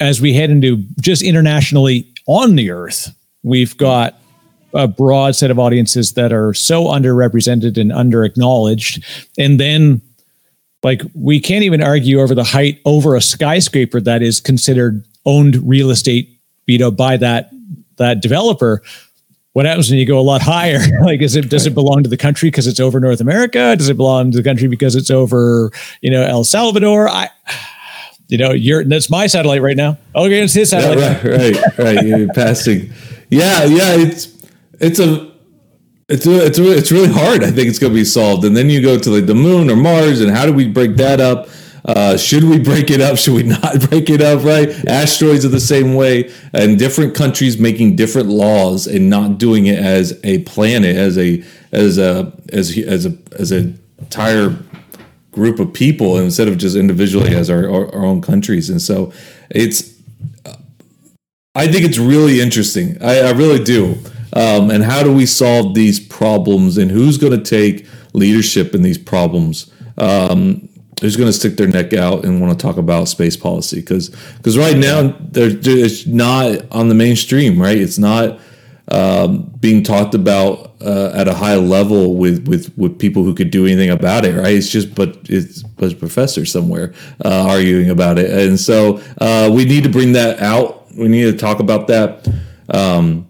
as 0.00 0.20
we 0.20 0.34
head 0.34 0.50
into 0.50 0.78
just 1.00 1.22
internationally 1.22 2.12
on 2.26 2.56
the 2.56 2.70
earth. 2.70 3.14
We've 3.42 3.76
got 3.76 4.18
a 4.74 4.88
broad 4.88 5.34
set 5.34 5.50
of 5.50 5.58
audiences 5.58 6.14
that 6.14 6.32
are 6.32 6.54
so 6.54 6.84
underrepresented 6.84 7.78
and 7.78 7.92
under 7.92 8.24
acknowledged 8.24 9.04
and 9.38 9.60
then 9.60 10.00
like 10.82 11.02
we 11.14 11.40
can't 11.40 11.62
even 11.62 11.82
argue 11.82 12.20
over 12.20 12.34
the 12.34 12.44
height 12.44 12.80
over 12.84 13.14
a 13.14 13.20
skyscraper 13.20 14.00
that 14.00 14.22
is 14.22 14.40
considered 14.40 15.04
owned 15.24 15.56
real 15.68 15.90
estate 15.90 16.38
you 16.66 16.78
know 16.78 16.90
by 16.90 17.16
that 17.16 17.50
that 17.96 18.20
developer. 18.20 18.82
What 19.52 19.66
happens 19.66 19.90
when 19.90 19.98
you 19.98 20.06
go 20.06 20.18
a 20.18 20.22
lot 20.22 20.40
higher? 20.40 20.78
Like 21.02 21.20
is 21.20 21.36
it 21.36 21.48
does 21.48 21.66
it 21.66 21.74
belong 21.74 22.02
to 22.02 22.08
the 22.08 22.16
country 22.16 22.50
because 22.50 22.66
it's 22.66 22.80
over 22.80 23.00
north 23.00 23.20
america? 23.20 23.76
Does 23.76 23.88
it 23.88 23.96
belong 23.96 24.30
to 24.32 24.38
the 24.38 24.44
country 24.44 24.68
because 24.68 24.96
it's 24.96 25.10
over 25.10 25.70
you 26.00 26.10
know 26.10 26.22
el 26.22 26.44
salvador? 26.44 27.08
I 27.08 27.28
you 28.28 28.38
know 28.38 28.52
you're 28.52 28.84
that's 28.84 29.10
my 29.10 29.26
satellite 29.26 29.62
right 29.62 29.76
now. 29.76 29.98
Okay 30.14 30.40
it's 30.40 30.54
his 30.54 30.70
satellite. 30.70 30.98
yeah, 30.98 31.30
right 31.30 31.56
right 31.56 31.78
right. 31.78 32.06
You're 32.06 32.32
passing. 32.32 32.92
Yeah 33.30 33.64
yeah 33.64 33.96
it's 33.96 34.26
it's 34.82 34.98
a 34.98 35.32
it's 36.08 36.26
a, 36.26 36.44
it's 36.44 36.58
a, 36.58 36.76
it's 36.76 36.92
really 36.92 37.10
hard. 37.10 37.42
I 37.42 37.50
think 37.50 37.68
it's 37.68 37.78
going 37.78 37.92
to 37.92 37.98
be 37.98 38.04
solved. 38.04 38.44
And 38.44 38.54
then 38.54 38.68
you 38.68 38.82
go 38.82 38.98
to 38.98 39.10
like 39.10 39.26
the 39.26 39.34
moon 39.34 39.70
or 39.70 39.76
Mars, 39.76 40.20
and 40.20 40.30
how 40.30 40.44
do 40.44 40.52
we 40.52 40.68
break 40.68 40.96
that 40.96 41.20
up? 41.20 41.48
Uh, 41.84 42.16
should 42.16 42.44
we 42.44 42.58
break 42.58 42.90
it 42.90 43.00
up? 43.00 43.16
Should 43.18 43.34
we 43.34 43.42
not 43.42 43.80
break 43.88 44.10
it 44.10 44.20
up? 44.20 44.44
Right? 44.44 44.68
Asteroids 44.86 45.44
are 45.44 45.48
the 45.48 45.60
same 45.60 45.94
way, 45.94 46.30
and 46.52 46.78
different 46.78 47.14
countries 47.14 47.58
making 47.58 47.96
different 47.96 48.28
laws 48.28 48.86
and 48.86 49.08
not 49.08 49.38
doing 49.38 49.66
it 49.66 49.78
as 49.78 50.20
a 50.22 50.40
planet, 50.40 50.96
as 50.96 51.16
a 51.16 51.42
as 51.72 51.98
a 51.98 52.32
as 52.52 52.76
as 52.78 53.06
a 53.06 53.18
as 53.38 53.52
a 53.52 53.74
entire 53.98 54.56
group 55.32 55.58
of 55.58 55.72
people 55.72 56.18
instead 56.18 56.46
of 56.46 56.58
just 56.58 56.76
individually 56.76 57.34
as 57.34 57.48
our, 57.48 57.68
our, 57.68 57.94
our 57.94 58.04
own 58.04 58.20
countries. 58.20 58.68
And 58.68 58.80
so 58.80 59.12
it's, 59.50 59.94
I 61.54 61.66
think 61.68 61.84
it's 61.86 61.98
really 61.98 62.40
interesting. 62.40 63.02
I, 63.02 63.20
I 63.20 63.30
really 63.30 63.62
do. 63.62 63.96
Um, 64.34 64.70
and 64.70 64.82
how 64.82 65.02
do 65.02 65.12
we 65.12 65.26
solve 65.26 65.74
these 65.74 66.00
problems 66.00 66.78
and 66.78 66.90
who's 66.90 67.18
going 67.18 67.38
to 67.38 67.44
take 67.44 67.86
leadership 68.12 68.74
in 68.74 68.82
these 68.82 68.98
problems? 68.98 69.70
Um, 69.98 70.68
who's 71.00 71.16
going 71.16 71.28
to 71.28 71.32
stick 71.32 71.56
their 71.56 71.66
neck 71.66 71.92
out 71.92 72.24
and 72.24 72.40
want 72.40 72.58
to 72.58 72.66
talk 72.66 72.76
about 72.76 73.08
space 73.08 73.36
policy? 73.36 73.80
Because 73.80 74.10
because 74.36 74.56
right 74.56 74.76
now 74.76 75.14
it's 75.34 76.06
not 76.06 76.64
on 76.72 76.88
the 76.88 76.94
mainstream, 76.94 77.60
right? 77.60 77.76
It's 77.76 77.98
not 77.98 78.38
um, 78.88 79.52
being 79.60 79.82
talked 79.82 80.14
about 80.14 80.72
uh, 80.80 81.12
at 81.14 81.28
a 81.28 81.34
high 81.34 81.56
level 81.56 82.16
with, 82.16 82.46
with 82.46 82.76
with 82.76 82.98
people 82.98 83.22
who 83.24 83.34
could 83.34 83.50
do 83.50 83.66
anything 83.66 83.90
about 83.90 84.24
it, 84.24 84.36
right? 84.36 84.54
It's 84.54 84.68
just 84.68 84.94
but 84.94 85.18
it's 85.28 85.62
but 85.62 85.92
a 85.92 85.96
professor 85.96 86.44
somewhere 86.44 86.92
uh, 87.24 87.46
arguing 87.48 87.90
about 87.90 88.18
it, 88.18 88.30
and 88.30 88.58
so 88.58 89.02
uh, 89.18 89.50
we 89.52 89.64
need 89.64 89.84
to 89.84 89.90
bring 89.90 90.12
that 90.12 90.40
out. 90.40 90.94
We 90.94 91.08
need 91.08 91.24
to 91.24 91.36
talk 91.36 91.60
about 91.60 91.86
that. 91.88 92.28
Um, 92.68 93.28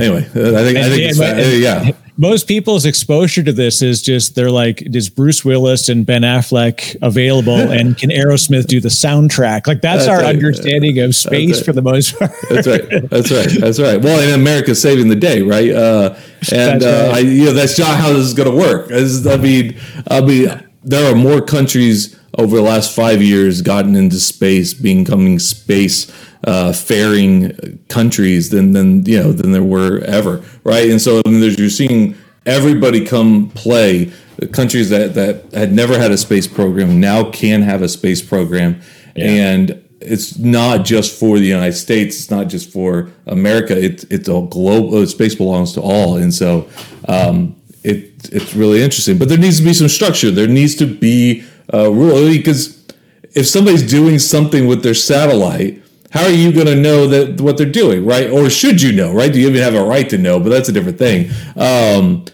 anyway, 0.00 0.24
I 0.24 0.64
think 0.64 0.78
I 0.78 0.88
think 0.88 1.20
uh, 1.20 1.50
yeah 1.50 1.92
most 2.20 2.46
people's 2.46 2.84
exposure 2.84 3.42
to 3.42 3.50
this 3.50 3.80
is 3.80 4.02
just 4.02 4.34
they're 4.34 4.50
like, 4.50 4.82
is 4.94 5.08
Bruce 5.08 5.42
Willis 5.42 5.88
and 5.88 6.04
Ben 6.04 6.20
Affleck 6.20 6.94
available, 7.00 7.56
and 7.56 7.96
can 7.98 8.10
Aerosmith 8.10 8.66
do 8.66 8.78
the 8.78 8.90
soundtrack? 8.90 9.66
Like 9.66 9.80
that's, 9.80 10.04
that's 10.04 10.08
our 10.08 10.18
right. 10.18 10.36
understanding 10.36 10.98
of 10.98 11.16
space 11.16 11.56
right. 11.56 11.64
for 11.64 11.72
the 11.72 11.80
most 11.80 12.18
part. 12.18 12.30
That's 12.50 12.66
right. 12.66 13.08
That's 13.08 13.32
right. 13.32 13.48
That's 13.58 13.80
right. 13.80 14.02
Well, 14.02 14.20
in 14.20 14.38
America, 14.38 14.74
saving 14.74 15.08
the 15.08 15.16
day, 15.16 15.40
right? 15.40 15.70
Uh, 15.70 16.14
and 16.52 16.82
uh. 16.82 17.12
I, 17.14 17.20
you 17.20 17.46
know 17.46 17.54
that's 17.54 17.78
not 17.78 17.98
how 17.98 18.12
this 18.12 18.26
is 18.26 18.34
going 18.34 18.50
to 18.50 18.56
work. 18.56 18.90
I 18.92 19.38
mean, 19.38 19.80
I 20.10 20.20
mean, 20.20 20.68
there 20.84 21.10
are 21.10 21.16
more 21.16 21.40
countries 21.40 22.19
over 22.38 22.56
the 22.56 22.62
last 22.62 22.94
five 22.94 23.22
years 23.22 23.62
gotten 23.62 23.96
into 23.96 24.20
space, 24.20 24.74
becoming 24.74 25.38
space 25.38 26.10
uh, 26.44 26.72
faring 26.72 27.78
countries 27.88 28.50
than 28.50 28.72
than 28.72 29.04
you 29.04 29.18
know 29.18 29.32
than 29.32 29.52
there 29.52 29.62
were 29.62 29.98
ever, 30.04 30.42
right? 30.64 30.88
And 30.90 31.00
so 31.00 31.20
I 31.24 31.28
mean, 31.28 31.42
you're 31.56 31.70
seeing 31.70 32.16
everybody 32.46 33.04
come 33.04 33.50
play. 33.50 34.12
Countries 34.52 34.88
that 34.88 35.14
that 35.14 35.52
had 35.52 35.72
never 35.72 35.98
had 35.98 36.12
a 36.12 36.16
space 36.16 36.46
program 36.46 36.98
now 36.98 37.30
can 37.30 37.60
have 37.60 37.82
a 37.82 37.88
space 37.88 38.22
program, 38.22 38.80
yeah. 39.14 39.26
and 39.26 39.84
it's 40.00 40.38
not 40.38 40.86
just 40.86 41.18
for 41.18 41.38
the 41.38 41.44
United 41.44 41.74
States. 41.74 42.16
It's 42.16 42.30
not 42.30 42.48
just 42.48 42.72
for 42.72 43.10
America. 43.26 43.78
It's 43.78 44.04
it's 44.04 44.28
a 44.28 44.46
global. 44.50 45.06
Space 45.06 45.34
belongs 45.34 45.74
to 45.74 45.82
all, 45.82 46.16
and 46.16 46.32
so 46.32 46.66
um, 47.06 47.60
it 47.84 48.30
it's 48.32 48.54
really 48.54 48.82
interesting. 48.82 49.18
But 49.18 49.28
there 49.28 49.36
needs 49.36 49.58
to 49.58 49.64
be 49.64 49.74
some 49.74 49.88
structure. 49.88 50.30
There 50.30 50.48
needs 50.48 50.74
to 50.76 50.86
be 50.86 51.44
a 51.72 51.90
rule 51.90 52.28
because 52.28 52.86
if 53.34 53.46
somebody's 53.46 53.88
doing 53.88 54.18
something 54.18 54.66
with 54.66 54.82
their 54.82 54.94
satellite 54.94 55.82
how 56.10 56.24
are 56.24 56.30
you 56.30 56.52
going 56.52 56.66
to 56.66 56.74
know 56.74 57.06
that 57.06 57.40
what 57.40 57.56
they're 57.56 57.70
doing, 57.70 58.04
right? 58.04 58.28
Or 58.28 58.50
should 58.50 58.82
you 58.82 58.92
know, 58.92 59.12
right? 59.12 59.32
Do 59.32 59.40
you 59.40 59.48
even 59.48 59.62
have 59.62 59.74
a 59.74 59.84
right 59.84 60.08
to 60.10 60.18
know? 60.18 60.40
But 60.40 60.48
that's 60.48 60.68
a 60.68 60.72
different 60.72 60.98
thing. 60.98 61.30
Um, 61.56 62.24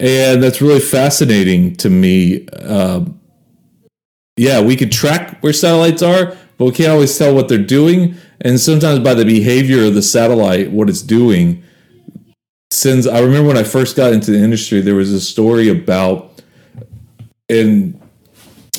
and 0.00 0.42
that's 0.42 0.62
really 0.62 0.80
fascinating 0.80 1.76
to 1.76 1.90
me. 1.90 2.48
Um, 2.48 3.20
yeah, 4.38 4.60
we 4.60 4.74
could 4.74 4.90
track 4.90 5.38
where 5.42 5.52
satellites 5.52 6.02
are, 6.02 6.36
but 6.56 6.64
we 6.64 6.72
can't 6.72 6.90
always 6.90 7.16
tell 7.16 7.34
what 7.34 7.48
they're 7.48 7.58
doing. 7.58 8.14
And 8.40 8.58
sometimes 8.58 9.00
by 9.00 9.14
the 9.14 9.24
behavior 9.24 9.84
of 9.84 9.94
the 9.94 10.02
satellite, 10.02 10.70
what 10.70 10.88
it's 10.88 11.02
doing, 11.02 11.62
since 12.70 13.06
I 13.06 13.20
remember 13.20 13.48
when 13.48 13.58
I 13.58 13.64
first 13.64 13.96
got 13.96 14.14
into 14.14 14.30
the 14.30 14.38
industry, 14.38 14.80
there 14.80 14.94
was 14.94 15.12
a 15.12 15.20
story 15.20 15.68
about 15.68 16.42
in 17.48 17.95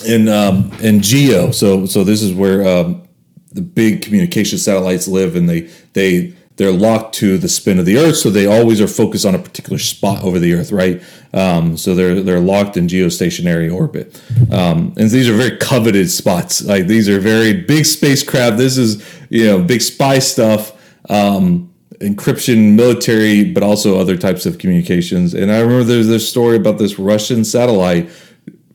in 0.05 0.27
um, 0.27 0.71
in 0.81 1.01
geo. 1.01 1.51
So 1.51 1.85
so 1.85 2.03
this 2.03 2.21
is 2.21 2.33
where 2.33 2.67
um, 2.67 3.07
the 3.51 3.61
big 3.61 4.01
communication 4.01 4.57
satellites 4.57 5.07
live 5.07 5.35
and 5.35 5.49
they 5.49 5.69
they 5.93 6.33
they're 6.57 6.71
locked 6.71 7.13
to 7.15 7.37
the 7.37 7.47
spin 7.47 7.77
of 7.77 7.85
the 7.85 7.97
earth. 7.97 8.17
So 8.17 8.31
they 8.31 8.47
always 8.47 8.81
are 8.81 8.87
focused 8.87 9.25
on 9.25 9.35
a 9.35 9.39
particular 9.39 9.77
spot 9.77 10.23
over 10.23 10.39
the 10.39 10.53
earth 10.55 10.71
right? 10.71 11.01
Um, 11.33 11.77
so 11.77 11.93
they're 11.93 12.21
they're 12.21 12.39
locked 12.39 12.77
in 12.77 12.87
geostationary 12.87 13.73
orbit. 13.73 14.21
Um, 14.51 14.93
and 14.97 15.09
these 15.09 15.29
are 15.29 15.35
very 15.35 15.57
coveted 15.57 16.09
spots. 16.09 16.63
Like 16.63 16.87
these 16.87 17.09
are 17.09 17.19
very 17.19 17.53
big 17.53 17.85
spacecraft. 17.85 18.57
This 18.57 18.77
is 18.77 19.05
you 19.29 19.45
know 19.45 19.61
big 19.61 19.81
spy 19.81 20.19
stuff 20.19 20.73
um, 21.09 21.73
encryption 21.99 22.75
military 22.75 23.43
but 23.43 23.63
also 23.63 23.99
other 23.99 24.17
types 24.17 24.45
of 24.45 24.57
communications. 24.57 25.33
And 25.33 25.51
i 25.51 25.59
remember 25.59 25.83
there's 25.83 26.07
this 26.07 26.29
story 26.29 26.55
about 26.55 26.77
this 26.77 26.99
russian 26.99 27.43
satellite 27.43 28.09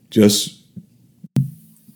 just 0.09 0.62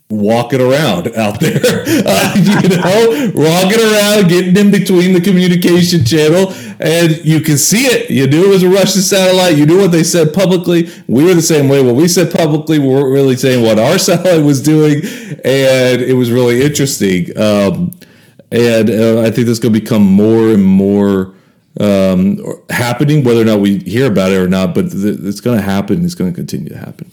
walking 0.10 0.62
around 0.62 1.13
out 1.15 1.39
there, 1.39 1.60
uh, 1.63 2.34
you 2.36 2.70
know, 2.70 3.32
walking 3.36 3.80
around, 3.80 4.30
getting 4.30 4.56
in 4.56 4.72
between 4.72 5.13
the 5.13 5.22
communication 5.22 6.06
channel, 6.06 6.54
and 6.80 7.24
you 7.26 7.41
can 7.41 7.58
see 7.58 7.86
it. 7.86 8.10
You 8.10 8.28
knew 8.28 8.46
it 8.46 8.50
was 8.50 8.63
a 8.63 8.70
Russian 8.70 9.02
satellite. 9.02 9.58
You 9.58 9.65
knew 9.65 9.80
what 9.80 9.91
they 9.91 10.04
said 10.04 10.34
publicly. 10.34 10.89
We 11.08 11.26
were 11.26 11.34
the 11.34 11.41
same 11.41 11.67
way. 11.67 11.84
What 11.84 11.96
we 11.96 12.08
said 12.08 12.32
publicly, 12.34 12.80
we 12.80 12.88
weren't 12.88 13.12
really 13.12 13.36
saying 13.36 13.63
what 13.63 13.80
our 13.80 13.98
satellite 13.98 14.43
was 14.43 14.62
doing, 14.62 15.02
and 15.43 16.02
it 16.02 16.15
was 16.15 16.32
really 16.32 16.62
interesting. 16.62 17.38
Um, 17.38 17.91
and 18.50 18.89
uh, 18.89 19.22
I 19.22 19.32
think 19.32 19.48
this 19.48 19.60
going 19.60 19.74
to 19.74 19.80
become 19.80 20.04
more 20.04 20.52
and 20.52 20.63
more 20.63 21.34
um, 21.82 22.39
happening, 22.70 23.26
whether 23.26 23.41
or 23.41 23.46
not 23.46 23.60
we 23.60 23.80
hear 23.80 24.08
about 24.10 24.32
it 24.32 24.38
or 24.38 24.48
not. 24.48 24.74
But 24.74 24.91
th- 24.91 25.20
it's 25.20 25.41
going 25.41 25.58
to 25.58 25.63
happen. 25.63 26.06
It's 26.06 26.15
going 26.15 26.32
to 26.32 26.36
continue 26.36 26.70
to 26.70 26.78
happen. 26.78 27.12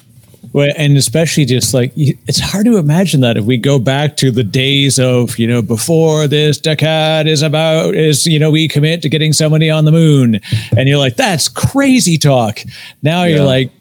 Well, 0.55 0.73
and 0.77 0.97
especially 0.97 1.47
just 1.47 1.75
like 1.75 1.93
it's 1.97 2.39
hard 2.39 2.65
to 2.67 2.77
imagine 2.77 3.23
that 3.23 3.37
if 3.37 3.45
we 3.45 3.57
go 3.57 3.81
back 3.81 4.17
to 4.19 4.31
the 4.31 4.45
days 4.45 5.01
of 5.01 5.37
you 5.37 5.49
know 5.49 5.61
before 5.61 6.29
this 6.29 6.59
decade 6.59 7.27
is 7.27 7.43
about 7.43 7.97
is 7.97 8.25
you 8.25 8.39
know 8.39 8.53
we 8.53 8.69
commit 8.69 9.03
to 9.03 9.09
getting 9.09 9.33
somebody 9.33 9.69
on 9.69 9.85
the 9.85 9.91
moon, 9.91 10.41
and 10.77 10.89
you're 10.89 10.99
like 10.99 11.17
that's 11.17 11.49
crazy 11.49 12.17
talk. 12.17 12.61
Now 13.03 13.25
yeah. 13.25 13.35
you're 13.35 13.45
like 13.45 13.73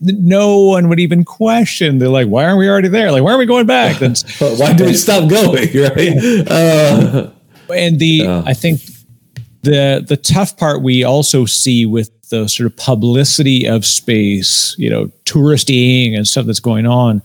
no 0.00 0.60
one 0.60 0.88
would 0.88 1.00
even 1.00 1.24
question. 1.24 1.98
They're 1.98 2.08
like, 2.08 2.28
why 2.28 2.44
aren't 2.44 2.58
we 2.58 2.68
already 2.68 2.88
there? 2.88 3.10
Like, 3.10 3.22
why 3.22 3.32
are 3.32 3.38
we 3.38 3.44
going 3.44 3.66
back? 3.66 4.00
why 4.38 4.72
do 4.72 4.84
we 4.84 4.94
stop 4.94 5.28
going? 5.28 5.68
Right. 5.74 6.46
Uh, 6.48 7.30
and 7.74 7.98
the 7.98 8.26
uh, 8.26 8.42
I 8.46 8.54
think 8.54 8.82
the 9.62 10.04
the 10.06 10.16
tough 10.16 10.56
part 10.56 10.80
we 10.80 11.02
also 11.02 11.44
see 11.44 11.86
with 11.86 12.10
the 12.30 12.48
sort 12.48 12.66
of 12.66 12.76
publicity 12.76 13.66
of 13.66 13.84
space, 13.84 14.74
you 14.78 14.88
know, 14.88 15.10
touristing 15.24 16.14
and 16.14 16.26
stuff 16.26 16.46
that's 16.46 16.60
going 16.60 16.86
on. 16.86 17.22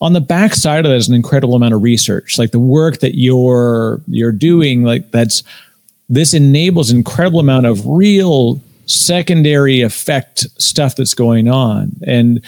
On 0.00 0.12
the 0.12 0.20
backside 0.20 0.84
of 0.84 0.90
that 0.90 0.96
is 0.96 1.08
an 1.08 1.14
incredible 1.14 1.54
amount 1.54 1.74
of 1.74 1.82
research. 1.82 2.38
Like 2.38 2.50
the 2.50 2.60
work 2.60 3.00
that 3.00 3.16
you're 3.16 4.00
you're 4.06 4.32
doing, 4.32 4.84
like 4.84 5.10
that's 5.10 5.42
this 6.08 6.34
enables 6.34 6.90
incredible 6.90 7.40
amount 7.40 7.66
of 7.66 7.86
real 7.86 8.60
secondary 8.86 9.80
effect 9.80 10.40
stuff 10.60 10.96
that's 10.96 11.14
going 11.14 11.48
on. 11.48 11.92
And 12.06 12.44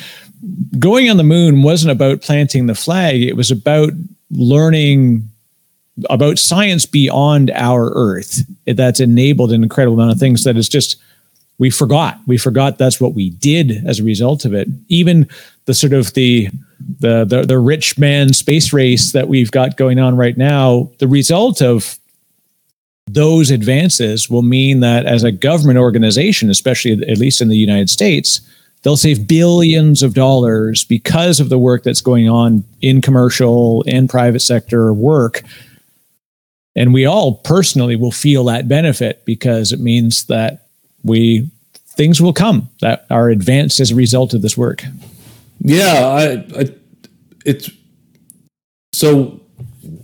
going 0.78 1.08
on 1.08 1.16
the 1.16 1.24
moon 1.24 1.62
wasn't 1.62 1.92
about 1.92 2.20
planting 2.20 2.66
the 2.66 2.74
flag, 2.74 3.22
it 3.22 3.36
was 3.36 3.50
about 3.50 3.92
learning 4.30 5.28
about 6.10 6.38
science 6.38 6.84
beyond 6.84 7.50
our 7.52 7.90
earth 7.94 8.42
that's 8.66 9.00
enabled 9.00 9.52
an 9.52 9.62
incredible 9.62 9.94
amount 9.94 10.12
of 10.12 10.18
things 10.18 10.44
that 10.44 10.56
is 10.56 10.68
just 10.68 10.96
we 11.58 11.70
forgot. 11.70 12.20
We 12.26 12.38
forgot 12.38 12.78
that's 12.78 13.00
what 13.00 13.14
we 13.14 13.30
did 13.30 13.82
as 13.86 14.00
a 14.00 14.04
result 14.04 14.44
of 14.44 14.54
it. 14.54 14.68
Even 14.88 15.28
the 15.64 15.74
sort 15.74 15.92
of 15.92 16.14
the 16.14 16.48
the 17.00 17.24
the, 17.24 17.42
the 17.42 17.58
rich 17.58 17.98
man 17.98 18.32
space 18.32 18.72
race 18.72 19.12
that 19.12 19.28
we've 19.28 19.50
got 19.50 19.76
going 19.76 19.98
on 19.98 20.16
right 20.16 20.36
now 20.36 20.90
the 20.98 21.08
result 21.08 21.62
of 21.62 21.98
those 23.08 23.50
advances 23.50 24.28
will 24.28 24.42
mean 24.42 24.80
that 24.80 25.06
as 25.06 25.24
a 25.24 25.32
government 25.32 25.78
organization 25.78 26.50
especially 26.50 26.92
at 26.92 27.16
least 27.16 27.40
in 27.40 27.48
the 27.48 27.56
united 27.56 27.88
states 27.88 28.42
they'll 28.86 28.96
save 28.96 29.26
billions 29.26 30.04
of 30.04 30.14
dollars 30.14 30.84
because 30.84 31.40
of 31.40 31.48
the 31.48 31.58
work 31.58 31.82
that's 31.82 32.00
going 32.00 32.28
on 32.28 32.62
in 32.82 33.00
commercial 33.00 33.82
and 33.88 34.08
private 34.08 34.38
sector 34.38 34.92
work. 34.92 35.42
And 36.76 36.94
we 36.94 37.04
all 37.04 37.34
personally 37.34 37.96
will 37.96 38.12
feel 38.12 38.44
that 38.44 38.68
benefit 38.68 39.24
because 39.24 39.72
it 39.72 39.80
means 39.80 40.26
that 40.26 40.65
we 41.06 41.50
things 41.96 42.20
will 42.20 42.32
come 42.32 42.68
that 42.80 43.06
are 43.10 43.30
advanced 43.30 43.80
as 43.80 43.90
a 43.90 43.94
result 43.94 44.34
of 44.34 44.42
this 44.42 44.56
work. 44.56 44.84
Yeah, 45.60 46.06
I, 46.06 46.60
I 46.60 46.68
it's 47.44 47.70
so 48.92 49.40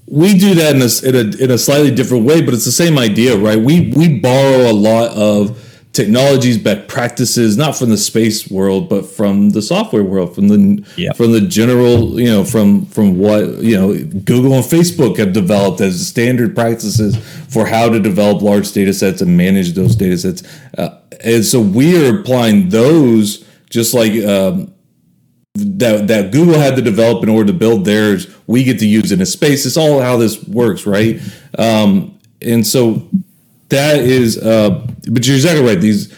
we 0.07 0.39
do 0.39 0.55
that 0.55 0.77
in 0.77 0.83
a, 0.83 1.09
in 1.09 1.15
a 1.15 1.45
in 1.45 1.51
a 1.51 1.59
slightly 1.59 1.95
different 1.95 2.25
way, 2.25 2.43
but 2.43 2.55
it's 2.55 2.65
the 2.65 2.73
same 2.73 2.99
idea, 2.99 3.37
right? 3.37 3.59
We 3.59 3.93
we 3.97 4.19
borrow 4.19 4.71
a 4.71 4.73
lot 4.73 5.11
of 5.11 5.59
technologies, 5.93 6.59
best 6.59 6.89
practices, 6.89 7.57
not 7.57 7.77
from 7.77 7.91
the 7.91 7.97
space 7.97 8.51
world, 8.51 8.89
but 8.89 9.05
from 9.05 9.51
the 9.51 9.61
software 9.61 10.03
world, 10.03 10.35
from 10.35 10.49
the 10.49 10.85
from 11.15 11.33
the 11.33 11.41
general, 11.41 12.19
you 12.19 12.27
know, 12.27 12.45
from 12.45 12.87
from 12.87 13.19
what 13.19 13.59
you 13.59 13.77
know, 13.77 13.93
Google 13.93 14.55
and 14.55 14.65
Facebook 14.65 15.19
have 15.19 15.33
developed 15.33 15.81
as 15.81 16.07
standard 16.07 16.55
practices 16.55 17.17
for 17.49 17.67
how 17.67 17.89
to 17.89 18.01
develop 18.01 18.43
large 18.43 18.73
data 18.73 18.93
sets 18.93 19.21
and 19.21 19.37
manage 19.37 19.73
those 19.73 19.95
data 19.95 20.17
sets, 20.17 20.43
uh, 20.79 20.99
and 21.23 21.45
so 21.45 21.61
we 21.61 22.05
are 22.05 22.21
applying 22.21 22.69
those 22.69 23.45
just 23.71 23.95
like. 23.95 24.13
Um, 24.25 24.75
that 25.55 26.09
that 26.09 26.33
Google 26.33 26.59
had 26.59 26.77
to 26.77 26.83
develop 26.83 27.23
in 27.23 27.29
order 27.29 27.53
to 27.53 27.59
build 27.59 27.85
theirs. 27.85 28.27
We 28.47 28.65
get 28.65 28.79
to 28.79 28.87
use 28.87 29.13
in 29.13 29.25
space. 29.27 29.67
It's 29.67 29.77
all 29.77 30.01
how 30.01 30.17
this 30.17 30.43
works, 30.49 30.87
right? 30.87 31.21
Um, 31.59 32.19
and 32.41 32.67
so 32.67 33.07
that 33.73 34.01
is. 34.01 34.39
Uh, 34.39 34.87
but 35.11 35.27
you're 35.27 35.37
exactly 35.37 35.65
right. 35.65 35.81
These 35.81 36.13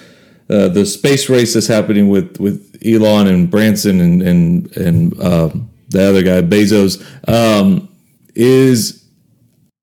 uh, 0.50 0.68
the 0.68 0.84
space 0.84 1.28
race 1.28 1.54
that's 1.54 1.66
happening 1.66 2.08
with 2.08 2.38
with 2.38 2.78
Elon 2.84 3.26
and 3.28 3.50
Branson 3.50 4.00
and 4.00 4.22
and 4.22 4.76
and 4.76 5.20
uh, 5.20 5.50
the 5.88 6.08
other 6.08 6.22
guy 6.22 6.42
Bezos 6.42 7.02
um, 7.28 7.88
is 8.34 9.08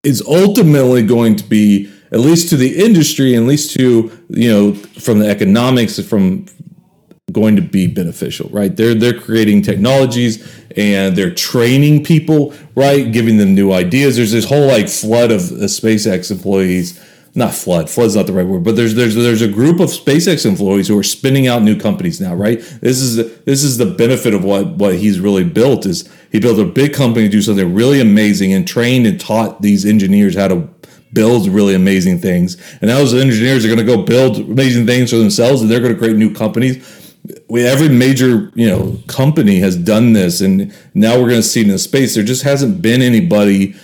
is 0.04 0.22
ultimately 0.28 1.04
going 1.06 1.36
to 1.38 1.44
be 1.44 1.92
at 2.12 2.20
least 2.20 2.50
to 2.50 2.58
the 2.58 2.84
industry, 2.84 3.36
at 3.36 3.44
least 3.44 3.72
to 3.80 4.12
you 4.30 4.50
know 4.50 4.74
from 4.74 5.20
the 5.20 5.28
economics 5.28 6.00
from 6.08 6.46
going 7.32 7.56
to 7.56 7.62
be 7.62 7.88
beneficial, 7.88 8.50
right? 8.50 8.76
They're 8.76 8.94
they're 8.94 9.20
creating 9.20 9.62
technologies 9.62 10.48
and 10.76 11.16
they're 11.16 11.34
training 11.34 12.04
people, 12.04 12.54
right? 12.76 13.12
Giving 13.12 13.38
them 13.38 13.56
new 13.56 13.72
ideas. 13.72 14.18
There's 14.18 14.32
this 14.34 14.46
whole 14.46 14.68
like 14.68 14.90
flood 14.90 15.32
of 15.32 15.42
uh, 15.52 15.66
SpaceX 15.66 16.32
employees 16.32 17.00
not 17.34 17.54
flood. 17.54 17.90
Flood's 17.90 18.16
not 18.16 18.28
the 18.28 18.34
right 18.34 18.46
word, 18.46 18.64
but 18.64 18.76
there's 18.76 18.96
there's 18.96 19.16
there's 19.16 19.42
a 19.42 19.48
group 19.48 19.80
of 19.80 19.90
SpaceX 19.90 20.46
employees 20.46 20.88
who 20.88 20.98
are 20.98 21.04
spinning 21.04 21.48
out 21.48 21.62
new 21.62 21.78
companies 21.78 22.20
now, 22.20 22.36
right? 22.36 22.60
This 22.82 23.00
is 23.00 23.16
this 23.44 23.64
is 23.64 23.78
the 23.78 23.86
benefit 23.86 24.34
of 24.34 24.44
what 24.44 24.68
what 24.72 24.96
he's 24.96 25.20
really 25.20 25.44
built 25.44 25.86
is 25.86 26.10
he 26.32 26.40
built 26.40 26.60
a 26.60 26.66
big 26.66 26.94
company 26.94 27.26
to 27.26 27.32
do 27.32 27.42
something 27.42 27.74
really 27.74 28.00
amazing 28.00 28.54
and 28.54 28.68
trained 28.68 29.06
and 29.06 29.20
taught 29.20 29.62
these 29.62 29.86
engineers 29.86 30.36
how 30.36 30.48
to 30.48 30.70
build 31.14 31.48
really 31.48 31.76
amazing 31.76 32.20
things. 32.20 32.56
And 32.82 32.90
now 32.90 32.98
those 32.98 33.14
engineers 33.14 33.66
are 33.66 33.68
going 33.68 33.86
to 33.86 33.86
go 33.86 34.04
build 34.04 34.38
amazing 34.38 34.86
things 34.86 35.12
for 35.12 35.18
themselves, 35.18 35.62
and 35.62 35.70
they're 35.70 35.82
going 35.82 35.94
to 35.94 36.00
create 36.00 36.16
new 36.16 36.34
companies. 36.34 36.98
We, 37.50 37.66
every 37.66 37.90
major 37.90 38.52
you 38.56 38.68
know 38.68 38.98
company 39.08 39.60
has 39.60 39.78
done 39.78 40.14
this, 40.14 40.42
and 40.42 40.74
now 40.94 41.16
we're 41.16 41.30
going 41.30 41.42
to 41.42 41.44
see 41.44 41.62
it 41.62 41.68
in 41.68 41.72
the 41.72 41.80
space. 41.80 42.16
There 42.16 42.24
just 42.24 42.44
hasn't 42.44 42.82
been 42.82 43.02
anybody 43.02 43.76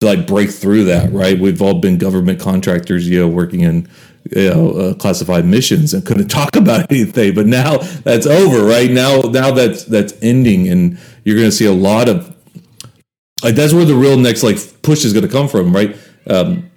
to 0.00 0.06
like 0.06 0.26
break 0.26 0.50
through 0.50 0.84
that, 0.84 1.12
right? 1.12 1.38
We've 1.38 1.60
all 1.60 1.80
been 1.80 1.98
government 1.98 2.40
contractors, 2.40 3.08
you 3.08 3.20
know, 3.20 3.28
working 3.28 3.60
in 3.60 3.88
you 4.30 4.50
know 4.50 4.70
uh, 4.70 4.94
classified 4.94 5.44
missions 5.44 5.94
and 5.94 6.04
couldn't 6.04 6.28
talk 6.40 6.56
about 6.56 6.90
anything. 6.90 7.34
But 7.34 7.46
now 7.46 7.78
that's 7.78 8.26
over, 8.26 8.64
right? 8.64 8.90
Now 8.90 9.20
now 9.20 9.50
that's 9.50 9.84
that's 9.84 10.14
ending, 10.22 10.68
and 10.68 10.98
you're 11.24 11.36
going 11.36 11.48
to 11.48 11.56
see 11.56 11.66
a 11.66 11.72
lot 11.72 12.08
of 12.08 12.34
like 13.42 13.54
that's 13.54 13.72
where 13.72 13.84
the 13.84 13.94
real 13.94 14.16
next 14.16 14.42
like 14.42 14.58
push 14.82 15.04
is 15.04 15.12
going 15.12 15.26
to 15.26 15.32
come 15.32 15.48
from, 15.48 15.74
right? 15.74 15.96
Um, 16.28 16.70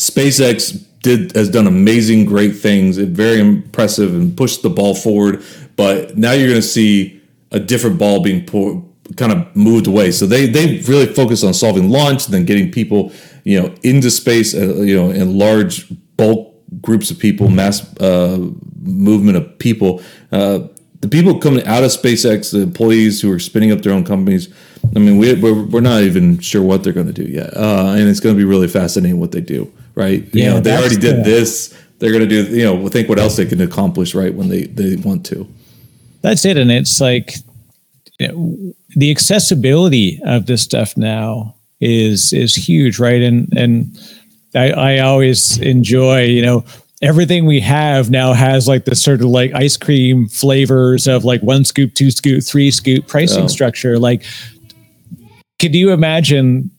SpaceX 0.00 0.84
did 1.02 1.32
has 1.36 1.48
done 1.48 1.66
amazing, 1.68 2.24
great 2.24 2.56
things, 2.56 2.98
very 2.98 3.38
impressive, 3.38 4.14
and 4.14 4.36
pushed 4.36 4.62
the 4.62 4.70
ball 4.70 4.94
forward. 4.94 5.44
But 5.76 6.16
now 6.16 6.32
you're 6.32 6.48
going 6.48 6.60
to 6.60 6.66
see 6.66 7.20
a 7.52 7.60
different 7.60 7.98
ball 7.98 8.20
being 8.20 8.44
poured 8.44 8.82
kind 9.16 9.32
of 9.32 9.54
moved 9.56 9.86
away. 9.86 10.10
So 10.10 10.26
they 10.26 10.46
they 10.46 10.78
really 10.80 11.06
focused 11.06 11.44
on 11.44 11.54
solving 11.54 11.90
launch, 11.90 12.26
then 12.26 12.44
getting 12.44 12.70
people 12.70 13.12
you 13.44 13.60
know 13.60 13.74
into 13.82 14.10
space, 14.10 14.54
uh, 14.54 14.80
you 14.80 14.96
know, 14.96 15.10
in 15.10 15.38
large 15.38 15.86
bulk 16.16 16.54
groups 16.80 17.10
of 17.10 17.18
people, 17.18 17.48
mass 17.48 17.82
uh, 17.98 18.38
movement 18.80 19.36
of 19.36 19.58
people. 19.58 20.02
Uh, 20.30 20.60
the 21.00 21.08
people 21.08 21.38
coming 21.38 21.66
out 21.66 21.82
of 21.82 21.90
SpaceX, 21.90 22.52
the 22.52 22.60
employees 22.60 23.20
who 23.20 23.32
are 23.32 23.40
spinning 23.40 23.72
up 23.72 23.82
their 23.82 23.92
own 23.92 24.04
companies. 24.04 24.48
I 24.94 25.00
mean, 25.00 25.18
we, 25.18 25.34
we're, 25.34 25.64
we're 25.64 25.80
not 25.80 26.02
even 26.02 26.38
sure 26.38 26.62
what 26.62 26.84
they're 26.84 26.92
going 26.92 27.12
to 27.12 27.12
do 27.12 27.24
yet, 27.24 27.56
uh, 27.56 27.94
and 27.96 28.08
it's 28.08 28.20
going 28.20 28.34
to 28.36 28.38
be 28.38 28.44
really 28.44 28.68
fascinating 28.68 29.18
what 29.18 29.32
they 29.32 29.40
do. 29.40 29.72
Right? 29.94 30.24
Yeah, 30.32 30.44
you 30.44 30.50
know, 30.50 30.60
they 30.60 30.76
already 30.76 30.96
did 30.96 31.24
this. 31.24 31.76
They're 31.98 32.12
going 32.12 32.28
to 32.28 32.28
do. 32.28 32.56
You 32.56 32.64
know, 32.64 32.88
think 32.88 33.08
what 33.08 33.18
else 33.18 33.36
they 33.36 33.46
can 33.46 33.60
accomplish. 33.60 34.14
Right 34.14 34.32
when 34.32 34.48
they 34.48 34.62
they 34.62 34.96
want 34.96 35.26
to. 35.26 35.46
That's 36.20 36.44
it, 36.44 36.56
and 36.56 36.70
it's 36.70 37.00
like 37.00 37.34
you 38.18 38.28
know, 38.28 38.74
the 38.96 39.10
accessibility 39.10 40.20
of 40.24 40.46
this 40.46 40.62
stuff 40.62 40.96
now 40.96 41.56
is 41.80 42.32
is 42.32 42.54
huge, 42.54 42.98
right? 42.98 43.22
And 43.22 43.48
and 43.56 43.98
I, 44.54 44.70
I 44.70 44.98
always 44.98 45.58
enjoy, 45.58 46.24
you 46.24 46.42
know, 46.42 46.64
everything 47.02 47.46
we 47.46 47.60
have 47.60 48.10
now 48.10 48.32
has 48.32 48.68
like 48.68 48.84
this 48.84 49.02
sort 49.02 49.20
of 49.20 49.26
like 49.26 49.52
ice 49.52 49.76
cream 49.76 50.28
flavors 50.28 51.06
of 51.06 51.24
like 51.24 51.42
one 51.42 51.64
scoop, 51.64 51.94
two 51.94 52.10
scoop, 52.10 52.44
three 52.44 52.70
scoop 52.70 53.06
pricing 53.08 53.44
oh. 53.44 53.48
structure. 53.48 53.98
Like, 53.98 54.24
could 55.58 55.74
you 55.74 55.90
imagine, 55.92 56.70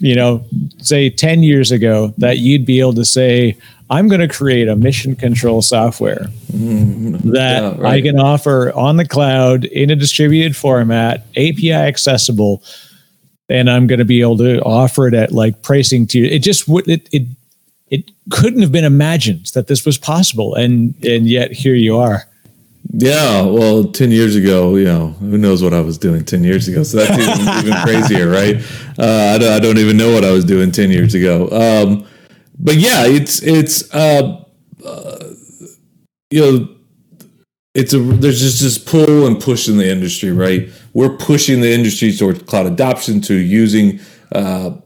you 0.00 0.16
know, 0.16 0.44
say 0.78 1.08
10 1.08 1.42
years 1.44 1.70
ago 1.70 2.12
that 2.18 2.38
you'd 2.38 2.66
be 2.66 2.80
able 2.80 2.94
to 2.94 3.04
say, 3.04 3.56
I'm 3.90 4.08
going 4.08 4.20
to 4.20 4.28
create 4.28 4.68
a 4.68 4.76
mission 4.76 5.14
control 5.14 5.60
software 5.60 6.26
mm-hmm. 6.50 7.30
that 7.32 7.62
yeah, 7.62 7.74
right. 7.78 7.94
I 7.94 8.00
can 8.00 8.18
offer 8.18 8.72
on 8.72 8.96
the 8.96 9.06
cloud 9.06 9.64
in 9.66 9.90
a 9.90 9.96
distributed 9.96 10.56
format, 10.56 11.26
API 11.36 11.72
accessible, 11.72 12.62
and 13.48 13.68
I'm 13.68 13.86
going 13.86 13.98
to 13.98 14.04
be 14.04 14.22
able 14.22 14.38
to 14.38 14.62
offer 14.62 15.06
it 15.06 15.14
at 15.14 15.32
like 15.32 15.62
pricing 15.62 16.06
to 16.08 16.18
you. 16.18 16.24
It 16.26 16.38
just 16.40 16.66
would 16.66 16.88
it 16.88 17.08
it 17.12 17.26
it 17.88 18.10
couldn't 18.30 18.62
have 18.62 18.72
been 18.72 18.84
imagined 18.84 19.46
that 19.54 19.66
this 19.66 19.84
was 19.84 19.98
possible, 19.98 20.54
and 20.54 20.94
and 21.04 21.28
yet 21.28 21.52
here 21.52 21.74
you 21.74 21.98
are. 21.98 22.24
Yeah, 22.90 23.42
well, 23.42 23.84
ten 23.84 24.10
years 24.10 24.34
ago, 24.34 24.76
you 24.76 24.84
know, 24.84 25.08
who 25.08 25.36
knows 25.36 25.62
what 25.62 25.74
I 25.74 25.80
was 25.80 25.98
doing 25.98 26.24
ten 26.24 26.42
years 26.42 26.68
ago? 26.68 26.82
So 26.84 26.98
that's 26.98 27.18
even, 27.18 27.66
even 27.66 27.82
crazier, 27.82 28.30
right? 28.30 28.56
Uh, 28.98 29.34
I, 29.34 29.38
don't, 29.38 29.52
I 29.52 29.58
don't 29.58 29.78
even 29.78 29.96
know 29.96 30.12
what 30.14 30.24
I 30.24 30.30
was 30.30 30.44
doing 30.44 30.70
ten 30.70 30.90
years 30.90 31.14
ago. 31.14 31.48
Um, 31.50 32.06
but 32.58 32.76
yeah, 32.76 33.04
it's 33.06 33.42
it's 33.42 33.92
uh, 33.94 34.44
uh, 34.84 35.34
you 36.30 36.40
know 36.40 36.68
it's 37.74 37.92
a 37.92 37.98
there's 37.98 38.40
just 38.40 38.62
this 38.62 38.78
pull 38.78 39.26
and 39.26 39.40
push 39.40 39.68
in 39.68 39.76
the 39.76 39.90
industry, 39.90 40.30
right? 40.30 40.70
We're 40.92 41.16
pushing 41.16 41.60
the 41.60 41.72
industry 41.72 42.12
towards 42.12 42.42
cloud 42.42 42.66
adoption 42.66 43.20
to 43.22 43.34
using 43.34 44.00
uh, 44.32 44.76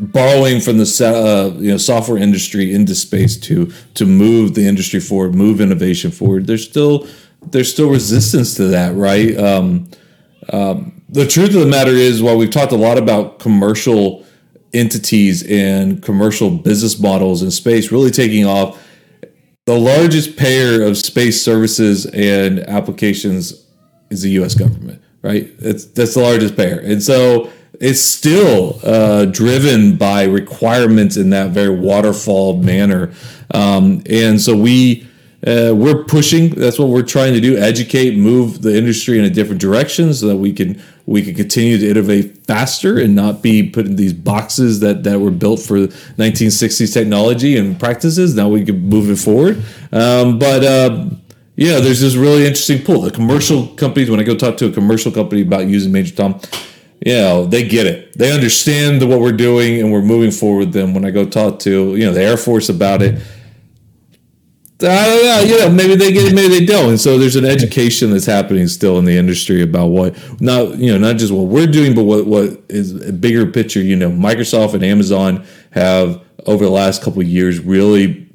borrowing 0.00 0.60
from 0.60 0.78
the 0.78 0.84
uh, 1.04 1.58
you 1.58 1.70
know 1.70 1.76
software 1.76 2.18
industry 2.18 2.72
into 2.72 2.94
space 2.94 3.36
to 3.40 3.72
to 3.94 4.06
move 4.06 4.54
the 4.54 4.66
industry 4.66 5.00
forward, 5.00 5.34
move 5.34 5.60
innovation 5.60 6.10
forward. 6.10 6.46
There's 6.46 6.64
still 6.68 7.08
there's 7.46 7.72
still 7.72 7.90
resistance 7.90 8.54
to 8.56 8.68
that, 8.68 8.94
right? 8.94 9.36
Um, 9.36 9.90
um, 10.52 11.02
the 11.08 11.26
truth 11.26 11.54
of 11.54 11.60
the 11.60 11.66
matter 11.66 11.90
is, 11.90 12.22
while 12.22 12.36
we've 12.36 12.50
talked 12.50 12.72
a 12.72 12.76
lot 12.76 12.98
about 12.98 13.38
commercial 13.38 14.24
entities 14.74 15.44
and 15.48 16.02
commercial 16.02 16.50
business 16.50 16.98
models 16.98 17.42
in 17.42 17.50
space 17.50 17.92
really 17.92 18.10
taking 18.10 18.46
off. 18.46 18.82
The 19.66 19.78
largest 19.78 20.36
payer 20.36 20.82
of 20.82 20.96
space 20.96 21.40
services 21.40 22.06
and 22.06 22.60
applications 22.60 23.66
is 24.10 24.22
the 24.22 24.30
U.S. 24.30 24.54
government, 24.54 25.00
right? 25.22 25.48
It's 25.58 25.84
that's 25.84 26.14
the 26.14 26.20
largest 26.20 26.56
payer, 26.56 26.80
and 26.80 27.02
so 27.02 27.50
it's 27.80 28.00
still 28.00 28.78
uh, 28.84 29.24
driven 29.26 29.96
by 29.96 30.24
requirements 30.24 31.16
in 31.16 31.30
that 31.30 31.50
very 31.50 31.74
waterfall 31.74 32.58
manner. 32.58 33.12
Um, 33.52 34.02
and 34.08 34.40
so 34.40 34.56
we 34.56 35.08
uh, 35.46 35.74
we're 35.74 36.04
pushing. 36.04 36.50
That's 36.50 36.78
what 36.78 36.88
we're 36.88 37.02
trying 37.02 37.34
to 37.34 37.40
do: 37.40 37.56
educate, 37.56 38.16
move 38.16 38.62
the 38.62 38.76
industry 38.76 39.18
in 39.18 39.24
a 39.24 39.30
different 39.30 39.60
direction, 39.60 40.14
so 40.14 40.28
that 40.28 40.36
we 40.36 40.52
can 40.52 40.80
we 41.04 41.22
can 41.22 41.34
continue 41.34 41.78
to 41.78 41.90
innovate 41.90 42.46
faster 42.46 42.98
and 42.98 43.14
not 43.14 43.42
be 43.42 43.68
put 43.68 43.86
in 43.86 43.96
these 43.96 44.12
boxes 44.12 44.80
that 44.80 45.02
that 45.02 45.18
were 45.18 45.32
built 45.32 45.60
for 45.60 45.78
1960s 45.78 46.94
technology 46.94 47.56
and 47.56 47.78
practices. 47.80 48.36
Now 48.36 48.48
we 48.48 48.64
can 48.64 48.88
move 48.88 49.10
it 49.10 49.16
forward. 49.16 49.62
Um, 49.90 50.38
but 50.38 50.62
uh, 50.62 51.06
yeah, 51.56 51.80
there's 51.80 52.00
this 52.00 52.14
really 52.14 52.46
interesting 52.46 52.82
pull. 52.82 53.00
The 53.00 53.10
commercial 53.10 53.66
companies, 53.66 54.10
when 54.10 54.20
I 54.20 54.22
go 54.22 54.36
talk 54.36 54.56
to 54.58 54.66
a 54.66 54.72
commercial 54.72 55.10
company 55.10 55.42
about 55.42 55.66
using 55.66 55.90
Major 55.90 56.14
Tom, 56.14 56.40
you 57.04 57.14
know, 57.14 57.46
they 57.46 57.66
get 57.66 57.86
it. 57.86 58.16
They 58.16 58.32
understand 58.32 59.06
what 59.08 59.20
we're 59.20 59.32
doing 59.32 59.80
and 59.80 59.92
we're 59.92 60.02
moving 60.02 60.30
forward 60.30 60.72
them. 60.72 60.94
When 60.94 61.04
I 61.04 61.10
go 61.10 61.26
talk 61.26 61.58
to, 61.60 61.96
you 61.96 62.06
know, 62.06 62.12
the 62.12 62.22
Air 62.22 62.36
Force 62.36 62.68
about 62.68 63.02
it, 63.02 63.20
I 64.82 65.06
don't 65.06 65.24
know. 65.24 65.40
You 65.40 65.58
know, 65.58 65.70
maybe 65.70 65.94
they 65.94 66.12
get 66.12 66.30
it, 66.30 66.34
maybe 66.34 66.58
they 66.58 66.66
don't. 66.66 66.90
And 66.90 67.00
so 67.00 67.18
there's 67.18 67.36
an 67.36 67.44
education 67.44 68.10
that's 68.10 68.26
happening 68.26 68.66
still 68.68 68.98
in 68.98 69.04
the 69.04 69.16
industry 69.16 69.62
about 69.62 69.88
what 69.88 70.16
not 70.40 70.78
you 70.78 70.92
know 70.92 70.98
not 70.98 71.18
just 71.18 71.32
what 71.32 71.46
we're 71.46 71.66
doing, 71.66 71.94
but 71.94 72.04
what 72.04 72.26
what 72.26 72.62
is 72.68 73.08
a 73.08 73.12
bigger 73.12 73.46
picture. 73.46 73.80
You 73.80 73.96
know, 73.96 74.10
Microsoft 74.10 74.74
and 74.74 74.84
Amazon 74.84 75.44
have 75.70 76.22
over 76.46 76.64
the 76.64 76.70
last 76.70 77.02
couple 77.02 77.20
of 77.20 77.28
years 77.28 77.60
really 77.60 78.28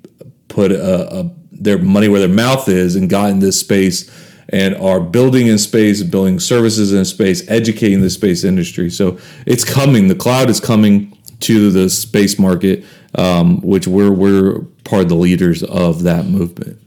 put 0.48 0.72
a, 0.72 1.20
a, 1.20 1.32
their 1.52 1.78
money 1.78 2.08
where 2.08 2.20
their 2.20 2.30
mouth 2.30 2.70
is 2.70 2.96
and 2.96 3.10
got 3.10 3.30
in 3.30 3.40
this 3.40 3.60
space 3.60 4.10
and 4.50 4.76
are 4.76 5.00
building 5.00 5.48
in 5.48 5.58
space, 5.58 6.02
building 6.04 6.40
services 6.40 6.94
in 6.94 7.04
space, 7.04 7.48
educating 7.50 8.02
the 8.02 8.10
space 8.10 8.44
industry. 8.44 8.90
So 8.90 9.20
it's 9.46 9.66
coming. 9.66 10.08
The 10.08 10.16
cloud 10.16 10.50
is 10.50 10.60
coming 10.60 11.18
to 11.42 11.70
the 11.72 11.90
space 11.90 12.40
market, 12.40 12.86
um, 13.16 13.62
which 13.62 13.88
we're 13.88 14.12
we're 14.12 14.62
part 14.88 15.04
of 15.04 15.10
the 15.10 15.16
leaders 15.16 15.64
of 15.64 16.04
that 16.04 16.26
movement. 16.26 16.80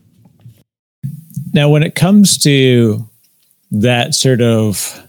Now, 1.53 1.69
when 1.69 1.83
it 1.83 1.95
comes 1.95 2.39
to 2.39 3.09
that 3.73 4.15
sort 4.15 4.41
of 4.41 5.07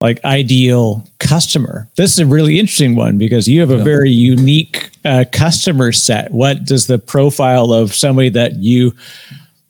like 0.00 0.24
ideal 0.24 1.08
customer, 1.18 1.88
this 1.96 2.12
is 2.12 2.18
a 2.20 2.26
really 2.26 2.58
interesting 2.58 2.94
one 2.94 3.18
because 3.18 3.48
you 3.48 3.60
have 3.60 3.70
a 3.70 3.78
very 3.78 4.10
unique 4.10 4.90
uh, 5.04 5.24
customer 5.32 5.92
set. 5.92 6.30
What 6.30 6.64
does 6.64 6.86
the 6.86 6.98
profile 6.98 7.72
of 7.72 7.94
somebody 7.94 8.28
that 8.30 8.56
you 8.56 8.92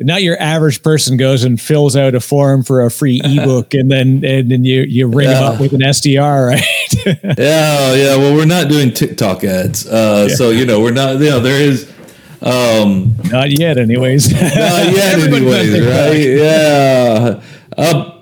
not 0.00 0.22
your 0.22 0.40
average 0.40 0.82
person 0.82 1.16
goes 1.16 1.44
and 1.44 1.60
fills 1.60 1.96
out 1.96 2.14
a 2.14 2.20
form 2.20 2.62
for 2.62 2.82
a 2.84 2.90
free 2.90 3.20
ebook 3.24 3.74
and 3.74 3.90
then 3.90 4.24
and 4.24 4.50
then 4.50 4.64
you 4.64 4.82
you 4.82 5.08
ring 5.08 5.28
yeah. 5.28 5.40
them 5.40 5.54
up 5.54 5.60
with 5.60 5.72
an 5.72 5.80
SDR, 5.80 6.48
right? 6.50 7.38
yeah, 7.38 7.94
yeah. 7.94 8.16
Well, 8.16 8.34
we're 8.34 8.46
not 8.46 8.68
doing 8.68 8.92
TikTok 8.92 9.44
ads, 9.44 9.86
uh, 9.86 10.26
yeah. 10.28 10.34
so 10.34 10.50
you 10.50 10.66
know 10.66 10.80
we're 10.80 10.92
not. 10.92 11.14
You 11.14 11.30
know, 11.30 11.40
there 11.40 11.60
is. 11.60 11.92
Um, 12.40 13.16
not 13.24 13.50
yet, 13.50 13.78
anyways. 13.78 14.32
not 14.32 14.42
yet, 14.42 15.18
anyways. 15.32 15.80
Right? 15.80 16.16
Yeah. 16.16 17.42
Uh, 17.76 18.20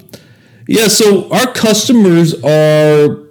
yeah. 0.68 0.88
So 0.88 1.30
our 1.32 1.52
customers 1.52 2.34
are 2.42 3.26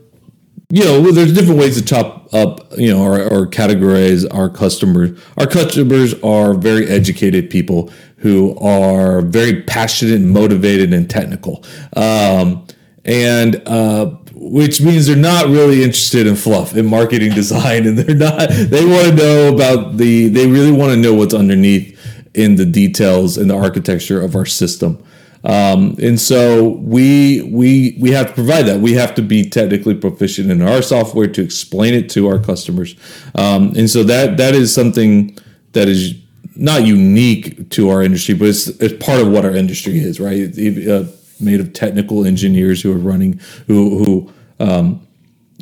you 0.70 0.84
know, 0.84 1.12
there's 1.12 1.34
different 1.34 1.60
ways 1.60 1.78
to 1.80 1.86
chop 1.86 2.34
up, 2.34 2.78
you 2.78 2.90
know, 2.90 3.04
or, 3.04 3.22
or, 3.22 3.48
categorize 3.48 4.26
our 4.34 4.50
customers. 4.50 5.18
Our 5.38 5.46
customers 5.48 6.16
are 6.22 6.54
very 6.54 6.88
educated 6.88 7.50
people 7.50 7.92
who 8.18 8.58
are 8.58 9.22
very 9.22 9.62
passionate, 9.62 10.16
and 10.16 10.32
motivated, 10.32 10.92
and 10.92 11.10
technical, 11.10 11.64
um, 11.96 12.66
and 13.06 13.62
uh, 13.68 14.18
which 14.48 14.80
means 14.80 15.08
they're 15.08 15.16
not 15.16 15.48
really 15.48 15.84
interested 15.84 16.28
in 16.28 16.36
fluff 16.36 16.76
in 16.76 16.86
marketing 16.86 17.32
design, 17.36 17.88
and 17.88 17.98
they're 17.98 18.16
not. 18.16 18.50
They 18.50 18.86
want 18.86 19.08
to 19.08 19.16
know 19.16 19.54
about 19.54 19.98
the. 19.98 20.28
They 20.28 20.48
really 20.48 20.72
want 20.72 20.92
to 20.92 20.98
know 20.98 21.14
what's 21.14 21.34
underneath 21.34 21.92
in 22.34 22.56
the 22.56 22.66
details 22.66 23.38
and 23.38 23.50
the 23.50 23.58
architecture 23.58 24.22
of 24.22 24.36
our 24.36 24.46
system. 24.46 25.04
Um, 25.44 25.96
and 26.02 26.20
so 26.20 26.70
we 26.70 27.44
we 27.44 27.98
we 28.00 28.12
have 28.12 28.28
to 28.28 28.34
provide 28.34 28.64
that. 28.64 28.80
We 28.80 28.94
have 28.94 29.16
to 29.16 29.22
be 29.22 29.50
technically 29.50 29.96
proficient 29.96 30.52
in 30.52 30.62
our 30.62 30.82
software 30.82 31.28
to 31.28 31.42
explain 31.42 31.94
it 31.94 32.10
to 32.12 32.28
our 32.28 32.40
customers. 32.40 32.96
Um, 33.36 33.74
and 33.76 33.90
so 33.90 34.04
that 34.04 34.38
that 34.38 34.56
is 34.56 34.74
something 34.74 35.38
that 35.74 35.88
is 35.88 36.16
not 36.56 36.84
unique 36.84 37.70
to 37.70 37.90
our 37.90 38.02
industry, 38.02 38.34
but 38.34 38.48
it's, 38.48 38.68
it's 38.68 39.06
part 39.06 39.20
of 39.20 39.28
what 39.28 39.44
our 39.44 39.56
industry 39.56 40.00
is, 40.00 40.20
right? 40.20 40.38
It's, 40.38 40.88
uh, 40.88 41.12
made 41.40 41.60
of 41.60 41.74
technical 41.74 42.26
engineers 42.26 42.82
who 42.82 42.92
are 42.92 42.98
running 42.98 43.40
who 43.68 44.04
who 44.04 44.34
um, 44.60 45.06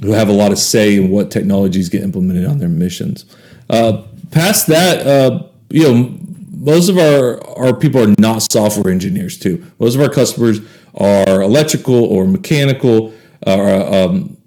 who 0.01 0.11
have 0.11 0.29
a 0.29 0.33
lot 0.33 0.51
of 0.51 0.57
say 0.57 0.95
in 0.95 1.09
what 1.09 1.31
technologies 1.31 1.89
get 1.89 2.03
implemented 2.03 2.45
on 2.45 2.57
their 2.57 2.69
missions. 2.69 3.25
Uh, 3.69 4.03
past 4.31 4.67
that, 4.67 5.05
uh, 5.05 5.43
you 5.69 5.83
know 5.83 6.19
most 6.63 6.87
of 6.87 6.97
our, 6.97 7.45
our 7.57 7.75
people 7.75 8.01
are 8.01 8.15
not 8.17 8.41
software 8.49 8.91
engineers 8.91 9.37
too. 9.37 9.65
Most 9.79 9.95
of 9.95 10.01
our 10.01 10.09
customers 10.09 10.61
are 10.95 11.41
electrical 11.41 12.05
or 12.05 12.25
mechanical 12.25 13.13
or 13.45 13.69
um, 13.69 14.37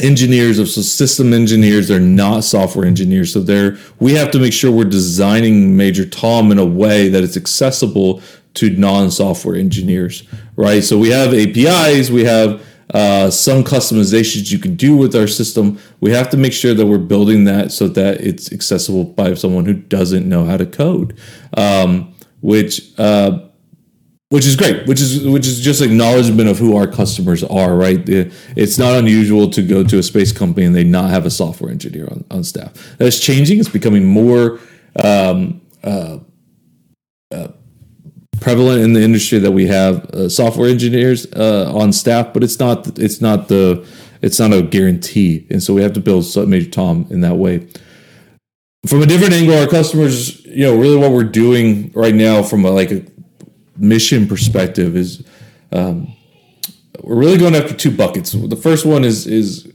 engineers 0.00 0.58
of 0.58 0.68
system 0.68 1.32
engineers. 1.32 1.86
They're 1.86 2.00
not 2.00 2.42
software 2.42 2.84
engineers. 2.84 3.32
So 3.32 3.40
they're 3.40 3.78
we 4.00 4.14
have 4.14 4.32
to 4.32 4.40
make 4.40 4.52
sure 4.52 4.72
we're 4.72 4.84
designing 4.84 5.76
Major 5.76 6.04
Tom 6.04 6.50
in 6.50 6.58
a 6.58 6.64
way 6.64 7.08
that 7.08 7.22
it's 7.22 7.36
accessible 7.36 8.20
to 8.56 8.70
non-software 8.70 9.56
engineers, 9.56 10.24
right? 10.56 10.82
So 10.82 10.98
we 10.98 11.10
have 11.10 11.32
APIs, 11.32 12.10
we 12.10 12.24
have 12.24 12.62
uh, 12.94 13.30
some 13.30 13.64
customizations 13.64 14.50
you 14.50 14.58
can 14.58 14.76
do 14.76 14.96
with 14.96 15.14
our 15.16 15.26
system. 15.26 15.78
We 16.00 16.12
have 16.12 16.30
to 16.30 16.36
make 16.36 16.52
sure 16.52 16.72
that 16.72 16.86
we're 16.86 16.98
building 16.98 17.44
that 17.44 17.72
so 17.72 17.88
that 17.88 18.20
it's 18.20 18.52
accessible 18.52 19.04
by 19.04 19.34
someone 19.34 19.64
who 19.64 19.74
doesn't 19.74 20.28
know 20.28 20.44
how 20.44 20.56
to 20.56 20.66
code, 20.66 21.18
um, 21.56 22.14
which 22.40 22.96
uh, 22.98 23.40
which 24.28 24.46
is 24.46 24.56
great. 24.56 24.86
Which 24.86 25.00
is 25.00 25.26
which 25.26 25.46
is 25.46 25.60
just 25.60 25.82
acknowledgement 25.82 26.48
of 26.48 26.58
who 26.58 26.76
our 26.76 26.86
customers 26.86 27.42
are. 27.42 27.74
Right? 27.74 28.00
It's 28.08 28.78
not 28.78 28.96
unusual 28.96 29.50
to 29.50 29.62
go 29.62 29.82
to 29.82 29.98
a 29.98 30.02
space 30.02 30.32
company 30.32 30.64
and 30.64 30.74
they 30.74 30.84
not 30.84 31.10
have 31.10 31.26
a 31.26 31.30
software 31.30 31.70
engineer 31.70 32.06
on, 32.10 32.24
on 32.30 32.44
staff. 32.44 32.96
That's 32.98 33.18
changing. 33.18 33.58
It's 33.58 33.68
becoming 33.68 34.06
more. 34.06 34.60
Um, 35.02 35.60
uh, 35.82 36.18
uh 37.32 37.48
prevalent 38.46 38.80
in 38.80 38.92
the 38.92 39.02
industry 39.02 39.40
that 39.40 39.50
we 39.50 39.66
have 39.66 40.04
uh, 40.10 40.28
software 40.28 40.68
engineers 40.68 41.26
uh, 41.32 41.68
on 41.74 41.92
staff, 41.92 42.32
but 42.32 42.44
it's 42.44 42.60
not 42.60 42.96
it's 42.96 43.20
not 43.20 43.48
the 43.48 43.84
it's 44.22 44.38
not 44.38 44.52
a 44.52 44.62
guarantee, 44.62 45.44
and 45.50 45.60
so 45.60 45.74
we 45.74 45.82
have 45.82 45.92
to 45.92 45.98
build 45.98 46.24
Major 46.46 46.70
Tom 46.70 47.08
in 47.10 47.22
that 47.22 47.38
way. 47.38 47.66
From 48.86 49.02
a 49.02 49.06
different 49.06 49.34
angle, 49.34 49.58
our 49.58 49.66
customers, 49.66 50.44
you 50.44 50.62
know, 50.62 50.78
really 50.78 50.96
what 50.96 51.10
we're 51.10 51.24
doing 51.24 51.90
right 51.92 52.14
now 52.14 52.44
from 52.44 52.64
a 52.64 52.70
like 52.70 52.92
a 52.92 53.04
mission 53.78 54.28
perspective 54.28 54.94
is 54.94 55.26
um, 55.72 56.14
we're 57.02 57.16
really 57.16 57.38
going 57.38 57.56
after 57.56 57.74
two 57.74 57.90
buckets. 57.90 58.30
The 58.30 58.54
first 58.54 58.86
one 58.86 59.02
is 59.02 59.26
is 59.26 59.66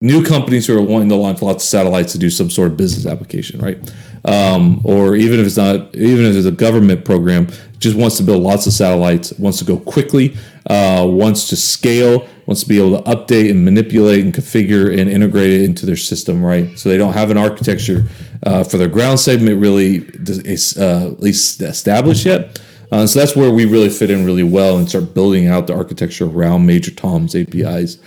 new 0.00 0.24
companies 0.24 0.66
who 0.66 0.76
are 0.76 0.82
wanting 0.82 1.10
to 1.10 1.14
launch 1.14 1.42
lots 1.42 1.62
of 1.62 1.68
satellites 1.68 2.10
to 2.14 2.18
do 2.18 2.28
some 2.28 2.50
sort 2.50 2.72
of 2.72 2.76
business 2.76 3.06
application, 3.06 3.60
right? 3.60 3.78
Um, 4.24 4.80
or 4.84 5.16
even 5.16 5.40
if 5.40 5.46
it's 5.46 5.56
not, 5.56 5.94
even 5.94 6.24
if 6.24 6.36
it's 6.36 6.46
a 6.46 6.52
government 6.52 7.04
program, 7.04 7.48
just 7.78 7.96
wants 7.96 8.16
to 8.16 8.22
build 8.22 8.42
lots 8.42 8.66
of 8.66 8.72
satellites, 8.72 9.32
wants 9.38 9.58
to 9.58 9.64
go 9.64 9.78
quickly, 9.78 10.36
uh, 10.66 11.06
wants 11.08 11.48
to 11.48 11.56
scale, 11.56 12.26
wants 12.46 12.62
to 12.62 12.68
be 12.68 12.78
able 12.78 13.00
to 13.00 13.10
update 13.10 13.50
and 13.50 13.64
manipulate 13.64 14.24
and 14.24 14.34
configure 14.34 14.98
and 14.98 15.08
integrate 15.08 15.50
it 15.50 15.62
into 15.62 15.86
their 15.86 15.96
system, 15.96 16.44
right? 16.44 16.78
So 16.78 16.88
they 16.88 16.98
don't 16.98 17.12
have 17.12 17.30
an 17.30 17.38
architecture 17.38 18.04
uh, 18.44 18.64
for 18.64 18.78
their 18.78 18.88
ground 18.88 19.20
segment 19.20 19.60
really 19.60 20.00
uh, 20.00 21.06
at 21.06 21.20
least 21.20 21.62
established 21.62 22.24
yet. 22.24 22.60
Uh, 22.90 23.06
so 23.06 23.20
that's 23.20 23.36
where 23.36 23.50
we 23.50 23.66
really 23.66 23.90
fit 23.90 24.10
in 24.10 24.24
really 24.24 24.42
well 24.42 24.78
and 24.78 24.88
start 24.88 25.12
building 25.14 25.46
out 25.46 25.66
the 25.66 25.74
architecture 25.74 26.24
around 26.24 26.64
Major 26.64 26.90
Tom's 26.90 27.34
APIs. 27.34 27.98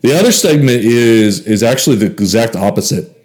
The 0.00 0.18
other 0.18 0.32
segment 0.32 0.82
is 0.82 1.46
is 1.46 1.62
actually 1.62 1.96
the 1.96 2.06
exact 2.06 2.56
opposite. 2.56 3.19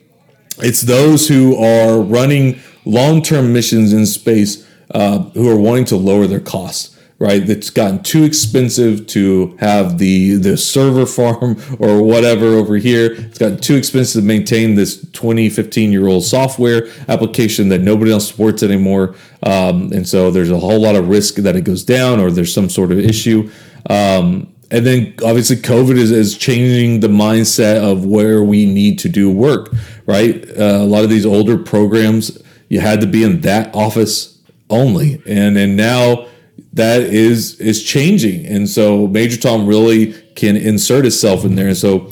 It's 0.59 0.81
those 0.81 1.27
who 1.27 1.55
are 1.57 1.99
running 1.99 2.59
long 2.85 3.21
term 3.21 3.51
missions 3.51 3.93
in 3.93 4.05
space 4.05 4.67
uh, 4.91 5.19
who 5.19 5.49
are 5.49 5.59
wanting 5.59 5.85
to 5.85 5.95
lower 5.95 6.27
their 6.27 6.39
costs. 6.39 6.91
Right, 7.17 7.49
it's 7.49 7.69
gotten 7.69 8.03
too 8.03 8.25
expensive 8.25 9.07
to 9.07 9.55
have 9.61 9.99
the 9.99 10.35
the 10.35 10.57
server 10.57 11.05
farm 11.05 11.55
or 11.79 12.03
whatever 12.03 12.47
over 12.47 12.75
here. 12.75 13.13
It's 13.13 13.37
gotten 13.37 13.57
too 13.57 13.75
expensive 13.75 14.21
to 14.21 14.27
maintain 14.27 14.75
this 14.75 15.09
20, 15.13 15.49
15 15.49 15.93
year 15.93 16.07
old 16.07 16.25
software 16.25 16.89
application 17.07 17.69
that 17.69 17.79
nobody 17.79 18.11
else 18.11 18.27
supports 18.27 18.63
anymore. 18.63 19.15
Um, 19.43 19.93
and 19.93 20.05
so 20.05 20.29
there's 20.29 20.51
a 20.51 20.59
whole 20.59 20.81
lot 20.81 20.95
of 20.95 21.07
risk 21.07 21.35
that 21.35 21.55
it 21.55 21.61
goes 21.61 21.85
down 21.85 22.19
or 22.19 22.31
there's 22.31 22.53
some 22.53 22.69
sort 22.69 22.91
of 22.91 22.99
issue. 22.99 23.49
Um, 23.89 24.53
and 24.71 24.85
then 24.85 25.13
obviously 25.23 25.57
COVID 25.57 25.97
is, 25.97 26.11
is 26.11 26.37
changing 26.37 26.99
the 26.99 27.07
mindset 27.07 27.77
of 27.83 28.05
where 28.05 28.43
we 28.43 28.65
need 28.65 28.99
to 28.99 29.09
do 29.09 29.29
work, 29.29 29.73
right? 30.05 30.43
Uh, 30.49 30.79
a 30.81 30.85
lot 30.85 31.03
of 31.03 31.09
these 31.09 31.25
older 31.25 31.57
programs, 31.57 32.41
you 32.69 32.79
had 32.79 33.01
to 33.01 33.07
be 33.07 33.23
in 33.23 33.41
that 33.41 33.73
office 33.75 34.41
only, 34.69 35.21
and 35.27 35.57
and 35.57 35.77
now 35.77 36.27
that 36.73 37.01
is 37.01 37.59
is 37.59 37.83
changing, 37.83 38.45
and 38.45 38.67
so 38.67 39.07
Major 39.07 39.39
Tom 39.39 39.67
really 39.67 40.13
can 40.35 40.55
insert 40.55 41.05
itself 41.05 41.45
in 41.45 41.55
there, 41.55 41.67
and 41.67 41.77
so 41.77 42.11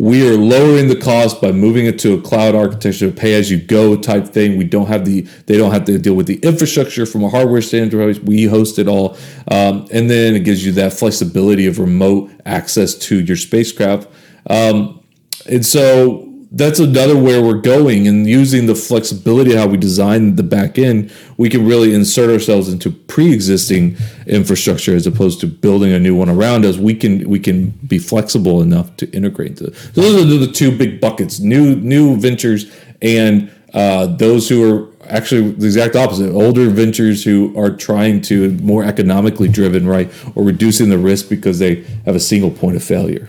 we 0.00 0.26
are 0.26 0.34
lowering 0.34 0.88
the 0.88 0.96
cost 0.96 1.42
by 1.42 1.52
moving 1.52 1.84
it 1.84 1.98
to 1.98 2.14
a 2.14 2.22
cloud 2.22 2.54
architecture, 2.54 3.10
pay 3.10 3.34
as 3.34 3.50
you 3.50 3.60
go 3.60 3.94
type 3.94 4.26
thing. 4.26 4.56
We 4.56 4.64
don't 4.64 4.86
have 4.86 5.04
the 5.04 5.20
they 5.44 5.58
don't 5.58 5.72
have 5.72 5.84
to 5.84 5.98
deal 5.98 6.14
with 6.14 6.26
the 6.26 6.36
infrastructure 6.36 7.04
from 7.04 7.22
a 7.22 7.28
hardware 7.28 7.60
standpoint. 7.60 8.24
We 8.24 8.44
host 8.44 8.78
it 8.78 8.88
all, 8.88 9.18
um, 9.50 9.86
and 9.90 10.08
then 10.08 10.34
it 10.34 10.40
gives 10.40 10.64
you 10.64 10.72
that 10.72 10.94
flexibility 10.94 11.66
of 11.66 11.78
remote 11.78 12.30
access 12.46 12.94
to 12.94 13.20
your 13.20 13.36
spacecraft. 13.36 14.08
Um, 14.48 15.04
and 15.46 15.66
so 15.66 16.29
that's 16.52 16.80
another 16.80 17.16
where 17.16 17.40
we're 17.42 17.60
going 17.60 18.08
and 18.08 18.26
using 18.28 18.66
the 18.66 18.74
flexibility 18.74 19.52
of 19.52 19.58
how 19.58 19.66
we 19.66 19.76
design 19.76 20.34
the 20.34 20.42
back 20.42 20.78
end 20.78 21.12
we 21.36 21.48
can 21.48 21.66
really 21.66 21.94
insert 21.94 22.28
ourselves 22.28 22.68
into 22.68 22.90
pre-existing 22.90 23.96
infrastructure 24.26 24.94
as 24.94 25.06
opposed 25.06 25.40
to 25.40 25.46
building 25.46 25.92
a 25.92 25.98
new 25.98 26.14
one 26.14 26.28
around 26.28 26.66
us. 26.66 26.76
We 26.76 26.94
can 26.94 27.28
we 27.28 27.38
can 27.38 27.70
be 27.86 27.98
flexible 27.98 28.60
enough 28.60 28.94
to 28.98 29.10
integrate 29.12 29.56
the 29.56 29.74
so 29.74 30.00
those 30.00 30.22
are 30.22 30.38
the 30.38 30.52
two 30.52 30.76
big 30.76 31.00
buckets 31.00 31.40
new 31.40 31.76
new 31.76 32.16
ventures 32.16 32.70
and 33.00 33.50
uh, 33.72 34.06
those 34.06 34.48
who 34.48 34.62
are 34.68 34.88
actually 35.06 35.52
the 35.52 35.66
exact 35.66 35.96
opposite 35.96 36.30
older 36.32 36.68
ventures 36.68 37.24
who 37.24 37.56
are 37.58 37.70
trying 37.70 38.20
to 38.20 38.50
more 38.58 38.84
economically 38.84 39.48
driven 39.48 39.86
right 39.86 40.12
or 40.34 40.44
reducing 40.44 40.90
the 40.90 40.98
risk 40.98 41.28
because 41.28 41.58
they 41.58 41.76
have 42.04 42.14
a 42.14 42.20
single 42.20 42.50
point 42.50 42.76
of 42.76 42.82
failure 42.82 43.28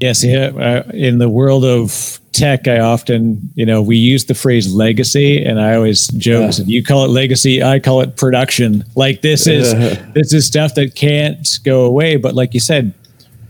Yes, 0.00 0.24
yeah. 0.24 0.46
Uh, 0.46 0.90
in 0.94 1.18
the 1.18 1.28
world 1.28 1.64
of 1.64 2.18
tech, 2.32 2.66
I 2.66 2.80
often, 2.80 3.50
you 3.54 3.66
know, 3.66 3.82
we 3.82 3.98
use 3.98 4.24
the 4.24 4.34
phrase 4.34 4.72
legacy, 4.72 5.44
and 5.44 5.60
I 5.60 5.74
always 5.74 6.08
joke, 6.08 6.54
yeah. 6.56 6.64
you 6.64 6.82
call 6.82 7.04
it 7.04 7.08
legacy, 7.08 7.62
I 7.62 7.80
call 7.80 8.00
it 8.00 8.16
production. 8.16 8.84
Like 8.96 9.20
this 9.20 9.46
is 9.46 9.72
this 10.14 10.32
is 10.32 10.46
stuff 10.46 10.74
that 10.74 10.94
can't 10.94 11.46
go 11.64 11.84
away. 11.84 12.16
But 12.16 12.34
like 12.34 12.54
you 12.54 12.60
said, 12.60 12.94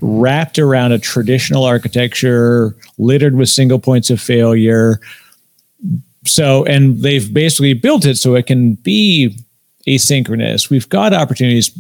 wrapped 0.00 0.58
around 0.58 0.90
a 0.90 0.98
traditional 0.98 1.64
architecture, 1.64 2.74
littered 2.98 3.36
with 3.36 3.48
single 3.48 3.78
points 3.78 4.10
of 4.10 4.20
failure. 4.20 5.00
So, 6.26 6.64
and 6.64 7.00
they've 7.00 7.32
basically 7.32 7.74
built 7.74 8.04
it 8.04 8.16
so 8.16 8.34
it 8.34 8.46
can 8.46 8.74
be 8.74 9.38
asynchronous. 9.86 10.68
We've 10.68 10.88
got 10.88 11.14
opportunities, 11.14 11.70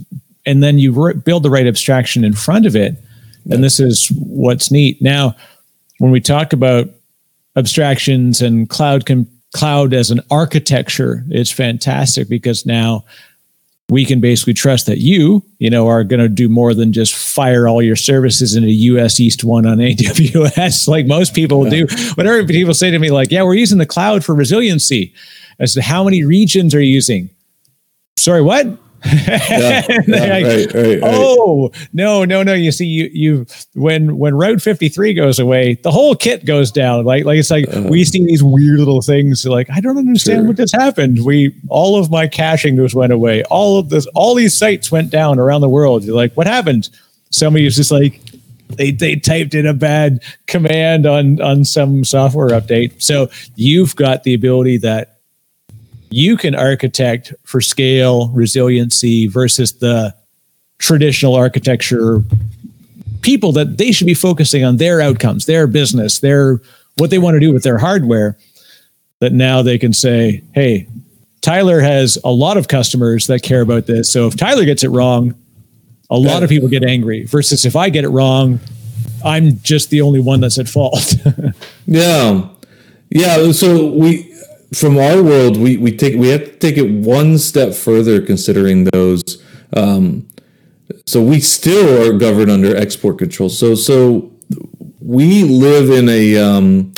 and 0.46 0.62
then 0.62 0.78
you 0.78 0.92
re- 0.92 1.14
build 1.14 1.42
the 1.42 1.50
right 1.50 1.66
abstraction 1.66 2.24
in 2.24 2.34
front 2.34 2.66
of 2.66 2.76
it 2.76 3.02
and 3.50 3.64
this 3.64 3.80
is 3.80 4.10
what's 4.16 4.70
neat. 4.70 5.00
Now, 5.02 5.34
when 5.98 6.10
we 6.10 6.20
talk 6.20 6.52
about 6.52 6.88
abstractions 7.56 8.40
and 8.40 8.68
cloud 8.68 9.06
com- 9.06 9.28
cloud 9.54 9.92
as 9.92 10.10
an 10.10 10.20
architecture, 10.30 11.24
it's 11.28 11.50
fantastic 11.50 12.28
because 12.28 12.64
now 12.64 13.04
we 13.90 14.04
can 14.04 14.20
basically 14.20 14.54
trust 14.54 14.86
that 14.86 14.98
you, 14.98 15.44
you 15.58 15.68
know, 15.68 15.88
are 15.88 16.04
going 16.04 16.20
to 16.20 16.28
do 16.28 16.48
more 16.48 16.74
than 16.74 16.92
just 16.92 17.14
fire 17.14 17.66
all 17.66 17.82
your 17.82 17.96
services 17.96 18.54
into 18.54 18.70
US 18.70 19.18
East 19.18 19.42
one 19.42 19.66
on 19.66 19.78
AWS, 19.78 20.86
like 20.86 21.06
most 21.06 21.34
people 21.34 21.68
do. 21.68 21.86
Whenever 22.14 22.46
people 22.46 22.72
say 22.72 22.90
to 22.90 22.98
me, 22.98 23.10
like, 23.10 23.30
"Yeah, 23.30 23.42
we're 23.42 23.54
using 23.54 23.78
the 23.78 23.86
cloud 23.86 24.24
for 24.24 24.34
resiliency," 24.34 25.12
I 25.58 25.64
said, 25.64 25.82
"How 25.82 26.04
many 26.04 26.24
regions 26.24 26.74
are 26.74 26.80
you 26.80 26.94
using?" 26.94 27.30
Sorry, 28.16 28.42
what? 28.42 28.66
Yeah, 29.04 29.82
yeah, 30.06 30.28
right, 30.28 30.74
right, 30.74 31.00
oh 31.02 31.70
no 31.92 32.24
no 32.24 32.42
no. 32.42 32.52
You 32.52 32.72
see 32.72 32.86
you 32.86 33.10
you 33.12 33.46
when 33.74 34.18
when 34.18 34.34
route 34.34 34.60
53 34.60 35.14
goes 35.14 35.38
away 35.38 35.74
the 35.82 35.90
whole 35.90 36.14
kit 36.14 36.44
goes 36.44 36.70
down. 36.70 37.04
Like 37.04 37.24
like 37.24 37.38
it's 37.38 37.50
like 37.50 37.66
uh, 37.74 37.82
we 37.82 38.04
see 38.04 38.24
these 38.26 38.42
weird 38.42 38.78
little 38.78 39.02
things. 39.02 39.44
Like 39.44 39.68
i 39.70 39.80
don't 39.80 39.98
understand 39.98 40.40
sure. 40.40 40.46
what 40.48 40.56
just 40.56 40.74
happened. 40.74 41.24
We 41.24 41.54
all 41.68 41.98
of 41.98 42.10
my 42.10 42.28
caching 42.28 42.76
just 42.76 42.94
went 42.94 43.12
away. 43.12 43.42
All 43.44 43.78
of 43.78 43.88
this 43.88 44.06
all 44.14 44.34
these 44.34 44.56
sites 44.56 44.92
went 44.92 45.10
down 45.10 45.38
around 45.38 45.62
the 45.62 45.68
world. 45.68 46.04
You're 46.04 46.16
like 46.16 46.34
what 46.34 46.46
happened? 46.46 46.88
Somebody 47.30 47.64
was 47.64 47.76
just 47.76 47.90
like 47.90 48.20
they 48.76 48.90
they 48.90 49.16
typed 49.16 49.54
in 49.54 49.66
a 49.66 49.74
bad 49.74 50.22
command 50.46 51.06
on 51.06 51.40
on 51.40 51.64
some 51.64 52.04
software 52.04 52.48
update. 52.48 53.02
So 53.02 53.30
you've 53.56 53.96
got 53.96 54.24
the 54.24 54.34
ability 54.34 54.78
that 54.78 55.19
you 56.10 56.36
can 56.36 56.54
architect 56.54 57.32
for 57.44 57.60
scale, 57.60 58.28
resiliency 58.28 59.26
versus 59.26 59.74
the 59.74 60.14
traditional 60.78 61.34
architecture 61.34 62.22
people 63.22 63.52
that 63.52 63.76
they 63.76 63.92
should 63.92 64.06
be 64.06 64.14
focusing 64.14 64.64
on 64.64 64.78
their 64.78 65.00
outcomes, 65.00 65.46
their 65.46 65.66
business, 65.66 66.20
their 66.20 66.60
what 66.96 67.10
they 67.10 67.18
want 67.18 67.34
to 67.34 67.40
do 67.40 67.52
with 67.52 67.62
their 67.62 67.78
hardware. 67.78 68.36
That 69.20 69.32
now 69.34 69.60
they 69.60 69.76
can 69.76 69.92
say, 69.92 70.42
hey, 70.54 70.88
Tyler 71.42 71.80
has 71.80 72.18
a 72.24 72.30
lot 72.30 72.56
of 72.56 72.68
customers 72.68 73.26
that 73.26 73.42
care 73.42 73.60
about 73.60 73.86
this. 73.86 74.10
So 74.10 74.26
if 74.26 74.36
Tyler 74.36 74.64
gets 74.64 74.82
it 74.82 74.88
wrong, 74.88 75.34
a 76.08 76.16
lot 76.18 76.42
of 76.42 76.48
people 76.48 76.68
get 76.68 76.82
angry 76.82 77.24
versus 77.24 77.64
if 77.64 77.76
I 77.76 77.90
get 77.90 78.04
it 78.04 78.08
wrong, 78.08 78.60
I'm 79.24 79.58
just 79.60 79.90
the 79.90 80.00
only 80.00 80.20
one 80.20 80.40
that's 80.40 80.58
at 80.58 80.68
fault. 80.68 81.14
yeah. 81.86 82.48
Yeah. 83.10 83.52
So 83.52 83.92
we, 83.92 84.34
from 84.74 84.98
our 84.98 85.22
world, 85.22 85.56
we, 85.56 85.76
we 85.76 85.96
take 85.96 86.14
we 86.16 86.28
have 86.28 86.44
to 86.44 86.56
take 86.58 86.76
it 86.76 86.88
one 86.88 87.38
step 87.38 87.74
further, 87.74 88.20
considering 88.20 88.84
those. 88.84 89.42
Um, 89.76 90.28
so 91.06 91.22
we 91.22 91.40
still 91.40 92.02
are 92.02 92.16
governed 92.16 92.50
under 92.50 92.76
export 92.76 93.18
control. 93.18 93.48
So 93.48 93.74
so 93.74 94.32
we 95.00 95.42
live 95.42 95.90
in 95.90 96.08
a 96.08 96.36
um, 96.36 96.92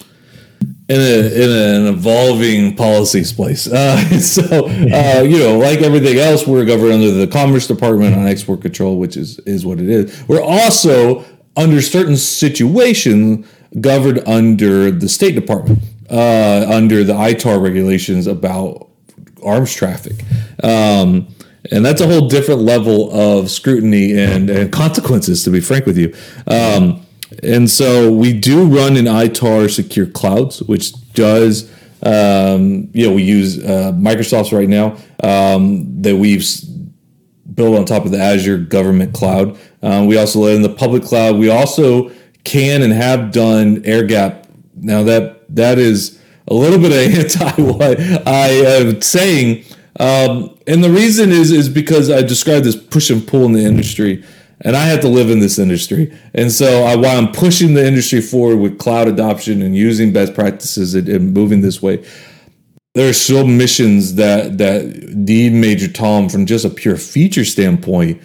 in, 0.89 1.01
a, 1.01 1.45
in 1.45 1.51
an 1.51 1.87
evolving 1.95 2.77
policy 2.77 3.25
place. 3.35 3.67
Uh, 3.67 3.97
so 4.19 4.67
uh, 4.67 5.23
you 5.23 5.39
know, 5.39 5.59
like 5.59 5.81
everything 5.81 6.19
else, 6.19 6.47
we're 6.47 6.67
governed 6.67 6.93
under 6.93 7.11
the 7.11 7.27
Commerce 7.27 7.67
Department 7.67 8.15
on 8.15 8.27
export 8.27 8.61
control, 8.61 8.99
which 8.99 9.17
is 9.17 9.39
is 9.41 9.65
what 9.65 9.81
it 9.81 9.89
is. 9.89 10.25
We're 10.29 10.43
also 10.43 11.25
under 11.57 11.81
certain 11.81 12.17
situations 12.17 13.47
governed 13.81 14.23
under 14.27 14.91
the 14.91 15.09
State 15.09 15.35
Department 15.35 15.79
uh, 16.11 16.67
under 16.69 17.05
the 17.05 17.13
ITAR 17.13 17.63
regulations 17.63 18.27
about 18.27 18.89
arms 19.45 19.75
traffic. 19.75 20.25
Um, 20.63 21.29
and 21.71 21.85
that's 21.85 22.01
a 22.01 22.07
whole 22.07 22.29
different 22.29 22.63
level 22.63 23.11
of 23.13 23.51
scrutiny 23.51 24.19
and, 24.19 24.51
and 24.51 24.73
consequences, 24.73 25.45
to 25.45 25.51
be 25.51 25.61
frank 25.61 25.87
with 25.87 25.97
you. 25.97 26.15
Um, 26.47 27.07
and 27.43 27.71
so 27.71 28.13
we 28.13 28.33
do 28.33 28.67
run 28.67 28.97
in 28.97 29.07
ITAR 29.07 29.71
secure 29.71 30.07
clouds, 30.07 30.63
which 30.63 30.93
does, 31.13 31.71
um, 32.03 32.91
you 32.93 33.07
know, 33.07 33.15
we 33.15 33.23
use 33.23 33.59
uh, 33.65 33.93
Microsoft's 33.95 34.53
right 34.53 34.69
now 34.69 34.97
um, 35.23 36.03
that 36.03 36.17
we've 36.17 36.45
built 37.55 37.79
on 37.79 37.85
top 37.85 38.05
of 38.05 38.11
the 38.11 38.19
Azure 38.19 38.59
government 38.59 39.15
cloud. 39.15 39.59
Um, 39.83 40.07
we 40.07 40.19
also 40.19 40.41
live 40.41 40.57
in 40.57 40.63
the 40.63 40.75
public 40.75 41.05
cloud. 41.05 41.37
We 41.37 41.49
also 41.49 42.11
can 42.45 42.83
and 42.83 42.93
have 42.93 43.31
done 43.31 43.83
air 43.85 44.05
gap. 44.05 44.47
Now 44.75 45.05
that 45.05 45.42
that 45.55 45.79
is 45.79 46.21
a 46.49 46.55
little 46.55 46.79
bit 46.79 46.93
of 46.93 47.19
anti 47.19 47.63
what 47.63 48.01
I 48.27 48.49
am 48.49 49.01
saying. 49.01 49.65
Um, 50.01 50.59
and 50.67 50.83
the 50.83 50.91
reason 50.91 51.31
is 51.31 51.53
is 51.53 51.69
because 51.69 52.11
I 52.11 52.23
described 52.23 52.65
this 52.65 52.77
push 52.77 53.11
and 53.11 53.27
pull 53.27 53.45
in 53.45 53.53
the 53.53 53.65
industry, 53.65 54.25
and 54.63 54.77
I 54.77 54.87
have 54.87 55.01
to 55.01 55.09
live 55.09 55.31
in 55.31 55.41
this 55.41 55.59
industry. 55.59 56.17
And 56.35 56.51
so 56.51 56.85
I, 56.85 56.97
while 56.97 57.19
I'm 57.19 57.33
pushing 57.33 57.75
the 57.75 57.87
industry 57.87 58.21
forward 58.21 58.57
with 58.57 58.79
cloud 58.79 59.09
adoption 59.09 59.63
and 59.63 59.77
using 59.77 60.13
best 60.13 60.35
practices 60.35 60.95
and, 60.95 61.09
and 61.09 61.35
moving 61.35 61.61
this 61.61 61.83
way, 61.83 62.05
there 62.95 63.09
are 63.09 63.15
still 63.15 63.47
missions 63.47 64.15
that 64.15 64.59
that 64.59 64.87
need 65.15 65.53
Major 65.53 65.89
Tom 65.89 66.29
from 66.29 66.47
just 66.47 66.65
a 66.65 66.71
pure 66.71 66.97
feature 66.97 67.45
standpoint, 67.45 68.21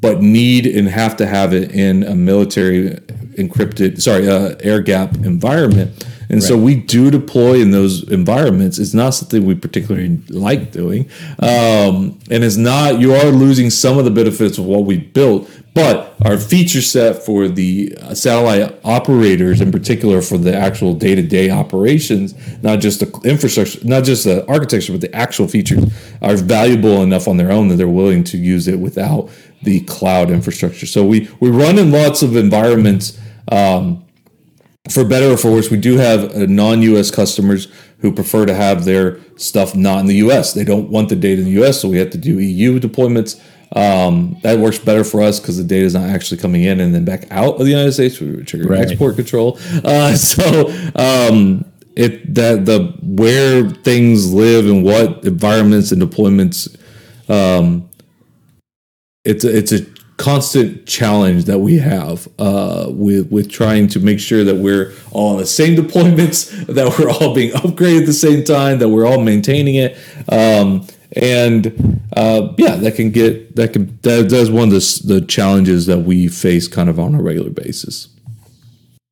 but 0.00 0.22
need 0.22 0.66
and 0.66 0.88
have 0.88 1.16
to 1.18 1.26
have 1.26 1.52
it 1.52 1.72
in 1.72 2.02
a 2.02 2.14
military 2.14 2.90
encrypted, 3.36 4.00
sorry, 4.00 4.28
uh, 4.28 4.56
air 4.60 4.80
gap 4.80 5.14
environment. 5.16 6.06
And 6.30 6.40
right. 6.40 6.48
so 6.48 6.56
we 6.56 6.76
do 6.76 7.10
deploy 7.10 7.60
in 7.60 7.72
those 7.72 8.08
environments. 8.08 8.78
It's 8.78 8.94
not 8.94 9.10
something 9.10 9.44
we 9.44 9.56
particularly 9.56 10.18
like 10.28 10.70
doing. 10.70 11.10
Um, 11.40 12.20
and 12.30 12.44
it's 12.44 12.56
not, 12.56 13.00
you 13.00 13.12
are 13.14 13.26
losing 13.26 13.68
some 13.68 13.98
of 13.98 14.04
the 14.04 14.12
benefits 14.12 14.56
of 14.56 14.64
what 14.64 14.84
we 14.84 14.96
built, 14.98 15.50
but 15.74 16.14
our 16.24 16.38
feature 16.38 16.82
set 16.82 17.24
for 17.24 17.48
the 17.48 17.96
satellite 18.14 18.78
operators, 18.84 19.60
in 19.60 19.72
particular 19.72 20.22
for 20.22 20.38
the 20.38 20.54
actual 20.54 20.94
day 20.94 21.16
to 21.16 21.22
day 21.22 21.50
operations, 21.50 22.34
not 22.62 22.78
just 22.78 23.00
the 23.00 23.28
infrastructure, 23.28 23.84
not 23.84 24.04
just 24.04 24.22
the 24.22 24.46
architecture, 24.46 24.92
but 24.92 25.00
the 25.00 25.14
actual 25.14 25.48
features 25.48 25.84
are 26.22 26.36
valuable 26.36 27.02
enough 27.02 27.26
on 27.26 27.38
their 27.38 27.50
own 27.50 27.68
that 27.68 27.76
they're 27.76 27.88
willing 27.88 28.22
to 28.22 28.38
use 28.38 28.68
it 28.68 28.78
without 28.78 29.28
the 29.62 29.80
cloud 29.80 30.30
infrastructure. 30.30 30.86
So 30.86 31.04
we, 31.04 31.28
we 31.40 31.50
run 31.50 31.76
in 31.76 31.90
lots 31.90 32.22
of 32.22 32.36
environments. 32.36 33.18
Um, 33.50 34.04
for 34.88 35.04
better 35.04 35.30
or 35.30 35.36
for 35.36 35.50
worse, 35.50 35.70
we 35.70 35.76
do 35.76 35.98
have 35.98 36.34
uh, 36.34 36.46
non-U.S. 36.46 37.10
customers 37.10 37.68
who 37.98 38.12
prefer 38.12 38.46
to 38.46 38.54
have 38.54 38.84
their 38.84 39.20
stuff 39.36 39.74
not 39.74 40.00
in 40.00 40.06
the 40.06 40.16
U.S. 40.16 40.54
They 40.54 40.64
don't 40.64 40.88
want 40.88 41.10
the 41.10 41.16
data 41.16 41.40
in 41.40 41.44
the 41.44 41.52
U.S., 41.52 41.80
so 41.80 41.88
we 41.88 41.98
have 41.98 42.10
to 42.10 42.18
do 42.18 42.38
EU 42.38 42.80
deployments. 42.80 43.40
Um, 43.76 44.36
that 44.42 44.58
works 44.58 44.78
better 44.78 45.04
for 45.04 45.22
us 45.22 45.38
because 45.38 45.56
the 45.56 45.64
data 45.64 45.84
is 45.84 45.94
not 45.94 46.08
actually 46.08 46.40
coming 46.40 46.64
in 46.64 46.80
and 46.80 46.92
then 46.94 47.04
back 47.04 47.30
out 47.30 47.54
of 47.54 47.60
the 47.60 47.70
United 47.70 47.92
States. 47.92 48.18
We 48.18 48.42
trigger 48.42 48.68
right. 48.68 48.90
export 48.90 49.16
control. 49.16 49.58
Uh, 49.84 50.14
so 50.16 50.68
um, 50.96 51.64
it 51.94 52.34
that 52.34 52.64
the 52.64 52.94
where 53.02 53.70
things 53.70 54.32
live 54.32 54.66
and 54.66 54.82
what 54.82 55.24
environments 55.24 55.92
and 55.92 56.02
deployments. 56.02 56.76
Um, 57.28 57.88
it's 59.24 59.44
a, 59.44 59.56
it's 59.56 59.70
a 59.70 59.86
constant 60.20 60.86
challenge 60.86 61.46
that 61.46 61.60
we 61.60 61.78
have 61.78 62.28
uh, 62.38 62.86
with 62.90 63.32
with 63.32 63.50
trying 63.50 63.88
to 63.88 63.98
make 63.98 64.20
sure 64.20 64.44
that 64.44 64.56
we're 64.56 64.92
all 65.12 65.32
on 65.32 65.38
the 65.38 65.46
same 65.46 65.74
deployments, 65.82 66.50
that 66.66 66.98
we're 66.98 67.10
all 67.10 67.34
being 67.34 67.52
upgraded 67.52 68.00
at 68.00 68.06
the 68.06 68.12
same 68.12 68.44
time, 68.44 68.78
that 68.78 68.90
we're 68.90 69.06
all 69.06 69.20
maintaining 69.20 69.76
it, 69.76 69.96
um, 70.28 70.86
and 71.16 72.02
uh, 72.16 72.52
yeah, 72.58 72.76
that 72.76 72.96
can 72.96 73.10
get 73.10 73.56
that 73.56 73.72
can 73.72 73.98
that, 74.02 74.28
that's 74.28 74.50
one 74.50 74.68
of 74.68 74.74
the, 74.74 75.02
the 75.06 75.20
challenges 75.22 75.86
that 75.86 76.00
we 76.00 76.28
face 76.28 76.68
kind 76.68 76.90
of 76.90 77.00
on 77.00 77.14
a 77.14 77.22
regular 77.22 77.50
basis. 77.50 78.08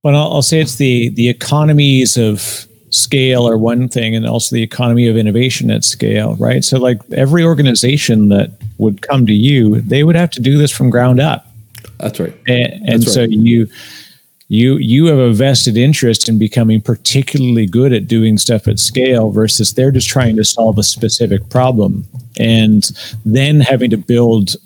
Well, 0.04 0.14
I'll, 0.14 0.34
I'll 0.34 0.42
say 0.42 0.60
it's 0.60 0.76
the 0.76 1.08
the 1.08 1.30
economies 1.30 2.18
of 2.18 2.67
scale 2.90 3.48
are 3.48 3.58
one 3.58 3.88
thing 3.88 4.14
and 4.14 4.26
also 4.26 4.54
the 4.54 4.62
economy 4.62 5.08
of 5.08 5.16
innovation 5.16 5.70
at 5.70 5.84
scale 5.84 6.36
right? 6.36 6.64
So 6.64 6.78
like 6.78 7.00
every 7.12 7.44
organization 7.44 8.28
that 8.28 8.50
would 8.78 9.02
come 9.02 9.26
to 9.26 9.34
you 9.34 9.80
they 9.80 10.04
would 10.04 10.16
have 10.16 10.30
to 10.32 10.40
do 10.40 10.58
this 10.58 10.70
from 10.70 10.90
ground 10.90 11.20
up. 11.20 11.46
That's 11.98 12.20
right. 12.20 12.34
And, 12.46 12.72
and 12.88 13.02
that's 13.02 13.14
so 13.14 13.22
right. 13.22 13.30
you 13.30 13.68
you 14.48 14.76
you 14.78 15.06
have 15.06 15.18
a 15.18 15.32
vested 15.32 15.76
interest 15.76 16.28
in 16.28 16.38
becoming 16.38 16.80
particularly 16.80 17.66
good 17.66 17.92
at 17.92 18.08
doing 18.08 18.38
stuff 18.38 18.66
at 18.66 18.78
scale 18.78 19.30
versus 19.30 19.74
they're 19.74 19.90
just 19.90 20.08
trying 20.08 20.36
to 20.36 20.44
solve 20.44 20.78
a 20.78 20.82
specific 20.82 21.48
problem 21.50 22.04
and 22.38 22.90
then 23.26 23.60
having 23.60 23.90
to 23.90 23.98
build 23.98 24.56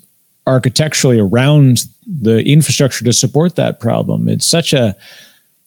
architecturally 0.47 1.19
around 1.19 1.85
the 2.05 2.39
infrastructure 2.43 3.03
to 3.03 3.13
support 3.13 3.55
that 3.55 3.79
problem. 3.79 4.27
It's 4.27 4.45
such 4.45 4.73
a 4.73 4.95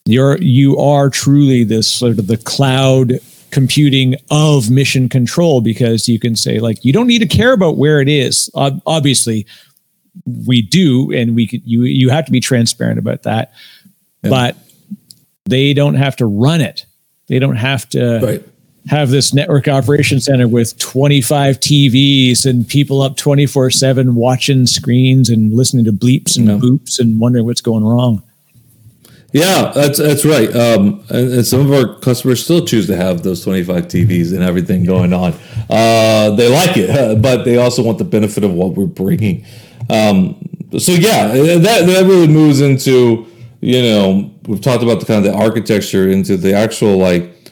you're 0.07 0.37
you 0.37 0.77
are 0.77 1.09
truly 1.09 1.63
this 1.63 1.87
sort 1.87 2.17
of 2.17 2.27
the 2.27 2.37
cloud 2.37 3.13
computing 3.51 4.15
of 4.29 4.69
mission 4.69 5.07
control 5.09 5.61
because 5.61 6.07
you 6.07 6.19
can 6.19 6.35
say 6.35 6.59
like 6.59 6.83
you 6.83 6.91
don't 6.91 7.07
need 7.07 7.19
to 7.19 7.27
care 7.27 7.53
about 7.53 7.77
where 7.77 8.01
it 8.01 8.09
is 8.09 8.49
obviously 8.55 9.45
we 10.45 10.61
do 10.61 11.11
and 11.13 11.35
we 11.35 11.47
could 11.47 11.61
you 11.65 11.83
you 11.83 12.09
have 12.09 12.25
to 12.25 12.31
be 12.31 12.39
transparent 12.39 12.99
about 12.99 13.23
that 13.23 13.53
yeah. 14.23 14.29
but 14.29 14.57
they 15.45 15.73
don't 15.73 15.95
have 15.95 16.15
to 16.15 16.25
run 16.25 16.61
it 16.61 16.85
they 17.27 17.39
don't 17.39 17.55
have 17.55 17.87
to 17.87 18.19
right. 18.19 18.43
have 18.87 19.09
this 19.11 19.33
network 19.33 19.67
operation 19.67 20.19
center 20.19 20.47
with 20.47 20.77
25 20.79 21.59
tvs 21.59 22.45
and 22.45 22.67
people 22.67 23.01
up 23.01 23.15
24 23.15 23.69
7 23.69 24.15
watching 24.15 24.65
screens 24.65 25.29
and 25.29 25.53
listening 25.53 25.85
to 25.85 25.93
bleeps 25.93 26.35
and 26.35 26.47
no. 26.47 26.59
boops 26.59 26.99
and 26.99 27.19
wondering 27.19 27.45
what's 27.45 27.61
going 27.61 27.83
wrong 27.83 28.21
Yeah, 29.33 29.71
that's 29.75 29.97
that's 29.97 30.23
right. 30.23 30.49
Um, 30.55 31.03
and, 31.09 31.33
and, 31.33 31.45
some 31.45 31.59
of 31.59 31.73
our 31.73 31.99
customers 31.99 32.43
still 32.43 32.65
choose 32.65 32.87
to 32.87 32.95
have 32.95 33.23
those 33.23 33.43
25 33.43 33.87
TVs 33.87 34.33
and 34.33 34.41
everything 34.41 34.85
going 34.85 35.11
on. 35.11 35.33
Uh, 35.69 36.31
they 36.31 36.47
like 36.49 36.77
it, 36.77 37.21
but 37.21 37.43
they 37.43 37.57
also 37.57 37.83
want 37.83 37.97
the 37.97 38.05
benefit 38.05 38.45
of 38.45 38.53
what 38.53 38.75
we're 38.75 38.85
bringing. 38.85 39.45
Um, 39.89 40.41
so 40.79 40.93
yeah, 40.93 41.27
that 41.27 41.85
that 41.85 42.05
really 42.05 42.27
moves 42.27 42.61
into 42.61 43.27
you 43.59 43.81
know 43.81 44.31
we've 44.47 44.61
talked 44.61 44.83
about 44.83 45.01
the 45.01 45.05
kind 45.05 45.25
of 45.25 45.31
the 45.31 45.37
architecture 45.37 46.07
into 46.07 46.37
the 46.37 46.53
actual 46.53 46.97
like 46.97 47.51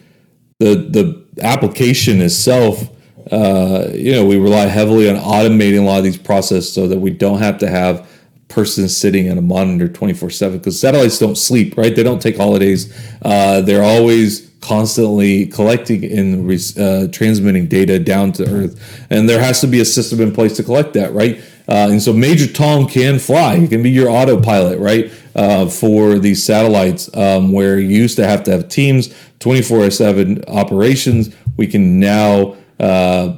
the 0.59 0.75
the 0.75 1.25
application 1.41 2.21
itself. 2.21 2.89
Uh, 3.31 3.89
you 3.91 4.11
know, 4.11 4.23
we 4.23 4.37
rely 4.37 4.67
heavily 4.67 5.09
on 5.09 5.15
automating 5.15 5.79
a 5.79 5.81
lot 5.81 5.97
of 5.97 6.03
these 6.03 6.17
processes 6.17 6.71
so 6.71 6.87
that 6.87 6.99
we 6.99 7.09
don't 7.09 7.39
have 7.39 7.57
to 7.57 7.67
have 7.67 8.07
person 8.55 8.87
sitting 8.87 9.27
at 9.27 9.37
a 9.37 9.41
monitor 9.41 9.89
24 9.89 10.29
7 10.29 10.57
because 10.57 10.79
satellites 10.79 11.19
don't 11.19 11.35
sleep 11.35 11.77
right? 11.77 11.93
They 11.93 12.03
don't 12.03 12.21
take 12.21 12.37
holidays. 12.37 12.91
Uh, 13.21 13.59
they're 13.59 13.83
always 13.83 14.49
constantly 14.61 15.45
collecting 15.47 16.05
and 16.05 16.49
uh, 16.79 17.07
transmitting 17.11 17.67
data 17.67 17.99
down 17.99 18.31
to 18.31 18.49
earth. 18.49 19.05
And 19.09 19.27
there 19.27 19.41
has 19.41 19.59
to 19.59 19.67
be 19.67 19.81
a 19.81 19.85
system 19.85 20.21
in 20.21 20.31
place 20.31 20.55
to 20.55 20.63
collect 20.63 20.93
that 20.93 21.11
right? 21.11 21.37
Uh, 21.67 21.89
and 21.91 22.01
so 22.01 22.13
major 22.13 22.51
tom 22.51 22.87
can 22.87 23.19
fly. 23.19 23.57
He 23.57 23.67
can 23.67 23.83
be 23.83 23.91
your 23.91 24.09
autopilot 24.09 24.79
right? 24.79 25.11
Uh, 25.35 25.67
for 25.67 26.17
these 26.17 26.41
satellites 26.41 27.13
um, 27.13 27.51
where 27.51 27.77
you 27.77 27.89
used 27.89 28.15
to 28.15 28.25
have 28.25 28.45
to 28.45 28.51
have 28.51 28.69
teams 28.69 29.13
24 29.39 29.91
7 29.91 30.45
operations. 30.47 31.35
We 31.57 31.67
can 31.67 31.99
now 31.99 32.55
uh, 32.79 33.37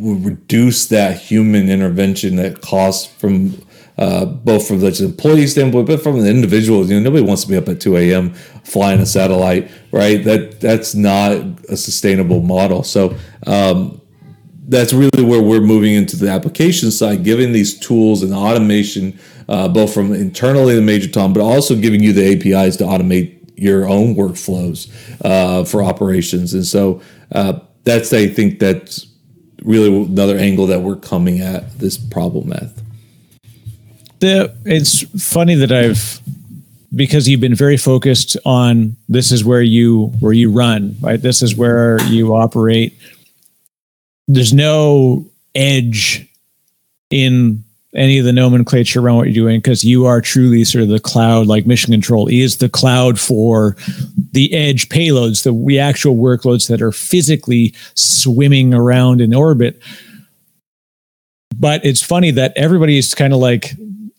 reduce 0.00 0.86
that 0.86 1.18
human 1.18 1.68
intervention 1.68 2.36
that 2.36 2.62
costs 2.62 3.04
from 3.04 3.65
uh, 3.98 4.26
both 4.26 4.68
from 4.68 4.80
the 4.80 5.02
employee 5.02 5.46
standpoint, 5.46 5.86
but 5.86 6.02
from 6.02 6.20
the 6.20 6.28
individual. 6.28 6.84
You 6.84 6.94
know, 6.94 7.00
nobody 7.00 7.24
wants 7.24 7.42
to 7.42 7.48
be 7.48 7.56
up 7.56 7.68
at 7.68 7.80
2 7.80 7.96
a.m. 7.96 8.34
flying 8.64 9.00
a 9.00 9.06
satellite, 9.06 9.70
right? 9.90 10.22
That 10.24 10.60
that's 10.60 10.94
not 10.94 11.32
a 11.68 11.76
sustainable 11.76 12.42
model. 12.42 12.82
So 12.82 13.16
um, 13.46 14.00
that's 14.68 14.92
really 14.92 15.22
where 15.22 15.40
we're 15.40 15.60
moving 15.60 15.94
into 15.94 16.16
the 16.16 16.28
application 16.28 16.90
side, 16.90 17.24
giving 17.24 17.52
these 17.52 17.78
tools 17.78 18.22
and 18.22 18.34
automation, 18.34 19.18
uh, 19.48 19.68
both 19.68 19.94
from 19.94 20.12
internally 20.12 20.74
the 20.74 20.82
Major 20.82 21.08
Tom, 21.08 21.32
but 21.32 21.40
also 21.40 21.74
giving 21.74 22.02
you 22.02 22.12
the 22.12 22.32
APIs 22.32 22.76
to 22.76 22.84
automate 22.84 23.32
your 23.56 23.88
own 23.88 24.14
workflows 24.14 24.92
uh, 25.24 25.64
for 25.64 25.82
operations. 25.82 26.52
And 26.52 26.66
so 26.66 27.00
uh, 27.32 27.60
that's 27.84 28.12
I 28.12 28.26
think 28.26 28.58
that's 28.58 29.06
really 29.62 30.04
another 30.04 30.36
angle 30.36 30.66
that 30.66 30.82
we're 30.82 30.96
coming 30.96 31.40
at 31.40 31.78
this 31.78 31.96
problem 31.96 32.50
with 32.50 32.85
the 34.20 34.54
it's 34.64 35.02
funny 35.22 35.54
that 35.56 35.72
I've 35.72 36.20
because 36.94 37.28
you've 37.28 37.40
been 37.40 37.54
very 37.54 37.76
focused 37.76 38.36
on 38.44 38.96
this 39.08 39.32
is 39.32 39.44
where 39.44 39.62
you 39.62 40.06
where 40.20 40.32
you 40.32 40.50
run 40.50 40.96
right? 41.00 41.20
This 41.20 41.42
is 41.42 41.56
where 41.56 42.00
you 42.04 42.34
operate. 42.34 42.98
There's 44.28 44.52
no 44.52 45.26
edge 45.54 46.28
in 47.10 47.64
any 47.94 48.18
of 48.18 48.24
the 48.24 48.32
nomenclature 48.32 49.00
around 49.00 49.16
what 49.16 49.26
you're 49.26 49.34
doing 49.34 49.58
because 49.58 49.84
you 49.84 50.04
are 50.04 50.20
truly 50.20 50.64
sort 50.64 50.82
of 50.82 50.88
the 50.88 51.00
cloud 51.00 51.46
like 51.46 51.66
mission 51.66 51.92
control 51.92 52.28
is 52.28 52.58
the 52.58 52.68
cloud 52.68 53.18
for 53.18 53.74
the 54.32 54.52
edge 54.52 54.88
payloads 54.90 55.44
the, 55.44 55.52
the 55.66 55.78
actual 55.78 56.16
workloads 56.16 56.68
that 56.68 56.82
are 56.82 56.92
physically 56.92 57.74
swimming 57.94 58.74
around 58.74 59.20
in 59.20 59.34
orbit. 59.34 59.80
But 61.58 61.84
it's 61.86 62.02
funny 62.02 62.32
that 62.32 62.52
everybody 62.54 62.98
is 62.98 63.14
kind 63.14 63.32
of 63.32 63.38
like 63.38 63.72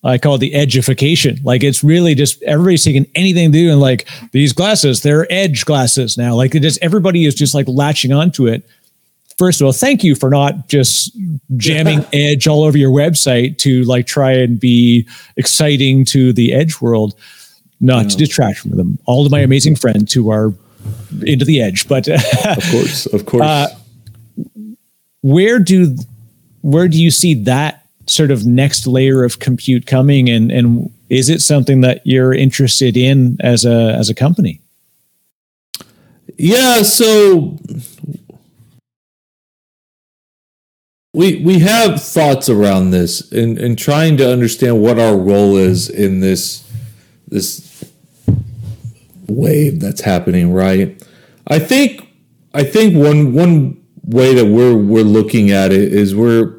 I 0.07 0.17
call 0.17 0.35
it 0.35 0.37
the 0.39 0.53
edgeification. 0.53 1.43
Like 1.43 1.63
it's 1.63 1.83
really 1.83 2.15
just 2.15 2.41
everybody's 2.43 2.83
taking 2.83 3.05
anything 3.13 3.51
to 3.51 3.57
do 3.57 3.71
and 3.71 3.81
like 3.81 4.07
these 4.31 4.53
glasses, 4.53 5.01
they're 5.01 5.31
edge 5.31 5.65
glasses 5.65 6.17
now. 6.17 6.33
Like 6.33 6.55
it 6.55 6.61
just 6.61 6.81
everybody 6.81 7.25
is 7.25 7.35
just 7.35 7.53
like 7.53 7.67
latching 7.67 8.13
onto 8.13 8.47
it. 8.47 8.67
First 9.37 9.59
of 9.59 9.65
all, 9.65 9.73
thank 9.73 10.03
you 10.03 10.15
for 10.15 10.29
not 10.29 10.69
just 10.69 11.15
jamming 11.57 11.99
yeah. 11.99 12.07
edge 12.31 12.47
all 12.47 12.63
over 12.63 12.77
your 12.77 12.89
website 12.89 13.57
to 13.59 13.83
like 13.83 14.07
try 14.07 14.31
and 14.31 14.59
be 14.59 15.07
exciting 15.35 16.05
to 16.05 16.31
the 16.31 16.53
edge 16.53 16.79
world, 16.79 17.13
not 17.81 18.03
yeah. 18.03 18.09
to 18.09 18.17
detract 18.17 18.59
from 18.59 18.71
them. 18.71 18.97
All 19.05 19.25
of 19.25 19.31
my 19.31 19.41
amazing 19.41 19.75
friends 19.75 20.13
who 20.13 20.31
are 20.31 20.53
into 21.23 21.43
the 21.43 21.61
edge, 21.61 21.87
but 21.87 22.07
of 22.47 22.63
course, 22.71 23.05
of 23.07 23.25
course. 23.25 23.43
Uh, 23.43 23.67
where 25.21 25.59
do 25.59 25.97
where 26.61 26.87
do 26.87 27.01
you 27.01 27.11
see 27.11 27.33
that 27.43 27.86
sort 28.07 28.31
of 28.31 28.45
next 28.45 28.87
layer 28.87 29.23
of 29.23 29.39
compute 29.39 29.85
coming? 29.85 30.29
And 30.29 30.51
and 30.51 30.91
is 31.09 31.29
it 31.29 31.41
something 31.41 31.81
that 31.81 32.01
you're 32.05 32.33
interested 32.33 32.97
in 32.97 33.37
as 33.41 33.65
a 33.65 33.93
as 33.93 34.09
a 34.09 34.15
company? 34.15 34.61
Yeah 36.37 36.83
so 36.83 37.57
we 41.13 41.41
we 41.43 41.59
have 41.59 42.01
thoughts 42.01 42.49
around 42.49 42.91
this 42.91 43.31
and 43.31 43.57
and 43.57 43.77
trying 43.77 44.17
to 44.17 44.31
understand 44.31 44.81
what 44.81 44.99
our 44.99 45.17
role 45.17 45.57
is 45.57 45.89
in 45.89 46.19
this 46.19 46.69
this 47.27 47.83
wave 49.27 49.79
that's 49.79 50.01
happening 50.01 50.53
right? 50.53 51.01
I 51.47 51.59
think 51.59 52.07
i 52.53 52.63
think 52.63 52.95
one 52.95 53.33
one 53.33 53.81
way 54.03 54.33
that 54.33 54.45
we're 54.45 54.75
we're 54.75 55.03
looking 55.03 55.51
at 55.51 55.71
it 55.71 55.93
is 55.93 56.15
we're 56.15 56.56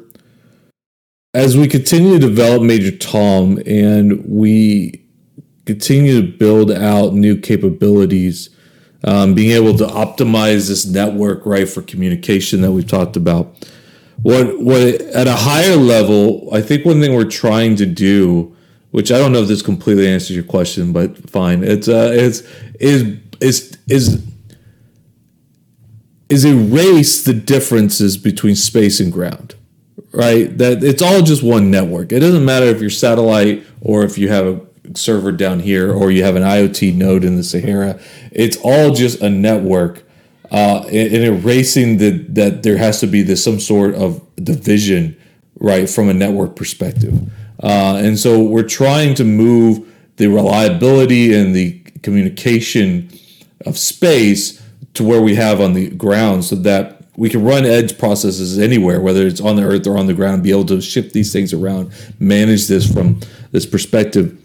as 1.33 1.55
we 1.55 1.67
continue 1.67 2.13
to 2.13 2.19
develop 2.19 2.63
Major 2.63 2.95
Tom 2.95 3.61
and 3.65 4.23
we 4.25 5.05
continue 5.65 6.21
to 6.21 6.27
build 6.27 6.71
out 6.71 7.13
new 7.13 7.37
capabilities, 7.37 8.49
um, 9.03 9.35
being 9.35 9.51
able 9.51 9.77
to 9.77 9.85
optimize 9.85 10.67
this 10.67 10.87
network 10.87 11.45
right 11.45 11.69
for 11.69 11.81
communication 11.81 12.61
that 12.61 12.71
we've 12.71 12.87
talked 12.87 13.15
about. 13.15 13.55
What 14.21 14.59
what 14.59 14.81
at 14.81 15.27
a 15.27 15.35
higher 15.35 15.75
level, 15.75 16.49
I 16.51 16.61
think 16.61 16.83
one 16.83 16.99
thing 16.99 17.13
we're 17.13 17.23
trying 17.29 17.75
to 17.77 17.85
do, 17.85 18.55
which 18.91 19.11
I 19.11 19.17
don't 19.17 19.31
know 19.31 19.43
if 19.43 19.47
this 19.47 19.61
completely 19.61 20.09
answers 20.09 20.35
your 20.35 20.43
question, 20.43 20.91
but 20.91 21.29
fine. 21.29 21.63
It's 21.63 21.87
uh, 21.87 22.09
it's 22.11 22.41
is 22.79 23.13
is 23.39 23.77
is 23.87 24.25
is 26.27 26.43
erase 26.43 27.23
the 27.23 27.33
differences 27.33 28.17
between 28.17 28.55
space 28.55 28.99
and 28.99 29.13
ground 29.13 29.55
right? 30.11 30.57
That 30.57 30.83
it's 30.83 31.01
all 31.01 31.21
just 31.21 31.43
one 31.43 31.71
network. 31.71 32.11
It 32.11 32.19
doesn't 32.19 32.45
matter 32.45 32.65
if 32.65 32.81
you're 32.81 32.89
satellite 32.89 33.65
or 33.81 34.03
if 34.03 34.17
you 34.17 34.29
have 34.29 34.45
a 34.45 34.61
server 34.95 35.31
down 35.31 35.59
here 35.59 35.93
or 35.93 36.11
you 36.11 36.23
have 36.23 36.35
an 36.35 36.43
IoT 36.43 36.95
node 36.95 37.23
in 37.23 37.35
the 37.35 37.43
Sahara. 37.43 37.99
It's 38.31 38.57
all 38.63 38.93
just 38.93 39.21
a 39.21 39.29
network. 39.29 40.03
Uh, 40.51 40.83
and, 40.87 41.23
erasing 41.23 41.97
the, 41.97 42.09
that 42.09 42.63
there 42.63 42.77
has 42.77 42.99
to 42.99 43.05
be 43.05 43.21
this 43.21 43.43
some 43.43 43.59
sort 43.59 43.93
of 43.93 44.27
division, 44.35 45.15
right, 45.59 45.87
from 45.87 46.09
a 46.09 46.13
network 46.13 46.55
perspective. 46.55 47.31
Uh, 47.61 48.01
and 48.03 48.17
so 48.17 48.41
we're 48.41 48.63
trying 48.63 49.13
to 49.13 49.23
move 49.23 49.87
the 50.15 50.25
reliability 50.25 51.35
and 51.35 51.55
the 51.55 51.79
communication 52.01 53.11
of 53.67 53.77
space 53.77 54.59
to 54.95 55.03
where 55.03 55.21
we 55.21 55.35
have 55.35 55.61
on 55.61 55.73
the 55.73 55.89
ground 55.91 56.43
so 56.43 56.55
that 56.55 56.98
we 57.19 57.29
can 57.29 57.43
run 57.43 57.65
edge 57.65 57.97
processes 57.97 58.57
anywhere, 58.57 59.01
whether 59.01 59.27
it's 59.27 59.41
on 59.41 59.57
the 59.57 59.63
earth 59.63 59.85
or 59.85 59.97
on 59.97 60.07
the 60.07 60.13
ground, 60.13 60.41
be 60.41 60.51
able 60.51 60.65
to 60.65 60.79
shift 60.79 61.11
these 61.11 61.33
things 61.33 61.51
around, 61.51 61.91
manage 62.17 62.67
this 62.67 62.91
from 62.91 63.19
this 63.51 63.65
perspective. 63.65 64.41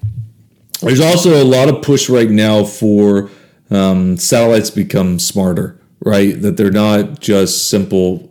There's 0.80 1.00
also 1.00 1.40
a 1.40 1.46
lot 1.46 1.68
of 1.68 1.82
push 1.82 2.10
right 2.10 2.28
now 2.28 2.64
for 2.64 3.30
um, 3.70 4.16
satellites 4.16 4.70
become 4.70 5.20
smarter, 5.20 5.80
right? 6.00 6.40
That 6.42 6.56
they're 6.56 6.72
not 6.72 7.20
just 7.20 7.70
simple 7.70 8.28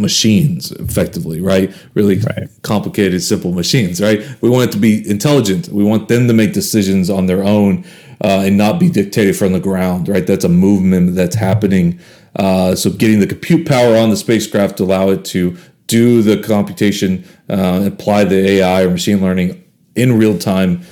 machines 0.00 0.72
effectively 0.72 1.40
right 1.40 1.72
really 1.94 2.18
right. 2.18 2.48
complicated 2.62 3.22
simple 3.22 3.52
machines 3.52 4.00
right 4.02 4.26
we 4.40 4.50
want 4.50 4.68
it 4.68 4.72
to 4.72 4.78
be 4.78 5.08
intelligent 5.08 5.68
we 5.68 5.84
want 5.84 6.08
them 6.08 6.26
to 6.26 6.34
make 6.34 6.52
decisions 6.52 7.08
on 7.08 7.26
their 7.26 7.44
own 7.44 7.84
uh, 8.24 8.42
and 8.44 8.58
not 8.58 8.80
be 8.80 8.90
dictated 8.90 9.36
from 9.36 9.52
the 9.52 9.60
ground 9.60 10.08
right 10.08 10.26
that's 10.26 10.44
a 10.44 10.48
movement 10.48 11.14
that's 11.14 11.36
happening 11.36 11.96
uh, 12.36 12.74
so 12.74 12.90
getting 12.90 13.20
the 13.20 13.26
compute 13.26 13.66
power 13.66 13.96
on 13.96 14.10
the 14.10 14.16
spacecraft 14.16 14.78
to 14.78 14.84
allow 14.84 15.10
it 15.10 15.24
to 15.26 15.56
do 15.86 16.22
the 16.22 16.42
computation, 16.42 17.24
uh, 17.48 17.82
apply 17.86 18.24
the 18.24 18.48
AI 18.48 18.82
or 18.82 18.90
machine 18.90 19.20
learning 19.20 19.62
in 19.94 20.18
real 20.18 20.38
time 20.38 20.82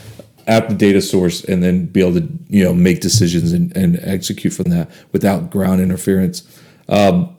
at 0.47 0.68
the 0.68 0.74
data 0.74 1.01
source, 1.01 1.45
and 1.45 1.62
then 1.62 1.86
be 1.86 2.01
able 2.01 2.20
to 2.20 2.28
you 2.49 2.62
know 2.62 2.74
make 2.74 3.01
decisions 3.01 3.53
and, 3.53 3.74
and 3.76 3.99
execute 4.03 4.53
from 4.53 4.70
that 4.70 4.90
without 5.12 5.51
ground 5.51 5.80
interference. 5.80 6.61
Um, 6.88 7.36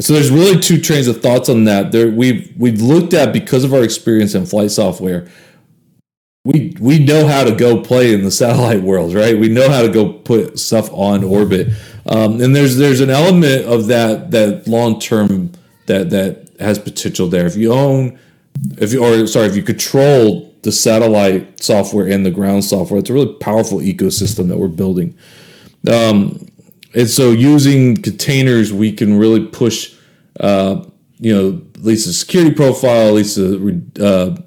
so 0.00 0.14
there's 0.14 0.30
really 0.30 0.58
two 0.58 0.80
trains 0.80 1.06
of 1.06 1.20
thoughts 1.20 1.48
on 1.48 1.64
that. 1.64 1.92
There 1.92 2.10
we've 2.10 2.52
we've 2.56 2.80
looked 2.80 3.12
at 3.12 3.32
because 3.32 3.64
of 3.64 3.74
our 3.74 3.82
experience 3.82 4.34
in 4.34 4.46
flight 4.46 4.70
software. 4.70 5.28
We 6.44 6.74
we 6.80 6.98
know 6.98 7.26
how 7.26 7.44
to 7.44 7.54
go 7.54 7.82
play 7.82 8.14
in 8.14 8.24
the 8.24 8.30
satellite 8.30 8.82
world, 8.82 9.14
right? 9.14 9.38
We 9.38 9.48
know 9.48 9.68
how 9.70 9.82
to 9.82 9.88
go 9.88 10.12
put 10.12 10.58
stuff 10.58 10.90
on 10.92 11.22
orbit. 11.22 11.68
Um, 12.06 12.40
and 12.40 12.54
there's 12.54 12.76
there's 12.76 13.00
an 13.00 13.10
element 13.10 13.64
of 13.64 13.86
that 13.86 14.30
that 14.32 14.66
long 14.66 14.98
term 14.98 15.52
that 15.86 16.10
that 16.10 16.48
has 16.58 16.78
potential 16.78 17.28
there. 17.28 17.46
If 17.46 17.56
you 17.56 17.72
own, 17.72 18.18
if 18.78 18.92
you 18.92 19.04
or 19.04 19.26
sorry, 19.26 19.46
if 19.46 19.56
you 19.56 19.62
control 19.62 20.52
the 20.62 20.72
satellite 20.72 21.62
software 21.62 22.06
and 22.06 22.24
the 22.24 22.30
ground 22.30 22.64
software. 22.64 23.00
It's 23.00 23.10
a 23.10 23.12
really 23.12 23.34
powerful 23.34 23.78
ecosystem 23.78 24.48
that 24.48 24.58
we're 24.58 24.68
building. 24.68 25.16
Um, 25.90 26.46
and 26.94 27.08
so 27.08 27.32
using 27.32 28.00
containers, 28.00 28.72
we 28.72 28.92
can 28.92 29.18
really 29.18 29.44
push, 29.44 29.94
uh, 30.38 30.84
you 31.18 31.34
know, 31.34 31.60
at 31.74 31.84
least 31.84 32.06
the 32.06 32.12
security 32.12 32.54
profile, 32.54 33.08
at 33.08 33.14
least 33.14 33.36
the, 33.36 33.82
uh, 34.00 34.40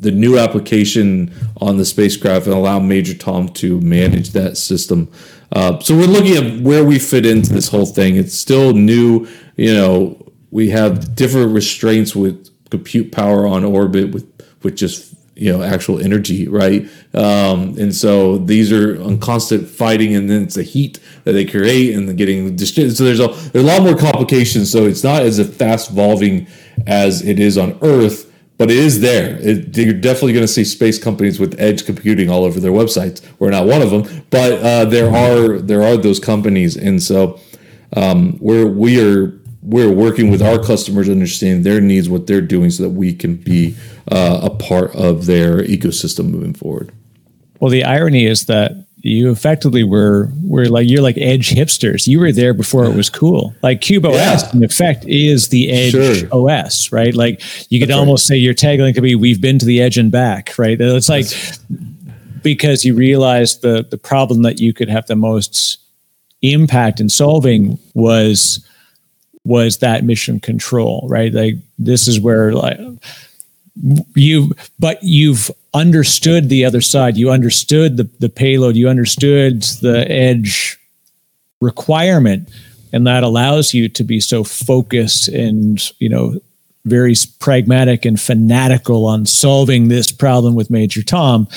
the 0.00 0.10
new 0.10 0.38
application 0.38 1.32
on 1.60 1.76
the 1.76 1.84
spacecraft 1.84 2.46
and 2.46 2.54
allow 2.54 2.80
Major 2.80 3.14
Tom 3.14 3.48
to 3.48 3.80
manage 3.80 4.30
that 4.30 4.56
system. 4.56 5.10
Uh, 5.52 5.78
so 5.80 5.96
we're 5.96 6.06
looking 6.06 6.36
at 6.36 6.60
where 6.62 6.84
we 6.84 6.98
fit 6.98 7.24
into 7.26 7.52
this 7.52 7.68
whole 7.68 7.86
thing. 7.86 8.16
It's 8.16 8.36
still 8.36 8.72
new. 8.72 9.26
You 9.56 9.74
know, 9.74 10.32
we 10.50 10.70
have 10.70 11.14
different 11.14 11.52
restraints 11.52 12.14
with 12.14 12.50
compute 12.70 13.12
power 13.12 13.46
on 13.46 13.64
orbit 13.64 14.12
with 14.12 14.30
with 14.62 14.76
just 14.76 15.14
you 15.36 15.52
know 15.52 15.62
actual 15.62 16.00
energy, 16.00 16.48
right? 16.48 16.88
Um, 17.12 17.76
and 17.78 17.94
so 17.94 18.38
these 18.38 18.72
are 18.72 19.00
on 19.02 19.18
constant 19.18 19.68
fighting, 19.68 20.14
and 20.14 20.30
then 20.30 20.42
it's 20.42 20.54
the 20.54 20.62
heat 20.62 20.98
that 21.24 21.32
they 21.32 21.44
create 21.44 21.94
and 21.94 22.08
the 22.08 22.14
getting 22.14 22.56
distributed. 22.56 22.96
So 22.96 23.04
there's 23.04 23.20
a 23.20 23.28
there's 23.50 23.64
a 23.64 23.68
lot 23.68 23.82
more 23.82 23.96
complications. 23.96 24.70
So 24.70 24.86
it's 24.86 25.04
not 25.04 25.22
as 25.22 25.38
fast 25.56 25.90
evolving 25.90 26.46
as 26.86 27.22
it 27.22 27.38
is 27.38 27.58
on 27.58 27.78
Earth 27.82 28.30
but 28.56 28.70
it 28.70 28.76
is 28.76 29.00
there. 29.00 29.36
It, 29.40 29.76
you're 29.76 29.94
definitely 29.94 30.32
going 30.32 30.44
to 30.44 30.52
see 30.52 30.64
space 30.64 31.02
companies 31.02 31.40
with 31.40 31.58
edge 31.60 31.84
computing 31.84 32.30
all 32.30 32.44
over 32.44 32.60
their 32.60 32.72
websites. 32.72 33.22
We're 33.38 33.50
not 33.50 33.66
one 33.66 33.82
of 33.82 33.90
them, 33.90 34.24
but 34.30 34.52
uh, 34.62 34.84
there 34.84 35.10
are 35.14 35.58
there 35.58 35.82
are 35.82 35.96
those 35.96 36.20
companies, 36.20 36.76
and 36.76 37.02
so 37.02 37.40
um, 37.96 38.38
we're 38.40 38.66
we 38.66 39.00
are 39.00 39.38
we're 39.62 39.90
working 39.90 40.30
with 40.30 40.42
our 40.42 40.62
customers, 40.62 41.08
understanding 41.08 41.62
their 41.62 41.80
needs, 41.80 42.08
what 42.08 42.26
they're 42.26 42.40
doing, 42.40 42.70
so 42.70 42.82
that 42.84 42.90
we 42.90 43.14
can 43.14 43.36
be 43.36 43.74
uh, 44.12 44.40
a 44.42 44.50
part 44.50 44.94
of 44.94 45.26
their 45.26 45.62
ecosystem 45.62 46.30
moving 46.30 46.54
forward. 46.54 46.92
Well, 47.60 47.70
the 47.70 47.84
irony 47.84 48.26
is 48.26 48.46
that 48.46 48.83
you 49.04 49.30
effectively 49.30 49.84
were 49.84 50.30
were 50.42 50.64
like 50.64 50.88
you're 50.88 51.02
like 51.02 51.18
edge 51.18 51.50
hipsters. 51.50 52.06
You 52.06 52.20
were 52.20 52.32
there 52.32 52.54
before 52.54 52.86
it 52.86 52.96
was 52.96 53.10
cool. 53.10 53.54
Like 53.62 53.82
KubOS, 53.82 54.14
yeah. 54.14 54.50
in 54.54 54.64
effect, 54.64 55.04
is 55.06 55.48
the 55.48 55.70
edge 55.70 55.92
sure. 55.92 56.28
OS, 56.32 56.90
right? 56.90 57.14
Like 57.14 57.42
you 57.70 57.78
could 57.80 57.90
That's 57.90 57.98
almost 57.98 58.24
right. 58.24 58.36
say 58.36 58.38
your 58.38 58.54
tagline 58.54 58.94
could 58.94 59.02
be 59.02 59.14
"We've 59.14 59.42
been 59.42 59.58
to 59.58 59.66
the 59.66 59.82
edge 59.82 59.98
and 59.98 60.10
back," 60.10 60.58
right? 60.58 60.80
It's 60.80 61.10
like 61.10 61.26
That's 61.26 61.58
because 62.42 62.86
you 62.86 62.94
realized 62.94 63.60
the 63.60 63.86
the 63.88 63.98
problem 63.98 64.40
that 64.42 64.58
you 64.58 64.72
could 64.72 64.88
have 64.88 65.06
the 65.06 65.16
most 65.16 65.76
impact 66.40 66.98
in 66.98 67.10
solving 67.10 67.78
was 67.92 68.66
was 69.44 69.78
that 69.78 70.04
mission 70.04 70.40
control, 70.40 71.06
right? 71.10 71.32
Like 71.32 71.56
this 71.78 72.08
is 72.08 72.18
where 72.20 72.54
like 72.54 72.78
you 74.14 74.54
but 74.78 75.02
you've 75.02 75.50
understood 75.72 76.48
the 76.48 76.64
other 76.64 76.80
side. 76.80 77.16
You 77.16 77.30
understood 77.30 77.96
the, 77.96 78.08
the 78.20 78.28
payload. 78.28 78.76
You 78.76 78.88
understood 78.88 79.62
the 79.82 80.06
edge 80.08 80.78
requirement. 81.60 82.48
And 82.92 83.06
that 83.06 83.24
allows 83.24 83.74
you 83.74 83.88
to 83.88 84.04
be 84.04 84.20
so 84.20 84.44
focused 84.44 85.28
and 85.28 85.80
you 85.98 86.08
know 86.08 86.38
very 86.84 87.14
pragmatic 87.40 88.04
and 88.04 88.20
fanatical 88.20 89.06
on 89.06 89.26
solving 89.26 89.88
this 89.88 90.12
problem 90.12 90.54
with 90.54 90.70
major 90.70 91.02
tom. 91.02 91.48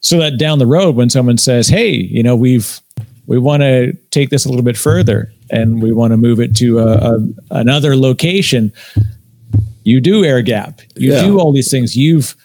So 0.00 0.18
that 0.18 0.38
down 0.38 0.58
the 0.58 0.66
road 0.66 0.96
when 0.96 1.10
someone 1.10 1.38
says 1.38 1.68
hey 1.68 1.90
you 1.90 2.22
know 2.22 2.34
we've 2.34 2.80
we 3.26 3.38
want 3.38 3.62
to 3.62 3.92
take 4.10 4.30
this 4.30 4.44
a 4.44 4.48
little 4.48 4.64
bit 4.64 4.76
further 4.76 5.32
and 5.50 5.80
we 5.80 5.92
want 5.92 6.12
to 6.12 6.16
move 6.16 6.40
it 6.40 6.56
to 6.56 6.80
a, 6.80 7.14
a, 7.14 7.28
another 7.52 7.94
location 7.94 8.72
you 9.84 10.00
do 10.00 10.24
air 10.24 10.42
gap. 10.42 10.80
You 10.96 11.12
yeah. 11.12 11.22
do 11.22 11.38
all 11.38 11.52
these 11.52 11.70
things. 11.70 11.96
You've 11.96 12.36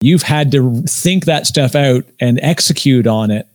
you've 0.00 0.22
had 0.22 0.50
to 0.52 0.82
think 0.82 1.24
that 1.26 1.46
stuff 1.46 1.74
out 1.74 2.04
and 2.20 2.38
execute 2.42 3.06
on 3.06 3.30
it. 3.30 3.46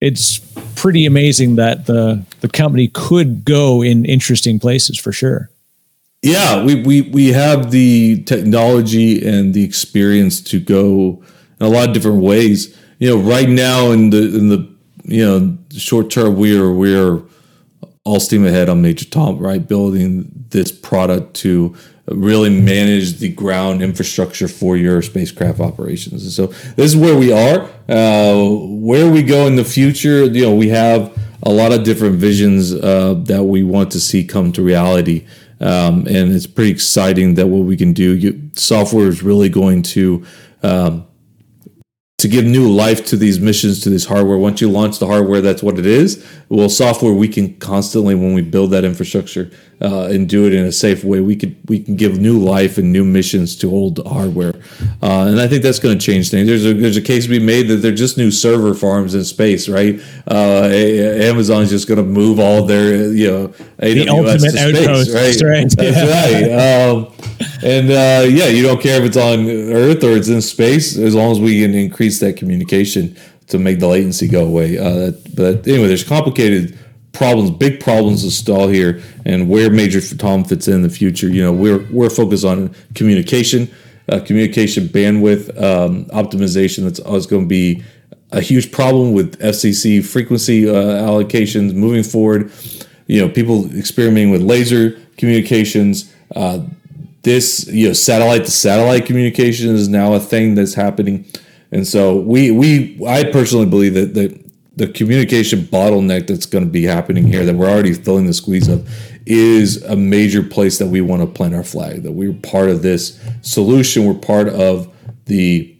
It's 0.00 0.38
pretty 0.76 1.06
amazing 1.06 1.56
that 1.56 1.86
the 1.86 2.24
the 2.40 2.48
company 2.48 2.88
could 2.88 3.44
go 3.44 3.82
in 3.82 4.04
interesting 4.04 4.58
places 4.58 4.98
for 4.98 5.12
sure. 5.12 5.50
Yeah 6.22 6.62
we 6.64 6.82
we, 6.82 7.00
we 7.02 7.32
have 7.32 7.70
the 7.70 8.22
technology 8.24 9.26
and 9.26 9.54
the 9.54 9.64
experience 9.64 10.40
to 10.42 10.60
go 10.60 11.22
in 11.60 11.66
a 11.66 11.68
lot 11.68 11.88
of 11.88 11.94
different 11.94 12.22
ways. 12.22 12.78
You 12.98 13.10
know 13.10 13.18
right 13.18 13.48
now 13.48 13.90
in 13.90 14.10
the 14.10 14.36
in 14.36 14.48
the 14.48 14.74
you 15.04 15.24
know 15.24 15.58
short 15.70 16.10
term 16.10 16.36
we're 16.36 16.72
we're 16.72 17.22
all 18.04 18.20
steam 18.20 18.44
ahead 18.44 18.68
on 18.68 18.82
major 18.82 19.06
tom 19.06 19.38
right? 19.38 19.66
Building 19.66 20.30
this 20.50 20.70
product 20.70 21.34
to 21.34 21.74
really 22.06 22.50
manage 22.50 23.18
the 23.18 23.30
ground 23.30 23.82
infrastructure 23.82 24.48
for 24.48 24.76
your 24.76 25.00
spacecraft 25.02 25.60
operations. 25.60 26.22
And 26.22 26.32
so 26.32 26.46
this 26.74 26.92
is 26.92 26.96
where 26.96 27.16
we 27.16 27.32
are. 27.32 27.70
Uh, 27.88 28.48
where 28.48 29.10
we 29.10 29.22
go 29.22 29.46
in 29.46 29.56
the 29.56 29.64
future, 29.64 30.24
you 30.24 30.42
know, 30.42 30.54
we 30.54 30.68
have 30.68 31.16
a 31.42 31.50
lot 31.50 31.72
of 31.72 31.84
different 31.84 32.16
visions 32.16 32.74
uh, 32.74 33.14
that 33.24 33.44
we 33.44 33.62
want 33.62 33.90
to 33.92 34.00
see 34.00 34.24
come 34.24 34.52
to 34.52 34.62
reality. 34.62 35.26
Um, 35.60 36.06
and 36.06 36.32
it's 36.32 36.46
pretty 36.46 36.70
exciting 36.70 37.34
that 37.34 37.46
what 37.46 37.64
we 37.64 37.76
can 37.76 37.92
do. 37.92 38.16
You, 38.16 38.50
software 38.54 39.08
is 39.08 39.22
really 39.22 39.48
going 39.48 39.82
to 39.82 40.24
um, 40.62 41.06
to 42.18 42.28
give 42.28 42.44
new 42.44 42.70
life 42.70 43.04
to 43.06 43.16
these 43.16 43.38
missions 43.38 43.80
to 43.80 43.90
this 43.90 44.06
hardware. 44.06 44.38
Once 44.38 44.60
you 44.60 44.70
launch 44.70 44.98
the 44.98 45.06
hardware, 45.06 45.42
that's 45.42 45.62
what 45.62 45.78
it 45.78 45.84
is. 45.84 46.26
Well, 46.54 46.68
software 46.68 47.12
we 47.12 47.26
can 47.26 47.56
constantly 47.56 48.14
when 48.14 48.32
we 48.32 48.42
build 48.42 48.70
that 48.70 48.84
infrastructure 48.84 49.50
uh, 49.82 50.04
and 50.04 50.28
do 50.28 50.46
it 50.46 50.54
in 50.54 50.64
a 50.64 50.70
safe 50.70 51.02
way, 51.02 51.20
we 51.20 51.34
could 51.34 51.56
we 51.68 51.80
can 51.80 51.96
give 51.96 52.20
new 52.20 52.38
life 52.38 52.78
and 52.78 52.92
new 52.92 53.04
missions 53.04 53.56
to 53.56 53.70
old 53.70 54.06
hardware, 54.06 54.54
uh, 55.02 55.26
and 55.26 55.40
I 55.40 55.48
think 55.48 55.64
that's 55.64 55.80
going 55.80 55.98
to 55.98 56.04
change 56.04 56.30
things. 56.30 56.46
There's 56.46 56.64
a 56.64 56.72
there's 56.72 56.96
a 56.96 57.02
case 57.02 57.24
to 57.24 57.30
be 57.30 57.40
made 57.40 57.66
that 57.68 57.76
they're 57.76 57.90
just 57.90 58.16
new 58.16 58.30
server 58.30 58.72
farms 58.72 59.16
in 59.16 59.24
space, 59.24 59.68
right? 59.68 60.00
Uh, 60.30 60.68
Amazon's 60.70 61.70
just 61.70 61.88
going 61.88 61.98
to 61.98 62.04
move 62.04 62.38
all 62.38 62.64
their 62.64 63.12
you 63.12 63.28
know 63.28 63.48
AWS 63.48 63.94
the 63.94 64.08
ultimate 64.08 64.38
to 64.38 65.04
space, 65.04 65.42
right? 65.42 65.50
right? 65.50 65.70
That's 65.76 66.32
right. 66.32 66.52
Um, 66.54 67.14
and 67.64 67.90
uh, 67.90 68.28
yeah, 68.28 68.46
you 68.46 68.62
don't 68.62 68.80
care 68.80 69.00
if 69.00 69.08
it's 69.08 69.16
on 69.16 69.48
Earth 69.48 70.04
or 70.04 70.12
it's 70.12 70.28
in 70.28 70.40
space, 70.40 70.96
as 70.96 71.14
long 71.14 71.32
as 71.32 71.40
we 71.40 71.62
can 71.62 71.74
increase 71.74 72.20
that 72.20 72.36
communication 72.36 73.16
to 73.48 73.58
make 73.58 73.78
the 73.80 73.88
latency 73.88 74.28
go 74.28 74.46
away. 74.46 74.78
Uh, 74.78 75.12
but 75.34 75.66
anyway, 75.66 75.88
there's 75.88 76.04
complicated 76.04 76.78
problems, 77.12 77.50
big 77.50 77.80
problems 77.80 78.22
to 78.24 78.30
stall 78.30 78.68
here, 78.68 79.02
and 79.24 79.48
where 79.48 79.70
Major 79.70 80.00
Tom 80.16 80.44
fits 80.44 80.68
in 80.68 80.82
the 80.82 80.88
future. 80.88 81.28
You 81.28 81.42
know, 81.42 81.52
we're 81.52 81.86
we're 81.90 82.10
focused 82.10 82.44
on 82.44 82.74
communication, 82.94 83.70
uh, 84.08 84.20
communication 84.20 84.88
bandwidth 84.88 85.48
um, 85.62 86.06
optimization. 86.06 86.84
That's 86.84 87.00
always 87.00 87.26
going 87.26 87.42
to 87.42 87.48
be 87.48 87.82
a 88.32 88.40
huge 88.40 88.72
problem 88.72 89.12
with 89.12 89.38
FCC 89.40 90.04
frequency 90.04 90.68
uh, 90.68 90.72
allocations 90.72 91.72
moving 91.72 92.02
forward. 92.02 92.50
You 93.06 93.20
know, 93.20 93.28
people 93.28 93.72
experimenting 93.76 94.30
with 94.30 94.42
laser 94.42 94.98
communications. 95.16 96.12
Uh, 96.34 96.66
this, 97.22 97.66
you 97.68 97.88
know, 97.88 97.92
satellite 97.94 98.44
to 98.44 98.50
satellite 98.50 99.06
communication 99.06 99.74
is 99.74 99.88
now 99.88 100.12
a 100.12 100.20
thing 100.20 100.54
that's 100.54 100.74
happening, 100.74 101.24
and 101.74 101.86
so 101.86 102.16
we 102.16 102.52
we 102.52 102.96
I 103.06 103.24
personally 103.24 103.66
believe 103.66 103.94
that 103.94 104.14
that 104.14 104.40
the 104.76 104.88
communication 104.88 105.60
bottleneck 105.60 106.28
that's 106.28 106.46
going 106.46 106.64
to 106.64 106.70
be 106.70 106.84
happening 106.84 107.26
here 107.26 107.44
that 107.44 107.54
we're 107.54 107.68
already 107.68 107.92
feeling 107.92 108.26
the 108.26 108.32
squeeze 108.32 108.68
of 108.68 108.88
is 109.26 109.82
a 109.84 109.96
major 109.96 110.42
place 110.42 110.78
that 110.78 110.86
we 110.86 111.00
want 111.00 111.22
to 111.22 111.26
plant 111.26 111.54
our 111.54 111.64
flag 111.64 112.04
that 112.04 112.12
we're 112.12 112.32
part 112.32 112.68
of 112.68 112.82
this 112.82 113.20
solution. 113.42 114.06
We're 114.06 114.14
part 114.14 114.48
of 114.48 114.92
the 115.26 115.76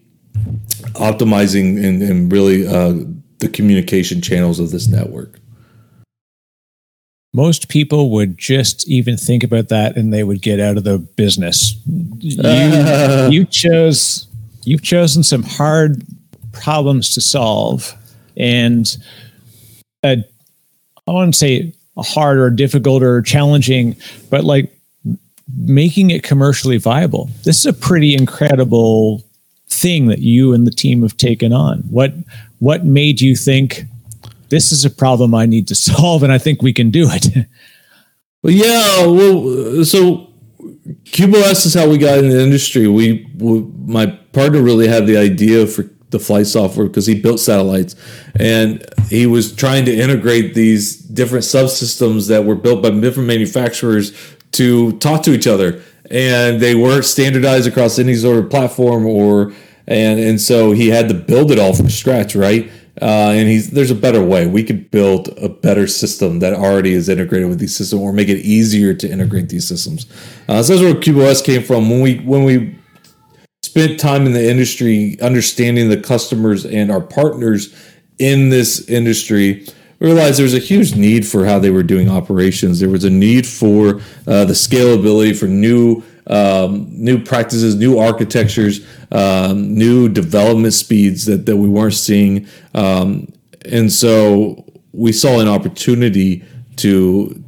optimizing 0.94 1.82
and, 1.84 2.02
and 2.02 2.32
really 2.32 2.66
uh, 2.66 2.94
the 3.38 3.48
communication 3.48 4.20
channels 4.20 4.58
of 4.58 4.70
this 4.70 4.88
network. 4.88 5.38
Most 7.32 7.68
people 7.68 8.10
would 8.10 8.38
just 8.38 8.88
even 8.88 9.16
think 9.16 9.42
about 9.42 9.68
that 9.68 9.96
and 9.96 10.12
they 10.12 10.22
would 10.22 10.40
get 10.40 10.60
out 10.60 10.76
of 10.76 10.84
the 10.84 10.98
business. 10.98 11.80
You, 12.18 13.30
you 13.30 13.44
chose 13.50 14.28
you've 14.66 14.82
chosen 14.82 15.22
some 15.22 15.42
hard 15.42 16.02
problems 16.52 17.14
to 17.14 17.20
solve 17.20 17.94
and 18.36 18.96
a, 20.04 20.24
I 21.06 21.12
wouldn't 21.12 21.36
say 21.36 21.74
hard 21.96 22.38
or 22.38 22.50
difficult 22.50 23.02
or 23.02 23.22
challenging, 23.22 23.96
but 24.30 24.44
like 24.44 24.70
making 25.56 26.10
it 26.10 26.22
commercially 26.22 26.78
viable. 26.78 27.30
This 27.44 27.58
is 27.58 27.66
a 27.66 27.72
pretty 27.72 28.14
incredible 28.14 29.22
thing 29.68 30.06
that 30.06 30.20
you 30.20 30.52
and 30.52 30.66
the 30.66 30.70
team 30.70 31.02
have 31.02 31.16
taken 31.16 31.52
on. 31.52 31.78
What 31.90 32.14
what 32.58 32.84
made 32.84 33.20
you 33.20 33.36
think 33.36 33.82
this 34.48 34.72
is 34.72 34.84
a 34.84 34.90
problem 34.90 35.34
I 35.34 35.46
need 35.46 35.68
to 35.68 35.74
solve 35.90 36.22
and 36.22 36.32
I 36.32 36.38
think 36.38 36.62
we 36.62 36.72
can 36.72 36.90
do 36.90 37.08
it? 37.10 37.46
well, 38.42 38.52
yeah, 38.52 39.06
well, 39.06 39.84
so 39.84 40.28
KubOS 41.04 41.66
is 41.66 41.74
how 41.74 41.88
we 41.88 41.98
got 41.98 42.18
in 42.18 42.28
the 42.28 42.40
industry. 42.40 42.88
We, 42.88 43.30
we 43.38 43.60
my 43.86 44.18
partner 44.34 44.62
really 44.62 44.88
had 44.88 45.06
the 45.06 45.16
idea 45.16 45.66
for 45.66 45.88
the 46.10 46.18
flight 46.18 46.46
software 46.46 46.86
because 46.86 47.06
he 47.06 47.20
built 47.20 47.40
satellites 47.40 47.96
and 48.38 48.84
he 49.08 49.26
was 49.26 49.54
trying 49.54 49.84
to 49.84 49.92
integrate 49.92 50.54
these 50.54 50.96
different 50.96 51.44
subsystems 51.44 52.28
that 52.28 52.44
were 52.44 52.54
built 52.54 52.82
by 52.82 52.90
different 52.90 53.26
manufacturers 53.26 54.12
to 54.52 54.92
talk 54.98 55.22
to 55.24 55.32
each 55.32 55.46
other 55.46 55.82
and 56.10 56.60
they 56.60 56.74
weren't 56.74 57.04
standardized 57.04 57.66
across 57.66 57.98
any 57.98 58.14
sort 58.14 58.38
of 58.38 58.50
platform 58.50 59.06
or 59.06 59.52
and 59.86 60.18
and 60.18 60.40
so 60.40 60.72
he 60.72 60.88
had 60.88 61.08
to 61.08 61.14
build 61.14 61.50
it 61.50 61.58
all 61.58 61.74
from 61.74 61.90
scratch, 61.90 62.34
right? 62.34 62.70
Uh, 63.02 63.32
and 63.34 63.48
he's 63.48 63.70
there's 63.70 63.90
a 63.90 63.94
better 63.94 64.24
way. 64.24 64.46
We 64.46 64.62
could 64.62 64.90
build 64.90 65.28
a 65.38 65.48
better 65.48 65.86
system 65.86 66.38
that 66.38 66.54
already 66.54 66.92
is 66.92 67.08
integrated 67.08 67.48
with 67.48 67.58
these 67.58 67.76
systems, 67.76 68.00
or 68.00 68.12
make 68.12 68.28
it 68.28 68.38
easier 68.38 68.94
to 68.94 69.10
integrate 69.10 69.48
these 69.48 69.66
systems. 69.66 70.06
Uh, 70.48 70.62
so 70.62 70.76
that's 70.76 70.82
where 70.82 70.94
KubOS 70.94 71.44
came 71.44 71.62
from. 71.62 71.90
When 71.90 72.00
we 72.00 72.18
when 72.18 72.44
we 72.44 72.76
spent 73.74 73.98
time 73.98 74.24
in 74.24 74.32
the 74.32 74.48
industry, 74.48 75.20
understanding 75.20 75.88
the 75.88 75.96
customers 75.96 76.64
and 76.64 76.92
our 76.92 77.00
partners 77.00 77.74
in 78.20 78.48
this 78.48 78.88
industry, 78.88 79.66
realized 79.98 80.38
there 80.38 80.44
was 80.44 80.54
a 80.54 80.60
huge 80.60 80.94
need 80.94 81.26
for 81.26 81.44
how 81.44 81.58
they 81.58 81.70
were 81.70 81.82
doing 81.82 82.08
operations. 82.08 82.78
There 82.78 82.88
was 82.88 83.02
a 83.02 83.10
need 83.10 83.48
for 83.48 83.96
uh, 84.28 84.44
the 84.44 84.52
scalability 84.52 85.36
for 85.36 85.46
new 85.46 86.04
um, 86.28 86.86
new 86.88 87.22
practices, 87.22 87.74
new 87.74 87.98
architectures, 87.98 88.86
um, 89.10 89.74
new 89.74 90.08
development 90.08 90.72
speeds 90.72 91.26
that, 91.26 91.44
that 91.44 91.56
we 91.56 91.68
weren't 91.68 91.94
seeing. 91.94 92.46
Um, 92.74 93.26
and 93.64 93.92
so 93.92 94.64
we 94.92 95.10
saw 95.10 95.40
an 95.40 95.48
opportunity 95.48 96.44
to 96.76 97.42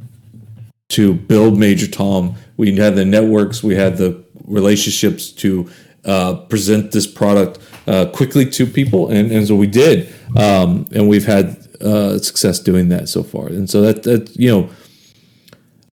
to 0.89 1.13
build 1.13 1.57
Major 1.57 1.87
Tom. 1.87 2.35
We 2.57 2.75
had 2.75 2.97
the 2.97 3.05
networks, 3.05 3.63
we 3.63 3.75
had 3.75 3.95
the 3.95 4.25
relationships 4.43 5.31
to 5.31 5.69
uh, 6.07 6.35
present 6.47 6.91
this 6.91 7.05
product 7.05 7.59
uh, 7.85 8.05
quickly 8.07 8.49
to 8.49 8.65
people, 8.65 9.09
and, 9.09 9.31
and 9.31 9.47
so 9.47 9.55
we 9.55 9.67
did, 9.67 10.13
um, 10.35 10.87
and 10.93 11.07
we've 11.07 11.25
had 11.25 11.57
uh, 11.81 12.17
success 12.17 12.59
doing 12.59 12.89
that 12.89 13.09
so 13.09 13.23
far. 13.23 13.47
And 13.47 13.69
so 13.69 13.81
that 13.81 14.03
that 14.03 14.35
you 14.35 14.49
know 14.49 14.69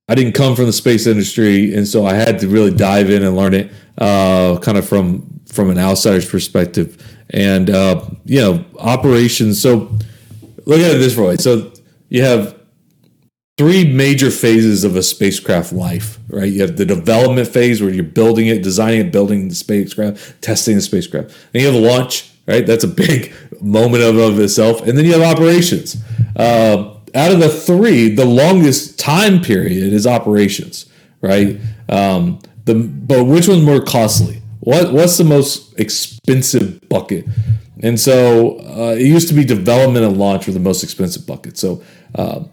I 0.07 0.15
didn't 0.15 0.33
come 0.33 0.55
from 0.55 0.65
the 0.65 0.73
space 0.73 1.07
industry, 1.07 1.73
and 1.73 1.87
so 1.87 2.05
I 2.05 2.13
had 2.13 2.39
to 2.39 2.47
really 2.47 2.71
dive 2.71 3.09
in 3.09 3.23
and 3.23 3.35
learn 3.35 3.53
it, 3.53 3.71
uh, 3.97 4.57
kind 4.59 4.77
of 4.77 4.87
from 4.87 5.41
from 5.47 5.69
an 5.69 5.77
outsider's 5.77 6.29
perspective, 6.29 7.01
and 7.31 7.69
uh, 7.69 8.05
you 8.25 8.39
know 8.39 8.65
operations. 8.79 9.61
So 9.61 9.97
look 10.65 10.79
at 10.79 10.95
it 10.95 10.99
this 10.99 11.17
way: 11.17 11.37
so 11.37 11.71
you 12.09 12.23
have 12.23 12.54
three 13.57 13.85
major 13.85 14.29
phases 14.29 14.83
of 14.83 14.95
a 14.95 15.03
spacecraft 15.03 15.71
life, 15.71 16.19
right? 16.27 16.51
You 16.51 16.61
have 16.61 16.75
the 16.75 16.85
development 16.85 17.47
phase 17.47 17.81
where 17.81 17.89
you're 17.89 18.03
building 18.03 18.47
it, 18.47 18.61
designing 18.61 19.07
it, 19.07 19.11
building 19.11 19.47
the 19.47 19.55
spacecraft, 19.55 20.41
testing 20.41 20.75
the 20.75 20.81
spacecraft. 20.81 21.29
Then 21.53 21.61
you 21.61 21.71
have 21.71 21.81
launch, 21.81 22.31
right? 22.47 22.65
That's 22.65 22.83
a 22.83 22.89
big 22.89 23.33
moment 23.61 24.03
of, 24.03 24.17
of 24.17 24.39
itself, 24.39 24.85
and 24.85 24.97
then 24.97 25.05
you 25.05 25.13
have 25.13 25.21
operations. 25.21 25.97
Uh, 26.35 26.95
out 27.13 27.31
of 27.31 27.39
the 27.39 27.49
three, 27.49 28.13
the 28.13 28.25
longest 28.25 28.99
time 28.99 29.41
period 29.41 29.93
is 29.93 30.05
operations, 30.05 30.85
right? 31.21 31.57
Um, 31.87 32.39
the 32.65 32.75
but 32.75 33.23
which 33.23 33.47
one's 33.47 33.63
more 33.63 33.79
costly? 33.79 34.41
What 34.59 34.91
what's 34.91 35.17
the 35.17 35.23
most 35.23 35.79
expensive 35.79 36.89
bucket? 36.89 37.25
And 37.81 37.99
so 37.99 38.59
uh, 38.59 38.95
it 38.97 39.05
used 39.05 39.27
to 39.29 39.33
be 39.33 39.45
development 39.45 40.05
and 40.05 40.17
launch 40.17 40.47
were 40.47 40.53
the 40.53 40.59
most 40.59 40.83
expensive 40.83 41.27
bucket. 41.27 41.57
So 41.57 41.83
uh, 42.15 42.45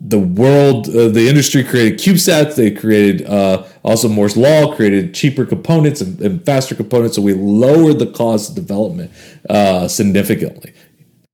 the 0.00 0.18
world, 0.18 0.88
uh, 0.88 1.08
the 1.08 1.28
industry 1.28 1.62
created 1.62 1.98
CubeSats. 1.98 2.56
They 2.56 2.70
created 2.70 3.26
uh, 3.26 3.64
also 3.82 4.08
Moore's 4.08 4.36
Law, 4.36 4.74
created 4.74 5.14
cheaper 5.14 5.44
components 5.44 6.00
and, 6.00 6.18
and, 6.20 6.44
faster 6.44 6.74
components. 6.74 7.16
So 7.16 7.22
we 7.22 7.34
lowered 7.34 7.98
the 7.98 8.06
cost 8.06 8.50
of 8.50 8.54
development 8.54 9.12
uh, 9.50 9.88
significantly. 9.88 10.72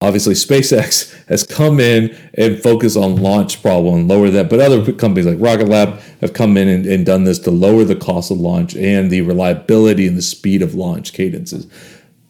Obviously, 0.00 0.34
SpaceX 0.34 1.14
has 1.28 1.44
come 1.44 1.78
in 1.78 2.16
and 2.34 2.60
focused 2.60 2.96
on 2.96 3.16
launch 3.16 3.62
problem 3.62 3.94
and 3.94 4.08
lower 4.08 4.30
that. 4.30 4.50
But 4.50 4.60
other 4.60 4.92
companies 4.92 5.26
like 5.26 5.38
Rocket 5.40 5.68
Lab 5.68 6.00
have 6.20 6.32
come 6.32 6.56
in 6.56 6.68
and, 6.68 6.86
and 6.86 7.06
done 7.06 7.22
this 7.22 7.38
to 7.40 7.52
lower 7.52 7.84
the 7.84 7.96
cost 7.96 8.32
of 8.32 8.38
launch 8.38 8.74
and 8.74 9.12
the 9.12 9.20
reliability 9.20 10.08
and 10.08 10.16
the 10.16 10.22
speed 10.22 10.60
of 10.60 10.74
launch 10.74 11.12
cadences. 11.12 11.66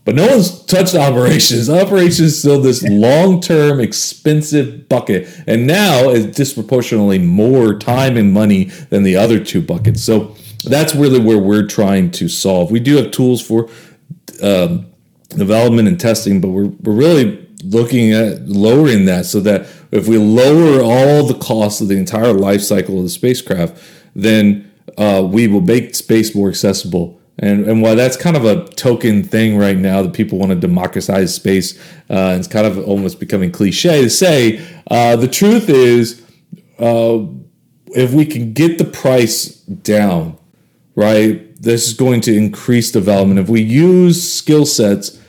But 0.06 0.14
no 0.14 0.28
one's 0.28 0.64
touched 0.64 0.94
operations. 0.94 1.68
Operations 1.82 2.20
is 2.20 2.38
still 2.38 2.62
this 2.62 2.82
long 2.88 3.40
term, 3.40 3.80
expensive 3.80 4.88
bucket. 4.88 5.28
And 5.48 5.66
now 5.66 6.10
it's 6.10 6.36
disproportionately 6.36 7.18
more 7.18 7.74
time 7.74 8.16
and 8.16 8.32
money 8.32 8.64
than 8.88 9.02
the 9.02 9.16
other 9.16 9.44
two 9.44 9.60
buckets. 9.60 10.04
So 10.04 10.36
that's 10.64 10.94
really 10.94 11.18
where 11.18 11.38
we're 11.38 11.66
trying 11.66 12.12
to 12.12 12.28
solve. 12.28 12.70
We 12.70 12.78
do 12.78 12.96
have 12.96 13.10
tools 13.10 13.44
for 13.44 13.68
um, 14.40 14.86
development 15.30 15.88
and 15.88 15.98
testing, 15.98 16.40
but 16.40 16.48
we're, 16.48 16.66
we're 16.66 16.94
really 16.94 17.44
looking 17.64 18.12
at 18.12 18.42
lowering 18.46 19.06
that 19.06 19.26
so 19.26 19.40
that 19.40 19.66
if 19.90 20.06
we 20.06 20.18
lower 20.18 20.82
all 20.82 21.26
the 21.26 21.38
costs 21.38 21.80
of 21.80 21.88
the 21.88 21.96
entire 21.96 22.32
life 22.32 22.60
cycle 22.60 22.98
of 22.98 23.02
the 23.02 23.10
spacecraft, 23.10 23.82
then 24.14 24.70
uh, 24.96 25.26
we 25.28 25.48
will 25.48 25.60
make 25.60 25.96
space 25.96 26.32
more 26.32 26.48
accessible. 26.48 27.15
And, 27.38 27.66
and 27.66 27.82
while 27.82 27.96
that's 27.96 28.16
kind 28.16 28.36
of 28.36 28.44
a 28.44 28.64
token 28.74 29.22
thing 29.22 29.58
right 29.58 29.76
now 29.76 30.02
that 30.02 30.14
people 30.14 30.38
want 30.38 30.50
to 30.50 30.56
democratize 30.56 31.34
space, 31.34 31.78
uh, 32.08 32.36
it's 32.38 32.48
kind 32.48 32.66
of 32.66 32.78
almost 32.78 33.20
becoming 33.20 33.52
cliche 33.52 34.02
to 34.02 34.10
say, 34.10 34.66
uh, 34.90 35.16
the 35.16 35.28
truth 35.28 35.68
is, 35.68 36.22
uh, 36.78 37.24
if 37.88 38.12
we 38.12 38.24
can 38.24 38.52
get 38.52 38.78
the 38.78 38.84
price 38.84 39.48
down, 39.56 40.38
right, 40.94 41.42
this 41.60 41.86
is 41.86 41.94
going 41.94 42.20
to 42.22 42.34
increase 42.34 42.90
development. 42.90 43.40
If 43.40 43.48
we 43.48 43.60
use 43.60 44.32
skill 44.32 44.64
sets 44.64 45.20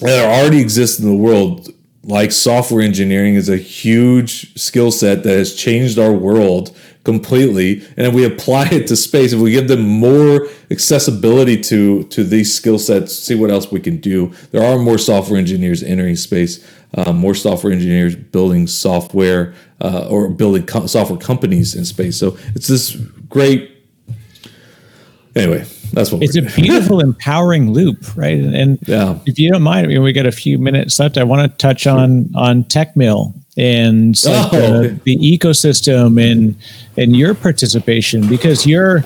that 0.00 0.24
already 0.24 0.60
exist 0.60 1.00
in 1.00 1.06
the 1.06 1.14
world, 1.14 1.70
like 2.02 2.32
software 2.32 2.82
engineering, 2.82 3.34
is 3.34 3.48
a 3.48 3.56
huge 3.56 4.56
skill 4.58 4.90
set 4.90 5.22
that 5.24 5.36
has 5.36 5.54
changed 5.54 5.98
our 5.98 6.12
world 6.12 6.76
completely. 7.06 7.82
And 7.96 8.14
we 8.14 8.24
apply 8.24 8.66
it 8.72 8.88
to 8.88 8.96
space, 8.96 9.32
if 9.32 9.40
we 9.40 9.52
give 9.52 9.68
them 9.68 9.82
more 9.82 10.48
accessibility 10.70 11.56
to 11.70 12.02
to 12.14 12.24
these 12.24 12.52
skill 12.52 12.78
sets, 12.78 13.16
see 13.16 13.36
what 13.36 13.50
else 13.50 13.70
we 13.70 13.80
can 13.80 13.96
do. 13.98 14.32
There 14.50 14.62
are 14.62 14.76
more 14.78 14.98
software 14.98 15.38
engineers 15.38 15.82
entering 15.82 16.16
space, 16.16 16.66
uh, 16.94 17.12
more 17.12 17.34
software 17.34 17.72
engineers 17.72 18.16
building 18.16 18.66
software 18.66 19.54
uh, 19.80 20.08
or 20.10 20.28
building 20.28 20.66
co- 20.66 20.86
software 20.86 21.18
companies 21.18 21.74
in 21.74 21.84
space. 21.84 22.18
So 22.18 22.36
it's 22.56 22.66
this 22.66 22.96
great. 23.28 23.75
Anyway, 25.36 25.64
that's 25.92 26.10
what 26.10 26.22
it's 26.22 26.36
a 26.36 26.42
beautiful, 26.60 27.00
empowering 27.00 27.70
loop, 27.70 28.16
right? 28.16 28.38
And 28.38 28.78
yeah. 28.88 29.18
if 29.26 29.38
you 29.38 29.52
don't 29.52 29.62
mind, 29.62 29.86
I 29.86 29.88
mean, 29.88 30.02
we 30.02 30.12
got 30.12 30.26
a 30.26 30.32
few 30.32 30.58
minutes 30.58 30.98
left. 30.98 31.18
I 31.18 31.24
want 31.24 31.50
to 31.50 31.56
touch 31.58 31.86
on 31.86 32.34
on 32.34 32.64
TechMill 32.64 33.34
and 33.58 34.14
oh. 34.26 34.48
the, 34.50 35.00
the 35.04 35.16
ecosystem 35.18 36.20
and 36.20 36.56
and 36.96 37.14
your 37.14 37.34
participation 37.34 38.26
because 38.28 38.66
you're 38.66 39.04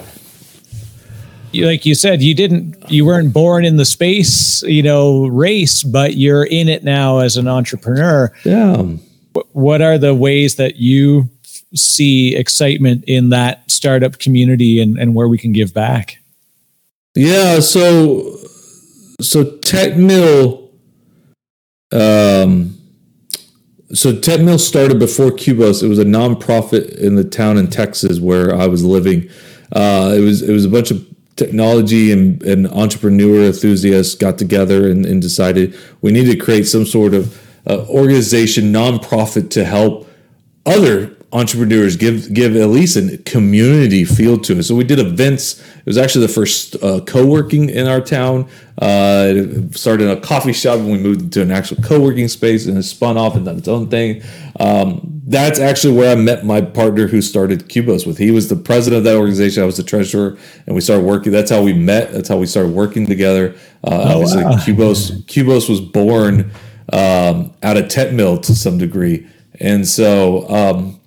you, 1.53 1.66
like 1.66 1.85
you 1.85 1.95
said, 1.95 2.22
you 2.22 2.35
didn't, 2.35 2.76
you 2.91 3.05
weren't 3.05 3.33
born 3.33 3.64
in 3.64 3.76
the 3.76 3.85
space, 3.85 4.62
you 4.62 4.83
know, 4.83 5.26
race, 5.26 5.83
but 5.83 6.16
you're 6.16 6.45
in 6.45 6.68
it 6.68 6.85
now 6.85 7.18
as 7.18 7.37
an 7.37 7.49
entrepreneur. 7.49 8.33
Yeah. 8.45 8.85
What 9.53 9.83
are 9.83 9.99
the 9.99 10.14
ways 10.14 10.57
that 10.57 10.76
you 10.76 11.28
see 11.74 12.37
excitement 12.37 13.05
in 13.07 13.31
that 13.31 13.68
startup 13.70 14.18
community 14.18 14.81
and, 14.81 14.99
and 14.99 15.14
where 15.14 15.28
we 15.28 15.39
can 15.39 15.53
give 15.53 15.74
back? 15.74 16.19
Yeah, 17.14 17.61
so 17.61 18.36
so 19.20 19.44
TechMill 19.44 20.70
um 21.92 22.76
so 23.92 24.12
TechMill 24.12 24.61
started 24.61 24.98
before 25.00 25.30
Kubos. 25.30 25.82
It 25.82 25.88
was 25.88 25.98
a 25.98 26.04
nonprofit 26.04 26.96
in 26.98 27.16
the 27.16 27.24
town 27.24 27.58
in 27.58 27.68
Texas 27.68 28.20
where 28.20 28.54
I 28.54 28.66
was 28.66 28.84
living. 28.84 29.28
Uh, 29.72 30.14
it 30.16 30.20
was 30.20 30.42
it 30.42 30.52
was 30.52 30.64
a 30.64 30.68
bunch 30.68 30.90
of 30.90 31.04
technology 31.36 32.12
and, 32.12 32.42
and 32.42 32.68
entrepreneur 32.68 33.46
enthusiasts 33.46 34.14
got 34.14 34.38
together 34.38 34.88
and, 34.90 35.06
and 35.06 35.22
decided 35.22 35.74
we 36.02 36.12
need 36.12 36.26
to 36.30 36.36
create 36.36 36.68
some 36.68 36.84
sort 36.84 37.14
of 37.14 37.40
uh, 37.66 37.86
organization, 37.88 38.72
nonprofit 38.72 39.50
to 39.50 39.64
help 39.64 40.08
other 40.66 41.09
entrepreneurs 41.33 41.97
give 41.97 42.33
give 42.35 42.57
at 42.57 42.68
least 42.68 42.97
a 42.97 43.18
community 43.18 44.05
feel 44.05 44.39
to 44.39 44.59
it. 44.59 44.64
So 44.64 44.74
we 44.74 44.85
did 44.85 44.99
events. 44.99 45.61
It 45.61 45.87
was 45.87 45.99
actually 45.99 46.26
the 46.26 46.33
first 46.33 46.76
uh, 46.83 47.01
co-working 47.07 47.70
in 47.70 47.87
our 47.87 48.01
town. 48.01 48.49
Uh, 48.78 49.45
started 49.72 50.05
in 50.05 50.16
a 50.16 50.20
coffee 50.20 50.55
shop 50.55 50.78
and 50.78 50.91
we 50.91 50.99
moved 50.99 51.20
into 51.20 51.43
an 51.43 51.51
actual 51.51 51.76
co-working 51.83 52.28
space 52.28 52.66
and 52.66 52.78
it 52.78 52.83
spun 52.83 53.18
off 53.18 53.37
and 53.37 53.45
done 53.45 53.59
its 53.59 53.68
own 53.68 53.89
thing. 53.91 54.22
Um, 54.59 55.20
that's 55.26 55.61
actually 55.61 55.97
where 55.97 56.11
I 56.11 56.14
met 56.14 56.45
my 56.45 56.61
partner 56.61 57.07
who 57.07 57.22
started 57.22 57.68
Kubos 57.68 58.07
with. 58.07 58.18
He 58.18 58.31
was 58.31 58.49
the 58.49 58.57
president 58.57 58.99
of 58.99 59.05
that 59.05 59.16
organization. 59.16 59.62
I 59.62 59.66
was 59.66 59.76
the 59.76 59.85
treasurer, 59.85 60.37
and 60.66 60.74
we 60.74 60.81
started 60.81 61.05
working. 61.05 61.31
That's 61.31 61.51
how 61.51 61.62
we 61.62 61.72
met. 61.72 62.12
That's 62.12 62.28
how 62.28 62.39
we 62.39 62.47
started 62.47 62.72
working 62.72 63.07
together. 63.07 63.55
Uh, 63.85 63.91
oh, 63.91 64.22
obviously, 64.22 64.43
wow. 64.43 64.53
Kubos 64.53 65.22
Kubos 65.26 65.68
was 65.68 65.81
born 65.81 66.51
um, 66.93 67.55
out 67.62 67.76
of 67.76 67.85
TechMill 67.85 68.43
to 68.43 68.55
some 68.55 68.78
degree, 68.78 69.26
and 69.61 69.87
so. 69.87 70.49
Um, 70.49 70.99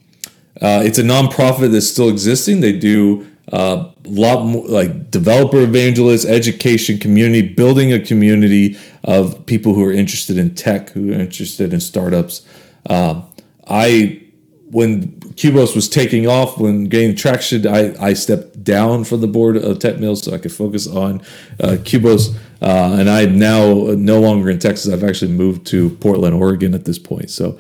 uh, 0.64 0.82
it's 0.82 0.98
a 0.98 1.04
nonprofit 1.04 1.72
that's 1.72 1.88
still 1.88 2.10
existing. 2.10 2.62
They 2.62 2.72
do 2.72 3.28
a 3.52 3.56
uh, 3.56 3.92
lot 4.06 4.46
more 4.46 4.66
like 4.66 5.12
developer 5.12 5.62
evangelists, 5.62 6.26
education, 6.26 6.98
community, 6.98 7.54
building 7.54 7.92
a 7.92 8.00
community 8.00 8.78
of 9.04 9.46
people 9.46 9.74
who 9.74 9.84
are 9.84 9.92
interested 9.92 10.38
in 10.38 10.56
tech, 10.56 10.92
who 10.92 11.12
are 11.12 11.20
interested 11.20 11.74
in 11.74 11.82
startups. 11.82 12.48
Um, 12.90 13.26
I 13.68 14.22
when 14.68 15.20
Kubos 15.36 15.76
was 15.76 15.90
taking 15.90 16.28
off 16.28 16.58
when 16.58 16.86
gaining 16.86 17.16
traction, 17.16 17.68
I, 17.68 17.94
I 18.02 18.14
stepped 18.14 18.64
down 18.64 19.04
from 19.04 19.20
the 19.20 19.28
board 19.28 19.58
of 19.58 19.78
TechMill 19.80 20.18
so 20.18 20.34
I 20.34 20.38
could 20.38 20.54
focus 20.54 20.88
on 20.88 21.20
uh, 21.60 21.78
Kubos. 21.84 22.36
Uh, 22.62 22.96
and 22.98 23.10
I'm 23.10 23.38
now 23.38 23.74
no 23.74 24.22
longer 24.22 24.50
in 24.50 24.58
Texas. 24.58 24.92
I've 24.92 25.04
actually 25.04 25.34
moved 25.34 25.68
to 25.68 25.90
Portland, 25.98 26.34
Oregon 26.34 26.74
at 26.74 26.86
this 26.86 26.98
point. 26.98 27.30
So 27.30 27.60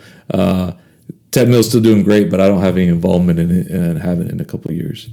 uh, 1.37 1.45
Mill's 1.45 1.69
still 1.69 1.81
doing 1.81 2.03
great, 2.03 2.29
but 2.29 2.39
I 2.39 2.47
don't 2.47 2.61
have 2.61 2.77
any 2.77 2.87
involvement 2.87 3.39
in 3.39 3.51
it 3.51 3.67
and 3.67 3.97
haven't 3.97 4.31
in 4.31 4.39
a 4.39 4.45
couple 4.45 4.71
of 4.71 4.77
years. 4.77 5.09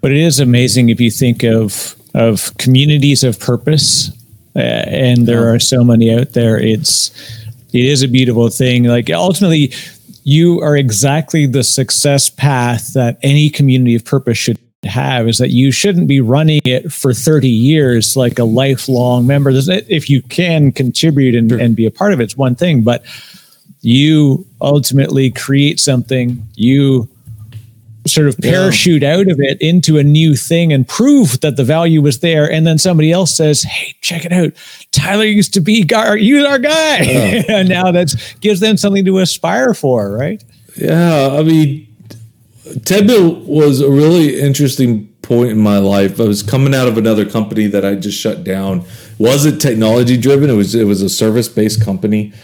But 0.00 0.10
it 0.10 0.18
is 0.18 0.40
amazing 0.40 0.88
if 0.90 1.00
you 1.00 1.10
think 1.10 1.42
of 1.42 1.96
of 2.14 2.56
communities 2.58 3.24
of 3.24 3.40
purpose, 3.40 4.10
uh, 4.54 4.60
and 4.60 5.26
there 5.26 5.52
are 5.52 5.58
so 5.58 5.82
many 5.82 6.14
out 6.14 6.32
there. 6.32 6.58
It's 6.58 7.10
it 7.72 7.84
is 7.84 8.02
a 8.02 8.08
beautiful 8.08 8.48
thing. 8.50 8.84
Like 8.84 9.10
ultimately, 9.10 9.72
you 10.24 10.60
are 10.60 10.76
exactly 10.76 11.46
the 11.46 11.64
success 11.64 12.30
path 12.30 12.92
that 12.94 13.18
any 13.22 13.50
community 13.50 13.94
of 13.94 14.04
purpose 14.04 14.38
should 14.38 14.58
have 14.84 15.28
is 15.28 15.38
that 15.38 15.50
you 15.50 15.72
shouldn't 15.72 16.08
be 16.08 16.20
running 16.20 16.60
it 16.64 16.92
for 16.92 17.14
30 17.14 17.48
years 17.48 18.16
like 18.16 18.38
a 18.38 18.44
lifelong 18.44 19.26
member 19.26 19.50
if 19.50 20.10
you 20.10 20.20
can 20.22 20.72
contribute 20.72 21.34
and, 21.34 21.50
and 21.52 21.74
be 21.74 21.86
a 21.86 21.90
part 21.90 22.12
of 22.12 22.20
it, 22.20 22.24
it's 22.24 22.36
one 22.36 22.54
thing 22.54 22.82
but 22.82 23.04
you 23.80 24.46
ultimately 24.64 25.30
create 25.30 25.78
something 25.78 26.46
you 26.54 27.08
sort 28.06 28.28
of 28.28 28.36
parachute 28.38 29.02
yeah. 29.02 29.16
out 29.16 29.30
of 29.30 29.40
it 29.40 29.60
into 29.60 29.98
a 29.98 30.02
new 30.02 30.36
thing 30.36 30.72
and 30.72 30.86
prove 30.86 31.40
that 31.40 31.56
the 31.56 31.64
value 31.64 32.02
was 32.02 32.20
there. 32.20 32.50
And 32.50 32.66
then 32.66 32.78
somebody 32.78 33.10
else 33.10 33.34
says, 33.36 33.62
Hey, 33.62 33.94
check 34.00 34.24
it 34.24 34.32
out. 34.32 34.52
Tyler 34.92 35.24
used 35.24 35.54
to 35.54 35.60
be 35.60 35.88
our, 35.94 36.16
you 36.16 36.44
our 36.46 36.58
guy. 36.58 36.98
Yeah. 37.00 37.42
and 37.48 37.68
now 37.68 37.90
that 37.92 38.14
gives 38.40 38.60
them 38.60 38.76
something 38.76 39.04
to 39.04 39.18
aspire 39.18 39.74
for, 39.74 40.12
right? 40.12 40.44
Yeah. 40.76 41.30
I 41.32 41.42
mean, 41.42 41.86
TechMill 42.64 43.44
was 43.46 43.80
a 43.80 43.90
really 43.90 44.40
interesting 44.40 45.08
point 45.22 45.50
in 45.50 45.58
my 45.58 45.78
life. 45.78 46.20
I 46.20 46.24
was 46.24 46.42
coming 46.42 46.74
out 46.74 46.88
of 46.88 46.98
another 46.98 47.28
company 47.28 47.66
that 47.68 47.84
I 47.84 47.94
just 47.94 48.18
shut 48.18 48.44
down. 48.44 48.84
Wasn't 49.18 49.60
technology 49.62 50.18
driven. 50.18 50.50
It 50.50 50.54
was, 50.54 50.74
it 50.74 50.84
was 50.84 51.00
a 51.00 51.08
service 51.08 51.48
based 51.48 51.82
company 51.82 52.34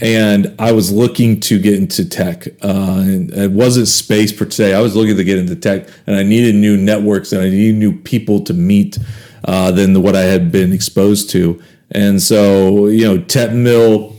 and 0.00 0.54
I 0.58 0.72
was 0.72 0.90
looking 0.90 1.40
to 1.40 1.58
get 1.58 1.74
into 1.74 2.08
tech. 2.08 2.46
Uh, 2.62 3.00
and 3.00 3.30
it 3.32 3.50
wasn't 3.50 3.88
space 3.88 4.32
per 4.32 4.48
se. 4.50 4.74
I 4.74 4.80
was 4.80 4.96
looking 4.96 5.16
to 5.16 5.24
get 5.24 5.38
into 5.38 5.56
tech, 5.56 5.88
and 6.06 6.16
I 6.16 6.22
needed 6.22 6.54
new 6.54 6.76
networks 6.76 7.32
and 7.32 7.42
I 7.42 7.50
needed 7.50 7.76
new 7.76 7.96
people 7.98 8.42
to 8.44 8.54
meet 8.54 8.98
uh, 9.44 9.70
than 9.70 10.02
what 10.02 10.16
I 10.16 10.22
had 10.22 10.50
been 10.50 10.72
exposed 10.72 11.30
to. 11.30 11.62
And 11.90 12.22
so, 12.22 12.86
you 12.86 13.04
know, 13.04 13.18
Tet 13.18 13.50
TechMill. 13.50 14.16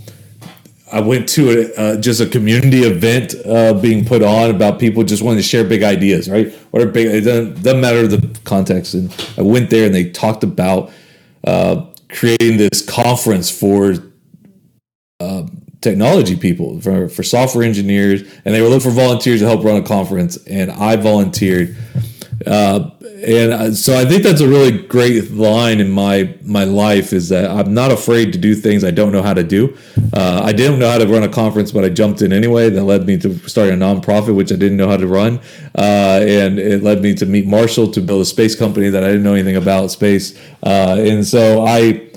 I 0.94 1.00
went 1.00 1.30
to 1.30 1.50
a, 1.50 1.82
uh, 1.82 2.02
just 2.02 2.20
a 2.20 2.26
community 2.26 2.80
event 2.80 3.34
uh, 3.46 3.74
being 3.74 4.04
put 4.04 4.22
on 4.22 4.50
about 4.50 4.78
people 4.78 5.04
just 5.06 5.24
wanting 5.24 5.38
to 5.38 5.48
share 5.48 5.64
big 5.64 5.84
ideas, 5.84 6.30
right? 6.30 6.52
What 6.72 6.84
are 6.84 6.86
big? 6.88 7.08
It 7.08 7.22
doesn't, 7.22 7.64
doesn't 7.64 7.80
matter 7.80 8.06
the 8.08 8.38
context. 8.44 8.94
And 8.94 9.10
I 9.38 9.42
went 9.42 9.70
there 9.70 9.86
and 9.86 9.96
they 9.96 10.10
talked 10.10 10.44
about 10.44 10.92
uh, 11.46 11.86
creating 12.10 12.58
this 12.58 12.86
conference 12.86 13.50
for 13.50 13.96
uh, 15.22 15.44
technology 15.82 16.36
people, 16.36 16.80
for, 16.80 17.10
for 17.10 17.24
software 17.24 17.64
engineers, 17.64 18.22
and 18.46 18.54
they 18.54 18.62
were 18.62 18.68
looking 18.68 18.90
for 18.90 18.96
volunteers 18.96 19.42
to 19.42 19.48
help 19.48 19.64
run 19.64 19.78
a 19.78 19.86
conference, 19.86 20.38
and 20.46 20.72
I 20.72 20.96
volunteered. 20.96 21.76
Uh, 22.46 22.92
and 23.24 23.78
so 23.78 24.00
I 24.00 24.06
think 24.06 24.24
that's 24.24 24.42
a 24.42 24.48
really 24.48 24.80
great 24.88 25.32
line 25.32 25.80
in 25.80 25.92
my 25.92 26.36
my 26.42 26.64
life 26.64 27.14
is 27.14 27.30
that 27.30 27.52
I'm 27.52 27.72
not 27.72 27.92
afraid 27.92 28.34
to 28.34 28.40
do 28.40 28.56
things 28.56 28.84
I 28.84 28.90
don't 28.90 29.12
know 29.12 29.22
how 29.22 29.36
to 29.36 29.44
do. 29.44 29.78
Uh, 30.12 30.42
I 30.44 30.54
didn't 30.54 30.80
know 30.80 30.90
how 30.90 30.98
to 30.98 31.06
run 31.06 31.22
a 31.22 31.30
conference, 31.30 31.72
but 31.72 31.84
I 31.84 31.90
jumped 31.90 32.24
in 32.24 32.34
anyway. 32.34 32.72
That 32.72 32.84
led 32.84 33.06
me 33.06 33.18
to 33.20 33.38
starting 33.48 33.80
a 33.80 33.86
nonprofit, 33.86 34.36
which 34.36 34.52
I 34.52 34.56
didn't 34.56 34.78
know 34.78 34.90
how 34.90 34.98
to 34.98 35.06
run, 35.06 35.40
uh, 35.78 36.22
and 36.24 36.58
it 36.58 36.82
led 36.82 37.04
me 37.04 37.14
to 37.16 37.28
meet 37.28 37.46
Marshall 37.46 37.92
to 37.92 38.02
build 38.02 38.22
a 38.22 38.26
space 38.26 38.56
company 38.56 38.90
that 38.90 39.04
I 39.04 39.08
didn't 39.08 39.24
know 39.24 39.36
anything 39.36 39.56
about 39.56 39.92
space. 39.92 40.36
Uh, 40.64 40.96
and 40.98 41.26
so 41.26 41.64
I 41.64 42.11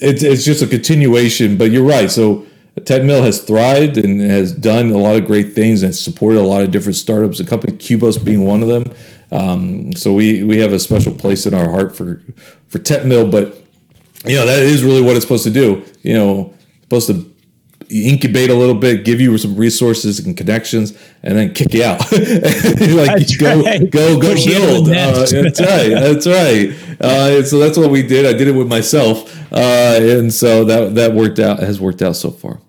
it's 0.00 0.22
it's 0.22 0.44
just 0.44 0.62
a 0.62 0.66
continuation. 0.66 1.56
But 1.56 1.70
you're 1.70 1.86
right. 1.86 2.10
So 2.10 2.46
TechMill 2.80 3.22
has 3.22 3.42
thrived 3.42 3.96
and 3.96 4.20
has 4.20 4.52
done 4.52 4.90
a 4.90 4.98
lot 4.98 5.16
of 5.16 5.26
great 5.26 5.54
things 5.54 5.82
and 5.82 5.94
supported 5.94 6.40
a 6.40 6.42
lot 6.42 6.62
of 6.62 6.70
different 6.70 6.96
startups. 6.96 7.40
A 7.40 7.44
company 7.44 7.76
Kubos 7.76 8.22
being 8.22 8.44
one 8.44 8.62
of 8.62 8.68
them. 8.68 8.92
Um, 9.32 9.92
so 9.94 10.12
we 10.12 10.42
we 10.44 10.58
have 10.58 10.72
a 10.72 10.78
special 10.78 11.14
place 11.14 11.46
in 11.46 11.54
our 11.54 11.70
heart 11.70 11.96
for 11.96 12.22
for 12.68 12.78
TechMill. 12.78 13.30
But 13.30 13.56
you 14.24 14.36
know 14.36 14.46
that 14.46 14.60
is 14.60 14.84
really 14.84 15.02
what 15.02 15.16
it's 15.16 15.24
supposed 15.24 15.44
to 15.44 15.50
do. 15.50 15.84
You 16.02 16.14
know, 16.14 16.54
supposed 16.82 17.08
to 17.08 17.36
incubate 17.88 18.50
a 18.50 18.54
little 18.54 18.74
bit, 18.74 19.04
give 19.04 19.20
you 19.20 19.36
some 19.38 19.56
resources 19.56 20.18
and 20.24 20.36
connections, 20.36 20.92
and 21.22 21.36
then 21.36 21.54
kick 21.54 21.72
you 21.72 21.84
out. 21.84 22.00
like 22.12 23.38
go, 23.38 23.62
right. 23.62 23.90
go, 23.90 24.20
go, 24.20 24.32
Push 24.32 24.46
build. 24.46 24.88
Uh, 24.88 24.92
that's 24.92 25.60
right. 25.60 25.88
That's 25.88 26.26
right. 26.26 26.74
Uh, 27.00 27.42
so 27.42 27.58
that's 27.58 27.78
what 27.78 27.90
we 27.90 28.02
did. 28.02 28.26
I 28.26 28.36
did 28.36 28.48
it 28.48 28.52
with 28.52 28.68
myself, 28.68 29.34
uh, 29.52 29.98
and 30.00 30.32
so 30.32 30.64
that 30.64 30.94
that 30.94 31.12
worked 31.12 31.38
out. 31.38 31.58
Has 31.58 31.80
worked 31.80 32.02
out 32.02 32.16
so 32.16 32.30
far. 32.30 32.60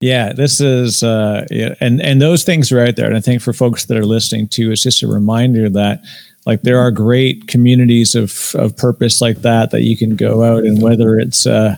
Yeah, 0.00 0.32
this 0.32 0.60
is, 0.60 1.02
uh, 1.02 1.44
yeah, 1.50 1.74
and 1.80 2.00
and 2.00 2.22
those 2.22 2.44
things 2.44 2.70
are 2.70 2.80
out 2.80 2.94
there. 2.96 3.06
And 3.06 3.16
I 3.16 3.20
think 3.20 3.42
for 3.42 3.52
folks 3.52 3.86
that 3.86 3.96
are 3.96 4.06
listening 4.06 4.46
too, 4.46 4.70
it's 4.70 4.82
just 4.82 5.02
a 5.02 5.08
reminder 5.08 5.68
that 5.70 6.02
like 6.46 6.62
there 6.62 6.78
are 6.78 6.92
great 6.92 7.48
communities 7.48 8.14
of 8.14 8.54
of 8.54 8.76
purpose 8.76 9.20
like 9.20 9.42
that 9.42 9.70
that 9.72 9.82
you 9.82 9.96
can 9.96 10.14
go 10.14 10.44
out 10.44 10.64
and 10.64 10.80
whether 10.80 11.18
it's 11.18 11.46
uh, 11.46 11.76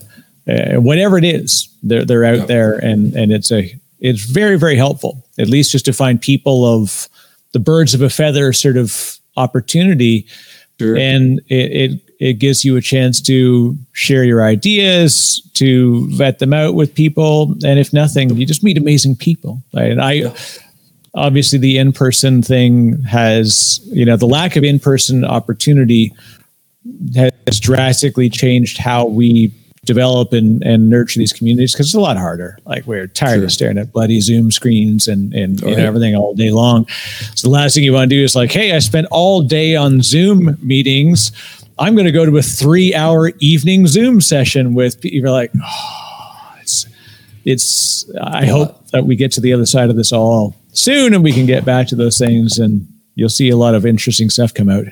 uh, 0.49 0.81
whatever 0.81 1.17
it 1.17 1.25
is, 1.25 1.69
they're 1.83 2.05
they're 2.05 2.25
out 2.25 2.47
there, 2.47 2.75
and 2.75 3.15
and 3.15 3.33
it's 3.33 3.51
a 3.51 3.75
it's 4.01 4.25
very 4.25 4.59
very 4.59 4.77
helpful. 4.77 5.25
At 5.39 5.49
least 5.49 5.73
just 5.73 5.87
to 5.87 5.93
find 5.93 6.21
people 6.21 6.67
of 6.67 7.09
the 7.53 7.59
birds 7.59 7.95
of 7.95 8.03
a 8.03 8.11
feather 8.11 8.53
sort 8.53 8.77
of 8.77 9.19
opportunity, 9.37 10.27
sure. 10.81 10.97
and 10.97 11.41
it, 11.49 11.91
it 11.91 12.01
it 12.19 12.33
gives 12.35 12.65
you 12.65 12.77
a 12.77 12.81
chance 12.81 13.21
to 13.23 13.77
share 13.93 14.25
your 14.25 14.43
ideas, 14.43 15.41
to 15.55 16.09
vet 16.17 16.39
them 16.39 16.53
out 16.53 16.75
with 16.75 16.95
people, 16.95 17.55
and 17.65 17.79
if 17.79 17.93
nothing, 17.93 18.37
you 18.37 18.47
just 18.47 18.65
meet 18.65 18.77
amazing 18.79 19.17
people. 19.17 19.63
Right? 19.75 19.91
And 19.91 20.01
I. 20.01 20.13
Yeah 20.13 20.35
obviously 21.13 21.59
the 21.59 21.77
in-person 21.77 22.41
thing 22.41 23.03
has 23.03 23.81
you 23.87 24.05
know 24.05 24.17
the 24.17 24.29
lack 24.29 24.55
of 24.55 24.63
in-person 24.63 25.25
opportunity 25.25 26.15
has 27.17 27.59
drastically 27.59 28.31
changed 28.31 28.79
how 28.79 29.05
we 29.07 29.53
develop 29.93 30.33
and, 30.33 30.63
and 30.63 30.89
nurture 30.89 31.19
these 31.19 31.33
communities 31.33 31.73
because 31.73 31.87
it's 31.87 31.95
a 31.95 32.01
lot 32.01 32.17
harder. 32.17 32.57
Like 32.65 32.87
we're 32.87 33.09
tired 33.09 33.37
sure. 33.37 33.45
of 33.45 33.53
staring 33.53 33.79
at 33.79 33.93
bloody 33.93 34.21
Zoom 34.21 34.51
screens 34.51 35.09
and 35.09 35.35
and, 35.35 35.63
and 35.63 35.81
everything 35.81 36.15
all 36.15 36.35
day 36.35 36.51
long. 36.51 36.87
So 37.35 37.49
the 37.49 37.53
last 37.53 37.75
thing 37.75 37.85
you 37.85 37.93
want 37.93 38.11
to 38.11 38.17
do 38.17 38.23
is 38.23 38.37
like, 38.37 38.53
hey, 38.53 38.73
I 38.73 38.79
spent 38.79 39.09
all 39.11 39.43
day 39.43 39.75
on 39.75 40.03
Zoom 40.03 40.57
meetings. 40.63 41.33
I'm 41.79 41.95
going 41.95 42.07
to 42.07 42.13
go 42.13 42.25
to 42.25 42.37
a 42.37 42.43
three 42.43 42.95
hour 42.95 43.33
evening 43.41 43.87
Zoom 43.87 44.21
session 44.21 44.75
with 44.75 45.01
people. 45.01 45.19
You're 45.19 45.31
like, 45.31 45.51
oh, 45.61 46.53
it's 46.61 46.87
it's. 47.45 48.11
I 48.23 48.47
hope 48.47 48.87
that 48.91 49.05
we 49.05 49.17
get 49.17 49.33
to 49.33 49.41
the 49.41 49.53
other 49.53 49.67
side 49.67 49.91
of 49.91 49.97
this 49.97 50.13
all 50.13 50.55
soon 50.73 51.15
and 51.15 51.25
we 51.25 51.33
can 51.33 51.47
get 51.47 51.65
back 51.65 51.89
to 51.89 51.97
those 51.97 52.17
things 52.17 52.59
and 52.59 52.87
you'll 53.15 53.29
see 53.29 53.51
a 53.51 53.57
lot 53.57 53.75
of 53.75 53.85
interesting 53.85 54.31
stuff 54.31 54.55
come 54.55 54.69
out. 54.69 54.85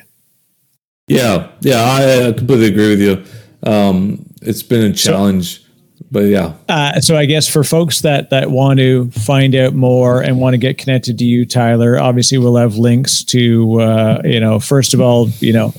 Yeah, 1.07 1.49
yeah, 1.61 1.81
I 1.81 2.33
completely 2.33 2.67
agree 2.67 2.89
with 2.89 3.01
you. 3.01 3.23
Um, 3.69 4.28
it's 4.41 4.63
been 4.63 4.91
a 4.91 4.93
challenge. 4.93 5.61
So, 5.61 5.65
but 6.11 6.25
yeah. 6.25 6.53
Uh, 6.67 6.99
so 7.01 7.15
I 7.17 7.25
guess 7.25 7.47
for 7.47 7.63
folks 7.63 8.01
that 8.01 8.29
that 8.29 8.49
want 8.49 8.79
to 8.79 9.11
find 9.11 9.53
out 9.55 9.73
more 9.73 10.21
and 10.21 10.39
want 10.39 10.53
to 10.53 10.57
get 10.57 10.77
connected 10.77 11.17
to 11.19 11.25
you, 11.25 11.45
Tyler, 11.45 11.99
obviously 11.99 12.37
we'll 12.37 12.55
have 12.55 12.75
links 12.75 13.23
to 13.25 13.81
uh, 13.81 14.21
you 14.23 14.39
know 14.39 14.59
first 14.59 14.93
of 14.93 15.01
all 15.01 15.29
you 15.39 15.53
know 15.53 15.73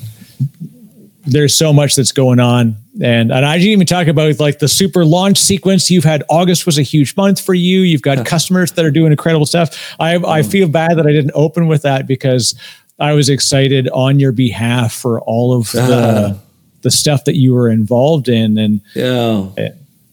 there's 1.26 1.54
so 1.54 1.72
much 1.72 1.96
that's 1.96 2.12
going 2.12 2.40
on 2.40 2.76
and 3.02 3.32
and 3.32 3.46
I 3.46 3.56
didn't 3.56 3.72
even 3.72 3.86
talk 3.86 4.06
about 4.08 4.38
like 4.40 4.58
the 4.58 4.68
super 4.68 5.04
launch 5.04 5.38
sequence 5.38 5.90
you've 5.90 6.04
had. 6.04 6.22
August 6.28 6.66
was 6.66 6.78
a 6.78 6.82
huge 6.82 7.16
month 7.16 7.40
for 7.40 7.54
you. 7.54 7.80
You've 7.80 8.02
got 8.02 8.24
customers 8.26 8.72
that 8.72 8.84
are 8.84 8.90
doing 8.90 9.12
incredible 9.12 9.46
stuff. 9.46 9.94
I 9.98 10.16
I 10.16 10.42
feel 10.42 10.68
bad 10.68 10.98
that 10.98 11.06
I 11.06 11.12
didn't 11.12 11.32
open 11.34 11.66
with 11.66 11.82
that 11.82 12.06
because 12.06 12.54
I 12.98 13.12
was 13.14 13.28
excited 13.28 13.88
on 13.88 14.18
your 14.18 14.32
behalf 14.32 14.92
for 14.92 15.20
all 15.20 15.56
of 15.56 15.72
the. 15.72 16.38
The 16.82 16.90
stuff 16.90 17.24
that 17.24 17.36
you 17.36 17.54
were 17.54 17.68
involved 17.68 18.28
in 18.28 18.58
and 18.58 18.80
yeah. 18.94 19.48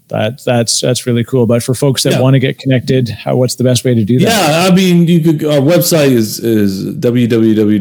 that 0.10 0.44
that's 0.44 0.81
that's 0.81 1.06
really 1.06 1.23
cool. 1.23 1.45
But 1.45 1.64
for 1.64 1.73
folks 1.73 2.03
that 2.03 2.14
yeah. 2.14 2.22
want 2.22 2.34
to 2.34 2.39
get 2.39 2.60
connected 2.60 3.10
how, 3.10 3.35
what's 3.38 3.56
the 3.56 3.64
best 3.64 3.84
way 3.84 3.94
to 3.94 4.03
do 4.03 4.19
that? 4.19 4.26
Yeah 4.26 4.68
i 4.72 4.76
mean 4.76 5.07
you 5.07 5.22
could 5.22 5.44
our 5.45 5.60
website 5.60 6.11
is 6.11 6.39
is 6.39 6.95
www.kubos.com 6.95 7.80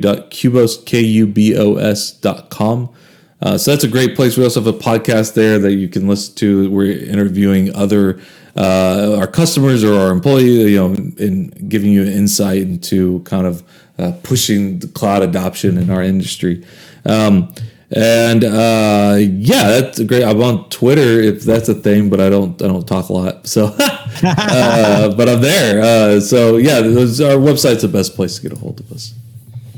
uh, 3.42 3.58
so 3.58 3.70
that's 3.70 3.84
a 3.84 3.88
great 3.88 4.16
place. 4.16 4.36
We 4.36 4.44
also 4.44 4.62
have 4.62 4.74
a 4.74 4.78
podcast 4.78 5.34
there 5.34 5.58
that 5.58 5.74
you 5.74 5.88
can 5.88 6.08
listen 6.08 6.34
to. 6.36 6.70
We're 6.70 6.98
interviewing 6.98 7.74
other 7.74 8.20
uh, 8.56 9.16
our 9.18 9.26
customers 9.26 9.84
or 9.84 9.92
our 9.94 10.10
employees 10.10 10.70
you 10.70 10.78
know 10.78 10.94
and 11.18 11.68
giving 11.68 11.90
you 11.90 12.04
insight 12.04 12.62
into 12.62 13.20
kind 13.20 13.46
of 13.46 13.62
uh, 13.98 14.12
pushing 14.22 14.78
the 14.78 14.88
cloud 14.88 15.22
adoption 15.22 15.76
in 15.76 15.90
our 15.90 16.02
industry. 16.02 16.64
Um, 17.04 17.52
and 17.90 18.42
uh, 18.44 19.16
yeah, 19.18 19.68
that's 19.68 20.02
great. 20.02 20.24
I'm 20.24 20.42
on 20.42 20.68
Twitter 20.70 21.20
if 21.20 21.42
that's 21.42 21.68
a 21.68 21.74
thing, 21.74 22.10
but 22.10 22.20
I 22.20 22.28
don't 22.28 22.60
I 22.60 22.66
don't 22.66 22.86
talk 22.86 23.08
a 23.08 23.12
lot. 23.12 23.46
So 23.46 23.66
uh, 23.78 25.14
but 25.14 25.28
I'm 25.28 25.40
there. 25.40 25.80
Uh, 25.80 26.20
so 26.20 26.56
yeah, 26.56 26.80
those, 26.80 27.20
our 27.20 27.36
website's 27.36 27.82
the 27.82 27.88
best 27.88 28.14
place 28.14 28.36
to 28.36 28.42
get 28.42 28.52
a 28.52 28.56
hold 28.56 28.80
of 28.80 28.90
us. 28.90 29.14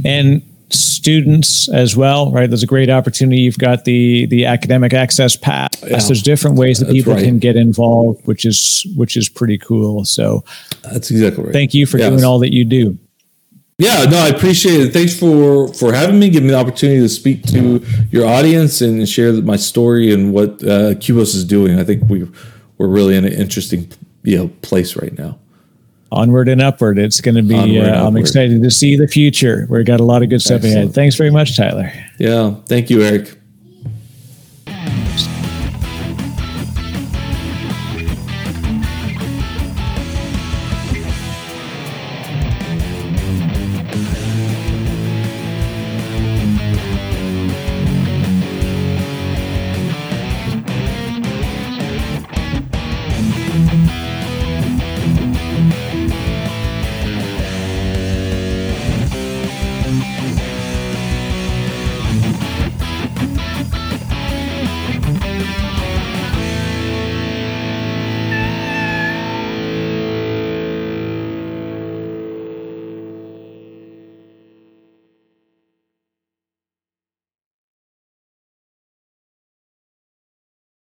And 0.05 0.43
students 0.71 1.69
as 1.71 1.97
well, 1.97 2.31
right? 2.31 2.49
There's 2.49 2.63
a 2.63 2.67
great 2.67 2.91
opportunity. 2.91 3.43
You've 3.43 3.59
got 3.59 3.85
the 3.85 4.27
the 4.27 4.47
academic 4.47 4.95
access 4.95 5.37
pass. 5.37 5.71
Yeah, 5.83 5.99
There's 5.99 6.23
different 6.23 6.57
ways 6.57 6.79
that 6.81 6.91
people 6.91 7.15
right. 7.15 7.25
can 7.25 7.39
get 7.39 7.57
involved, 7.57 8.27
which 8.27 8.45
is 8.45 8.87
which 8.97 9.17
is 9.17 9.29
pretty 9.29 9.59
cool. 9.59 10.05
So 10.05 10.45
that's 10.83 11.11
exactly 11.11 11.45
right. 11.45 11.53
Thank 11.53 11.75
you 11.75 11.87
for 11.87 11.99
yes. 11.99 12.11
doing 12.11 12.25
all 12.25 12.39
that 12.41 12.53
you 12.53 12.65
do. 12.65 12.99
Yeah, 13.79 14.05
no, 14.07 14.19
I 14.19 14.29
appreciate 14.29 14.81
it. 14.81 14.93
Thanks 14.93 15.17
for 15.17 15.73
for 15.73 15.93
having 15.93 16.19
me, 16.19 16.31
giving 16.31 16.49
me 16.49 16.53
the 16.53 16.59
opportunity 16.59 17.01
to 17.01 17.09
speak 17.09 17.45
to 17.45 17.85
your 18.11 18.27
audience 18.27 18.81
and 18.81 19.09
share 19.09 19.33
my 19.35 19.55
story 19.55 20.13
and 20.13 20.33
what 20.33 20.51
uh, 20.65 20.95
Kubos 20.99 21.37
is 21.37 21.45
doing. 21.45 21.79
I 21.79 21.85
think 21.85 22.09
we 22.11 22.29
we're 22.79 22.89
really 22.89 23.17
in 23.17 23.25
an 23.25 23.33
interesting 23.33 23.89
you 24.25 24.37
know 24.37 24.49
place 24.63 24.97
right 24.97 25.17
now 25.17 25.39
onward 26.11 26.49
and 26.49 26.61
upward. 26.61 26.99
It's 26.99 27.21
going 27.21 27.35
to 27.35 27.43
be. 27.43 27.81
Uh, 27.81 28.07
I'm 28.07 28.17
excited 28.17 28.63
to 28.63 28.71
see 28.71 28.97
the 28.97 29.09
future. 29.09 29.67
We've 29.71 29.85
got 29.85 30.01
a 30.01 30.05
lot 30.05 30.23
of 30.23 30.31
good 30.31 30.41
stuff 30.41 30.65
Excellent. 30.65 30.77
ahead. 30.77 30.95
Thanks 30.95 31.17
very 31.17 31.31
much, 31.31 31.57
Tyler. 31.57 31.93
Yeah, 32.19 32.55
thank 32.67 32.91
you, 32.91 33.03
Eric. 33.03 33.38